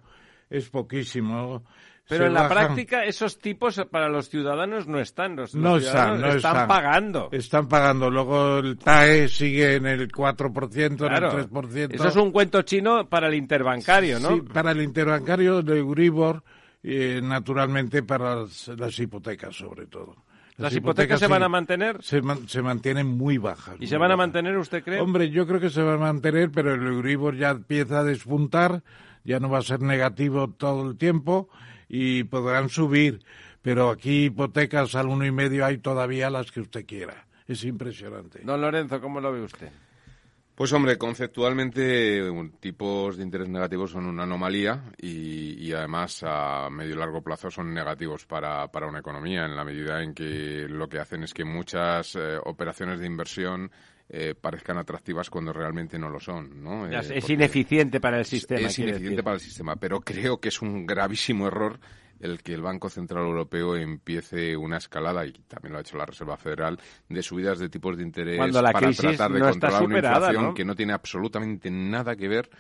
[0.48, 1.62] es poquísimo.
[2.08, 5.36] Pero en la bajan- práctica esos tipos para los ciudadanos no están.
[5.36, 6.68] Los, no están, no están, están.
[6.68, 7.28] pagando.
[7.32, 8.10] Están pagando.
[8.10, 11.38] Luego el TAE sigue en el 4%, en Claro.
[11.38, 11.94] el 3%.
[11.94, 14.34] Eso es un cuento chino para el interbancario, ¿no?
[14.34, 16.42] Sí, para el interbancario, el Euribor,
[16.82, 20.16] eh, naturalmente para las, las hipotecas sobre todo.
[20.58, 22.02] ¿Las hipotecas se van a mantener?
[22.02, 23.76] Se, man- se mantienen muy bajas.
[23.80, 25.00] ¿Y se van a mantener, usted cree?
[25.00, 28.82] Hombre, yo creo que se va a mantener, pero el Euribor ya empieza a despuntar,
[29.24, 31.48] ya no va a ser negativo todo el tiempo
[31.92, 33.20] y podrán subir.
[33.60, 37.26] Pero aquí hipotecas al uno y medio hay todavía las que usted quiera.
[37.46, 38.40] Es impresionante.
[38.42, 39.70] Don Lorenzo, ¿cómo lo ve usted?
[40.54, 42.22] Pues hombre, conceptualmente
[42.60, 47.50] tipos de interés negativos son una anomalía y, y además a medio y largo plazo
[47.50, 51.34] son negativos para, para una economía en la medida en que lo que hacen es
[51.34, 53.70] que muchas eh, operaciones de inversión
[54.14, 56.62] eh, parezcan atractivas cuando realmente no lo son.
[56.62, 56.86] ¿no?
[56.86, 58.60] Eh, es porque ineficiente para el sistema.
[58.60, 59.24] Es ineficiente decir.
[59.24, 61.80] para el sistema, pero creo que es un gravísimo error
[62.20, 66.04] el que el Banco Central Europeo empiece una escalada, y también lo ha hecho la
[66.04, 66.78] Reserva Federal,
[67.08, 70.54] de subidas de tipos de interés para tratar de no controlar una inflación ¿no?
[70.54, 72.50] que no tiene absolutamente nada que ver,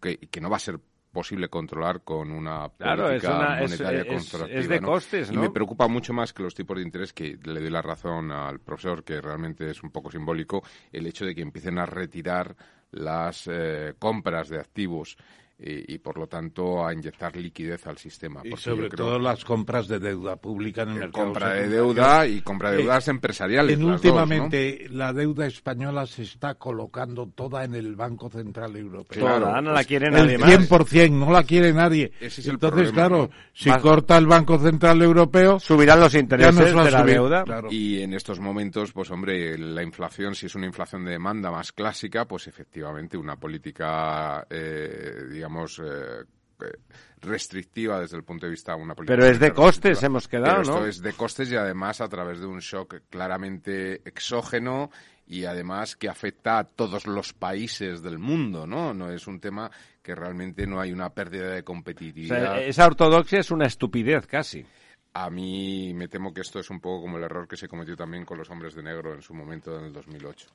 [0.00, 0.78] que, que no va a ser
[1.12, 4.86] posible controlar con una Claro, política es una- monetaria es- constructiva, es de ¿no?
[4.86, 7.82] costes, Y me preocupa mucho más que los tipos de interés, que le doy la
[7.82, 10.62] razón al profesor, que realmente es un poco simbólico,
[10.92, 12.56] el hecho de que empiecen a retirar
[12.92, 15.16] las eh, compras de activos
[15.62, 18.40] eh, y, por lo tanto, a inyectar liquidez al sistema.
[18.44, 22.26] Y sobre creo todo las compras de deuda pública en el mercado compra de deuda
[22.26, 23.78] y compra de Eh, deudas empresariales.
[23.78, 24.10] En las dos, ¿no?
[24.22, 29.22] últimamente la deuda española se está colocando toda en el Banco Central Europeo.
[29.22, 30.50] Claro, Toda, no la Pues quiere el nadie más.
[30.50, 32.10] 100%, no la quiere nadie.
[32.20, 33.30] Ese es el Entonces, problema, claro, ¿no?
[33.52, 37.44] si Más- corta el Banco Central Europeo, Subirán los intereses de la subir, deuda.
[37.44, 37.68] claro.
[37.70, 41.72] Y en estos momentos, pues hombre, la inflación, si es una inflación de demanda más
[41.72, 46.24] clásica, pues efectivamente una política, eh, digamos, eh,
[46.62, 46.72] eh,
[47.20, 49.16] restrictiva desde el punto de vista de una política.
[49.16, 50.86] Pero es de costes, hemos quedado, Pero esto ¿no?
[50.86, 54.90] es de costes y además a través de un shock claramente exógeno
[55.26, 58.92] y además que afecta a todos los países del mundo, ¿no?
[58.94, 59.70] No es un tema
[60.02, 62.36] que realmente no hay una pérdida de O competitividad.
[62.56, 64.64] sea, esa ortodoxia es una estupidez casi.
[65.12, 67.96] A mí me temo que esto es un poco como el error que se cometió
[67.96, 70.48] también con los hombres de negro en su momento en el 2008.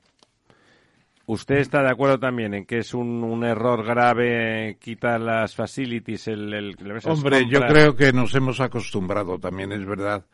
[1.26, 6.28] ¿Usted está de acuerdo también en que es un, un error grave quitar las facilities?
[6.28, 7.72] El, el- hombre, yo compras?
[7.72, 10.24] creo que nos hemos acostumbrado, también es verdad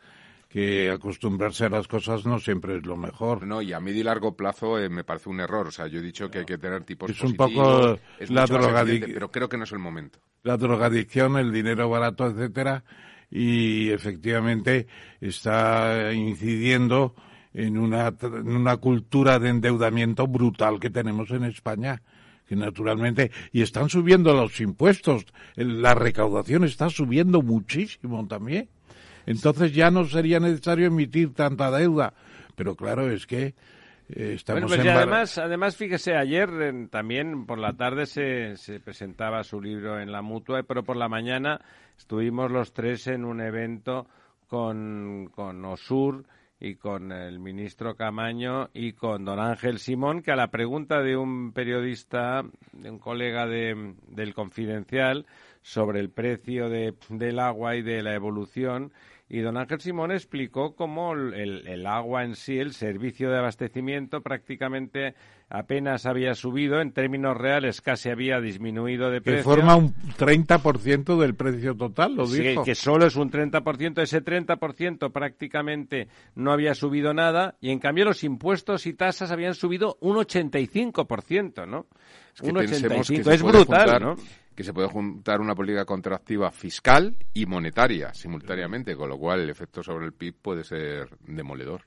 [0.49, 3.43] que acostumbrarse a las cosas no siempre es lo mejor.
[3.47, 5.67] No, y a medio y largo plazo eh, me parece un error.
[5.67, 8.41] O sea, yo he dicho que hay que tener tipos Es un poco es la
[8.41, 10.19] mucho más drogadic- eficiente, pero creo que no es el momento.
[10.43, 12.83] la drogadicción, el dinero barato, etcétera,
[13.31, 14.85] y efectivamente
[15.21, 17.15] está incidiendo
[17.53, 22.01] en una, en una cultura de endeudamiento brutal que tenemos en España,
[22.47, 25.25] que naturalmente, y están subiendo los impuestos,
[25.55, 28.69] la recaudación está subiendo muchísimo también.
[29.25, 32.13] Entonces ya no sería necesario emitir tanta deuda,
[32.55, 33.53] pero claro, es que
[34.09, 38.57] eh, estamos Bueno, pues en además, además, fíjese, ayer en- también por la tarde se,
[38.57, 41.61] se presentaba su libro en la mutua, pero por la mañana
[41.97, 44.07] estuvimos los tres en un evento
[44.49, 46.25] con, con Osur
[46.63, 51.17] y con el ministro Camaño y con don Ángel Simón, que a la pregunta de
[51.17, 55.25] un periodista, de un colega de, del Confidencial,
[55.61, 58.93] sobre el precio de- del agua y de la evolución,
[59.29, 63.37] y don Ángel Simón explicó cómo el, el- el agua en sí, el servicio de
[63.39, 65.15] abastecimiento, prácticamente
[65.49, 69.43] apenas había subido, en términos reales casi había disminuido de que precio.
[69.43, 72.63] forma un 30% del precio total, lo Sí, dijo.
[72.63, 78.05] que solo es un 30%, ese 30% prácticamente no había subido nada y en cambio
[78.05, 81.85] los impuestos y tasas habían subido un 85%, ¿no?
[82.35, 83.23] Es que un pensemos que 85%.
[83.23, 84.15] se es brutal, juntar- ¿no?
[84.55, 89.49] Que se puede juntar una política contractiva fiscal y monetaria simultáneamente, con lo cual el
[89.49, 91.81] efecto sobre el PIB puede ser demoledor.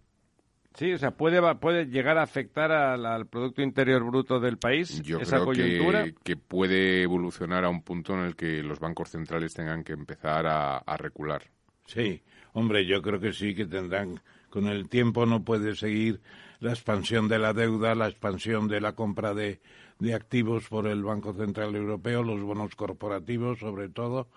[0.75, 5.01] Sí, o sea, puede, puede llegar a afectar al, al Producto Interior Bruto del país
[5.03, 6.05] Yo esa creo coyuntura.
[6.05, 9.95] que, que puede evolucionar a un punto en el que los bancos centrales tengan que
[9.95, 11.45] empezar a, a recular.
[11.87, 12.23] Sí,
[12.53, 14.21] hombre, yo creo que sí que tendrán,
[14.51, 16.21] con el tiempo no puede seguir
[16.61, 19.61] la expansión de la deuda, la expansión de la compra de,
[19.99, 24.29] de activos por el Banco Central Europeo, los bonos corporativos sobre todo.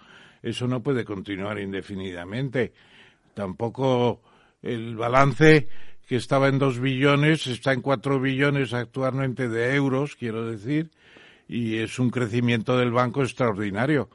[0.42, 2.74] Eso no puede continuar indefinidamente.
[3.34, 4.22] Tampoco
[4.62, 5.68] el balance
[6.08, 10.90] que estaba en dos billones está en cuatro billones actualmente de euros, quiero decir,
[11.48, 14.10] y es un crecimiento del banco extraordinario.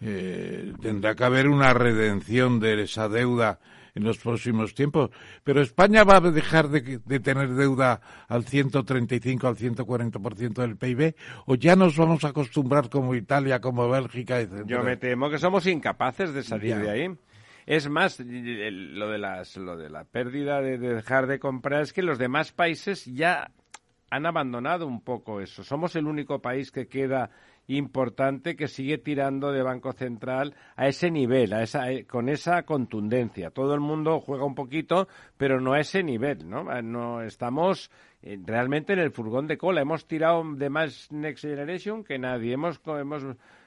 [0.00, 3.60] Eh, tendrá que haber una redención de esa deuda
[3.96, 5.10] en los próximos tiempos.
[5.42, 11.14] Pero España va a dejar de, de tener deuda al 135, al 140% del PIB,
[11.46, 14.64] o ya nos vamos a acostumbrar como Italia, como Bélgica, etc.
[14.66, 16.78] Yo me temo que somos incapaces de salir Ya.
[16.78, 17.10] de ahí.
[17.66, 22.02] Es más, lo de, las, lo de la pérdida de dejar de comprar es que
[22.02, 23.50] los demás países ya
[24.08, 25.64] han abandonado un poco eso.
[25.64, 27.30] Somos el único país que queda
[27.68, 32.62] importante que sigue tirando de Banco Central a ese nivel, a esa, eh, con esa
[32.62, 33.50] contundencia.
[33.50, 36.70] Todo el mundo juega un poquito, pero no a ese nivel, ¿no?
[36.70, 37.90] Ah, no estamos
[38.22, 39.80] eh, realmente en el furgón de cola.
[39.80, 42.52] Hemos tirado de más Next Generation que nadie.
[42.52, 43.24] Hemos, hemos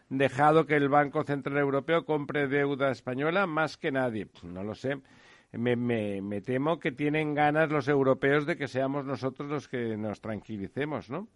[0.10, 4.28] dejado que el Banco Central Europeo compre deuda española más que nadie.
[4.44, 4.98] No lo sé.
[5.52, 9.98] Me, me, me temo que tienen ganas los europeos de que seamos nosotros los que
[9.98, 11.28] nos tranquilicemos, ¿no?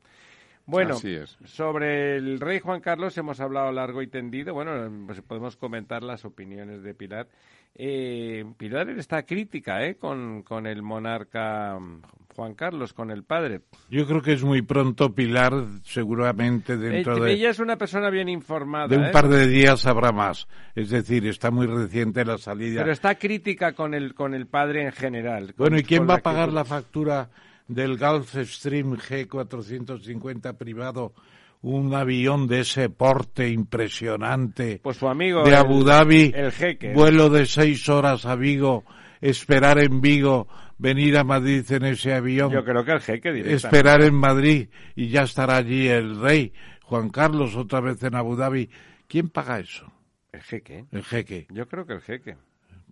[0.66, 1.38] Bueno, Así es.
[1.44, 4.54] sobre el rey Juan Carlos hemos hablado largo y tendido.
[4.54, 4.72] Bueno,
[5.06, 7.28] pues podemos comentar las opiniones de Pilar.
[7.76, 9.96] Eh, Pilar está crítica ¿eh?
[9.96, 12.02] con, con el monarca mm,
[12.36, 13.62] Juan Carlos, con el padre.
[13.90, 15.54] Yo creo que es muy pronto, Pilar,
[15.84, 17.34] seguramente dentro Eh, de...
[17.34, 18.88] Ella es una persona bien informada.
[18.88, 19.12] De un ¿eh?
[19.12, 20.48] par de días habrá más.
[20.76, 22.82] Es decir, está muy reciente la salida.
[22.82, 25.54] Pero está crítica con el, con el padre en general.
[25.58, 27.30] Bueno, con- ¿y quién va a pagar la factura
[27.68, 31.14] del Gulfstream G450 privado?
[31.62, 34.80] Un avión de ese porte impresionante.
[34.84, 36.32] Pues su amigo, De el- Abu Dhabi.
[36.36, 36.94] el jeque.
[36.94, 38.84] Vuelo de seis horas a Vigo.
[39.22, 40.48] Esperar en Vigo.
[40.78, 42.52] Venir a Madrid en ese avión.
[42.52, 43.30] Yo creo que el jeque.
[43.54, 46.52] Esperar en Madrid y ya estará allí el rey.
[46.84, 48.70] Juan Carlos otra vez en Abu Dhabi.
[49.08, 49.90] ¿Quién paga eso?
[50.34, 50.86] El jeque.
[50.92, 51.48] El jeque.
[51.52, 52.36] Yo creo que el jeque.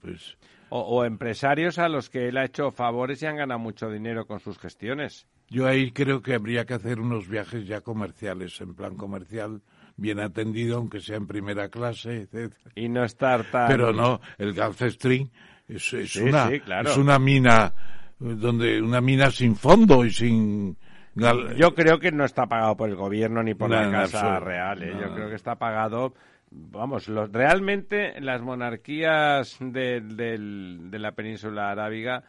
[0.01, 0.37] Pues
[0.69, 4.25] O, o empresarios a los que él ha hecho favores y han ganado mucho dinero
[4.25, 5.27] con sus gestiones.
[5.49, 9.61] Yo ahí creo que habría que hacer unos viajes ya comerciales, en plan comercial,
[9.97, 12.53] bien atendido, aunque sea en primera clase, etc.
[12.75, 13.67] Y no estar tan...
[13.67, 15.29] Pero no, el Gulfstream
[15.67, 16.89] es, es Sí, una, sí, claro.
[16.89, 17.73] es una mina
[18.17, 20.77] donde una mina sin fondo y sin
[21.57, 24.39] Yo creo que no está pagado por el gobierno ni por No, la Casa.
[24.39, 24.81] Real.
[24.83, 24.95] ¿eh?
[25.01, 26.13] Yo creo que está pagado...
[26.53, 32.23] Vamos, los, realmente las monarquías de, del- de la península arábiga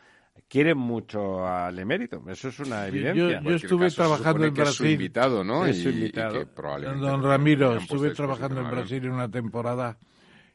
[0.48, 2.22] quieren mucho al emérito.
[2.28, 3.40] Eso es una Yo- evidencia.
[3.42, 4.92] yo estuve trabajando en que es su Brasil.
[4.94, 5.66] invitado, ¿no?
[5.66, 6.38] Es Y- su y invitado.
[6.38, 6.46] que
[7.00, 8.70] Don Ramiro, estuve trabajando en.
[8.70, 9.98] Brasil en una temporada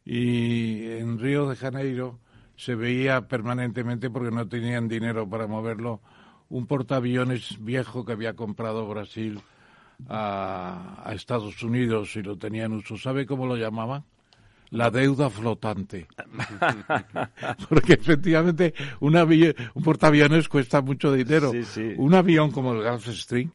[0.05, 2.19] y en Río de Janeiro
[2.55, 6.01] se veía permanentemente, porque no tenían dinero para moverlo,
[6.49, 9.39] un portaaviones viejo que había comprado Brasil
[10.07, 12.97] a, a Estados Unidos y lo tenía en uso.
[12.97, 14.03] ¿Sabe cómo lo llamaban?
[14.69, 16.07] La deuda flotante.
[17.69, 21.51] Porque efectivamente un, avi- un portaaviones cuesta mucho dinero.
[21.51, 21.93] Sí, sí.
[21.97, 23.51] Un avión como el Gulfstream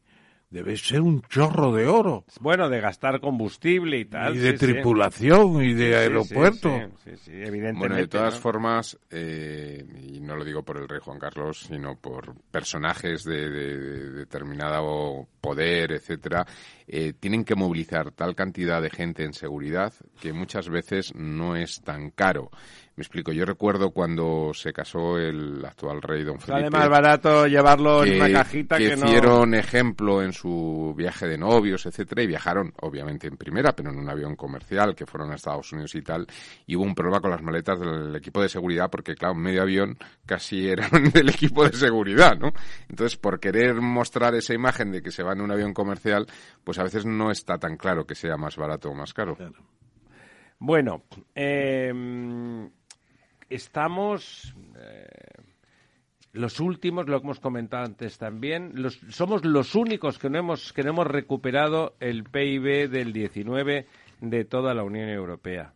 [0.53, 2.25] debe ser un chorro de oro.
[2.41, 4.37] Bueno, de gastar combustible y tal.
[4.37, 4.67] Y de sí, sí.
[4.73, 6.69] tripulación y de Sí, sí, aeropuerto.
[7.05, 7.79] Sí, sí, sí, evidentemente.
[7.79, 8.41] Bueno, de todas ¿no?
[8.41, 13.49] formas, eh, y no lo digo por el rey Juan Carlos, sino por personajes de,
[13.51, 16.47] de- de determinado poder, etcétera,
[16.87, 21.81] eh, tienen que movilizar tal cantidad de gente en seguridad que muchas veces no es
[21.83, 22.51] tan caro.
[22.95, 26.65] Me explico, yo recuerdo cuando se casó el actual rey don Felipe.
[26.65, 29.07] Sale más barato llevarlo en que- una cajita que, no.
[29.07, 33.99] hicieron ejemplo en su viaje de novios, etcétera, y viajaron, obviamente en primera, pero en
[33.99, 36.27] un avión comercial, que fueron a Estados Unidos y tal,
[36.67, 39.97] y hubo un problema con las maletas del equipo de seguridad, porque claro, medio avión
[40.27, 42.53] casi eran del equipo de seguridad, ¿no?
[42.91, 46.27] Entonces, por querer mostrar esa imagen de que se va en un avión comercial,
[46.63, 49.35] pues a veces no está tan claro que sea más barato o más caro.
[50.59, 51.03] Bueno,
[51.35, 51.91] eh,
[53.55, 55.07] estamos eh,
[56.33, 58.73] los últimos, lo hemos comentado antes también,
[59.11, 63.87] somos los únicos que no hemos que no hemos recuperado el PIB del 19
[64.21, 65.75] de toda la Unión Europea.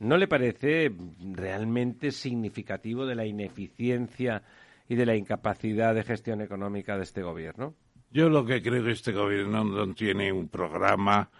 [0.00, 0.92] ¿No le parece
[1.34, 4.42] realmente significativo de la ineficiencia
[4.88, 7.74] y de la incapacidad de gestión económica de este gobierno?
[8.10, 11.30] Yo lo que creo que este gobierno no tiene un programa,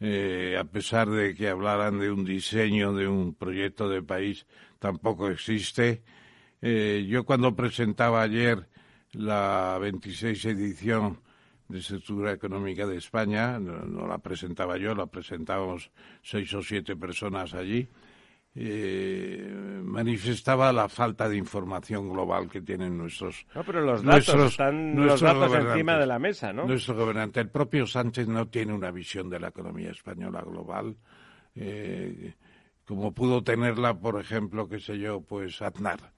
[0.00, 4.46] eh, a pesar de que hablaran de un diseño, de un proyecto de país,
[4.78, 6.02] tampoco existe.
[6.62, 8.68] Eh, yo cuando presentaba ayer
[9.12, 11.20] la 26 edición
[11.68, 15.90] de Estructura Económica de España, no, no la presentaba yo, la presentábamos
[16.22, 17.88] seis o siete personas allí,
[18.54, 19.50] eh,
[19.84, 24.96] manifestaba la falta de información global que tienen nuestros No, pero los datos nuestros- están
[24.96, 26.66] los datos encima de la mesa, ¿no?
[26.66, 30.96] Nuestro gobernante, el propio Sánchez no tiene una visión de la economía española global,
[31.54, 32.34] eh,
[32.86, 36.12] como pudo tenerla, por ejemplo, qué sé yo, pues Aznar.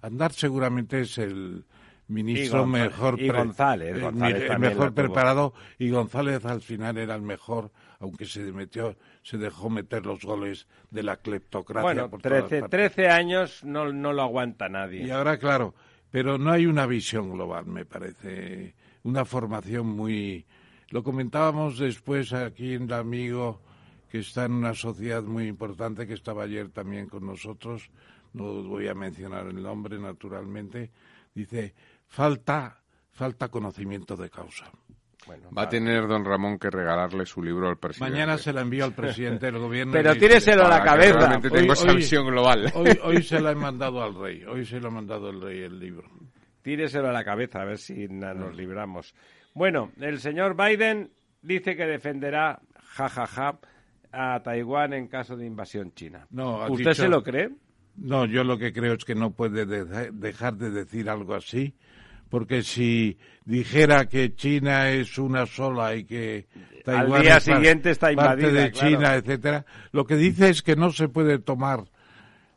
[0.00, 1.64] Aznar seguramente es el
[2.08, 6.98] ministro Y mejor y González, el, González el también mejor preparado y González al final
[6.98, 11.82] era el mejor, aunque se metió, se dejó meter los goles de la cleptocracia.
[11.82, 12.94] Bueno, por todas 13, partes.
[12.94, 15.04] 13 años no, no lo aguanta nadie.
[15.04, 15.74] Y ahora, claro,
[16.10, 18.74] pero no hay una visión global, me parece.
[19.02, 20.46] Una formación muy.
[20.90, 23.60] Lo comentábamos después aquí en el amigo
[24.12, 27.88] que está en una sociedad muy importante que estaba ayer también con nosotros.
[28.34, 30.90] No voy a mencionar el nombre, naturalmente.
[31.34, 31.72] Dice:
[32.08, 34.70] falta, falta conocimiento de causa.
[35.56, 38.12] Va a tener don Ramón que regalarle su libro al presidente.
[38.12, 39.94] Mañana se la envío al presidente del gobierno.
[39.94, 41.16] Pero tíreselo a la cabeza.
[41.16, 42.70] realmente tengo esa visión global.
[42.74, 44.44] Hoy, hoy se la he mandado al rey.
[44.44, 46.06] Hoy se lo ha mandado el rey el libro.
[46.60, 49.14] Tíreselo a la cabeza a ver si na- nos libramos.
[49.54, 52.60] Bueno, el señor Biden dice que defenderá,
[52.94, 53.58] jajaja,
[54.12, 56.26] a Taiwán en caso de invasión china.
[56.30, 57.50] No, ¿Usted dicho- se lo cree?
[57.96, 61.74] No, yo lo que creo es que no puede de- dejar de decir algo así,
[62.30, 66.46] porque si dijera que China es una sola y que
[66.84, 68.88] Taiwán día es siguiente está parte invadida, de claro.
[68.88, 71.84] China, etcétera, lo que dice es que no se puede tomar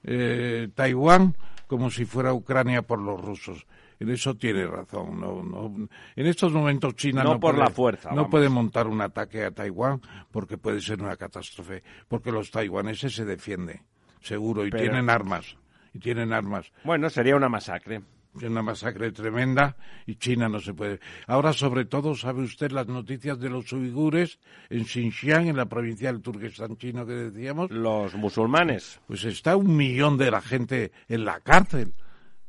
[0.03, 1.35] eh, Taiwán
[1.67, 3.65] como si fuera Ucrania por los rusos.
[3.99, 5.19] En eso tiene razón.
[5.19, 8.31] No, no, en estos momentos China No no, por puede, la fuerza, no vamos.
[8.31, 10.01] puede montar un ataque a Taiwán
[10.31, 11.81] porque puede ser una catástrofe.
[12.07, 13.81] Porque los taiwaneses se defienden,
[14.21, 15.55] seguro, y Pero- tienen armas.
[15.93, 16.71] Y tienen armas.
[16.83, 18.01] Bueno, sería una masacre.
[18.43, 20.99] Una masacre tremenda y China no se puede.
[21.25, 24.39] Ahora, sobre todo, sabe usted las noticias de los uigures
[24.69, 27.71] en Xinjiang, en la provincia del Turquestán chino que decíamos.
[27.71, 28.99] Los musulmanes.
[29.07, 31.93] Pues está un millón de la gente en la cárcel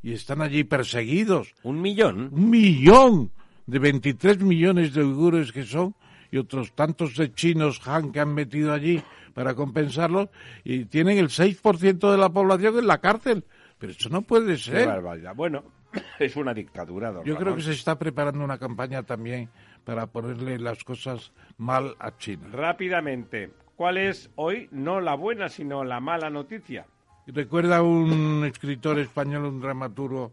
[0.06, 1.52] y están allí perseguidos.
[1.64, 2.28] ¿Un millón?
[2.32, 3.32] Un millón
[3.66, 5.96] de 23 millones de uigures que son
[6.30, 9.02] y otros tantos de chinos Han que han metido allí
[9.34, 10.28] para compensarlos
[10.62, 13.42] y tienen el 6% de la población en la cárcel.
[13.78, 14.86] Pero eso no puede Qué ser.
[14.86, 15.34] barbaridad.
[15.34, 15.64] Bueno,
[16.20, 19.48] es una dictadura, don Yo creo que se está preparando una campaña también
[19.82, 22.46] para ponerle las cosas mal a China.
[22.52, 26.86] Rápidamente, ¿cuál es hoy no la buena, sino la mala noticia?
[27.27, 30.32] Recuerda un escritor español, un dramaturgo,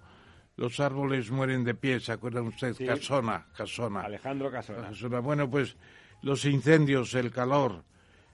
[0.58, 2.78] los árboles mueren de pie, ¿se acuerdan ustedes?
[2.78, 2.86] Sí.
[2.86, 4.02] Casona, Casona.
[4.02, 4.90] Alejandro Casona.
[4.90, 5.20] Casona.
[5.20, 5.76] Bueno, pues
[6.22, 7.84] los incendios, el calor,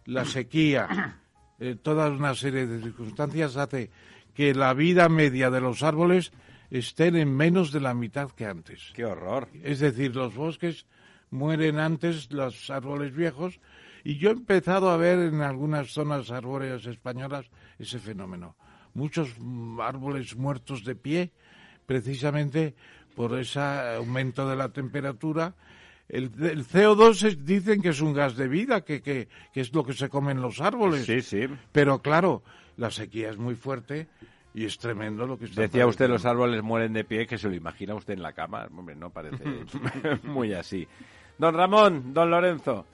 [0.05, 1.19] la sequía,
[1.59, 3.89] eh, toda una serie de circunstancias hace
[4.33, 6.33] que la vida media de los árboles
[6.69, 8.91] estén en menos de la mitad que antes.
[8.93, 9.47] ¡Qué horror!
[9.63, 10.85] Es decir, los bosques
[11.31, 13.59] mueren antes los árboles viejos
[14.03, 17.49] y yo he empezado a ver en algunas zonas arbóreas españolas
[17.79, 18.55] ese fenómeno.
[18.93, 21.31] Muchos mm, árboles muertos de pie
[21.85, 22.75] precisamente
[23.15, 25.55] por ese aumento de la temperatura.
[26.07, 29.73] El, el CO2 es- dicen que es un gas de vida, que, que, que es
[29.73, 31.05] lo que se comen los árboles.
[31.05, 31.47] Sí, sí.
[31.71, 32.43] Pero claro,
[32.77, 34.07] la sequía es muy fuerte
[34.53, 37.47] y es tremendo lo que está Decía usted los árboles mueren de pie, que se
[37.47, 38.67] lo imagina usted en la cama.
[38.75, 39.43] Hombre, no parece
[40.23, 40.87] muy así.
[41.37, 42.85] Don Ramón, don Lorenzo,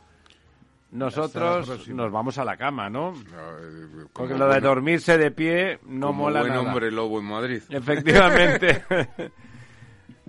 [0.96, 3.14] nosotros nos vamos a la cama, ¿no?
[3.14, 6.62] como Porque lo de dormirse de pie no como mola buen nada.
[6.64, 7.62] hombre lobo en Madrid.
[7.70, 8.84] Efectivamente.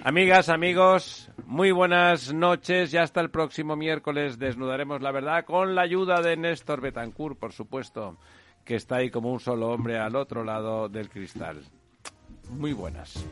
[0.05, 5.82] Amigas, amigos, muy buenas noches y hasta el próximo miércoles desnudaremos la verdad con la
[5.82, 8.18] ayuda de Néstor Betancourt, por supuesto.
[8.64, 11.62] que está ahí como un solo hombre al otro lado del cristal.
[12.51, 13.24] Muy buenas.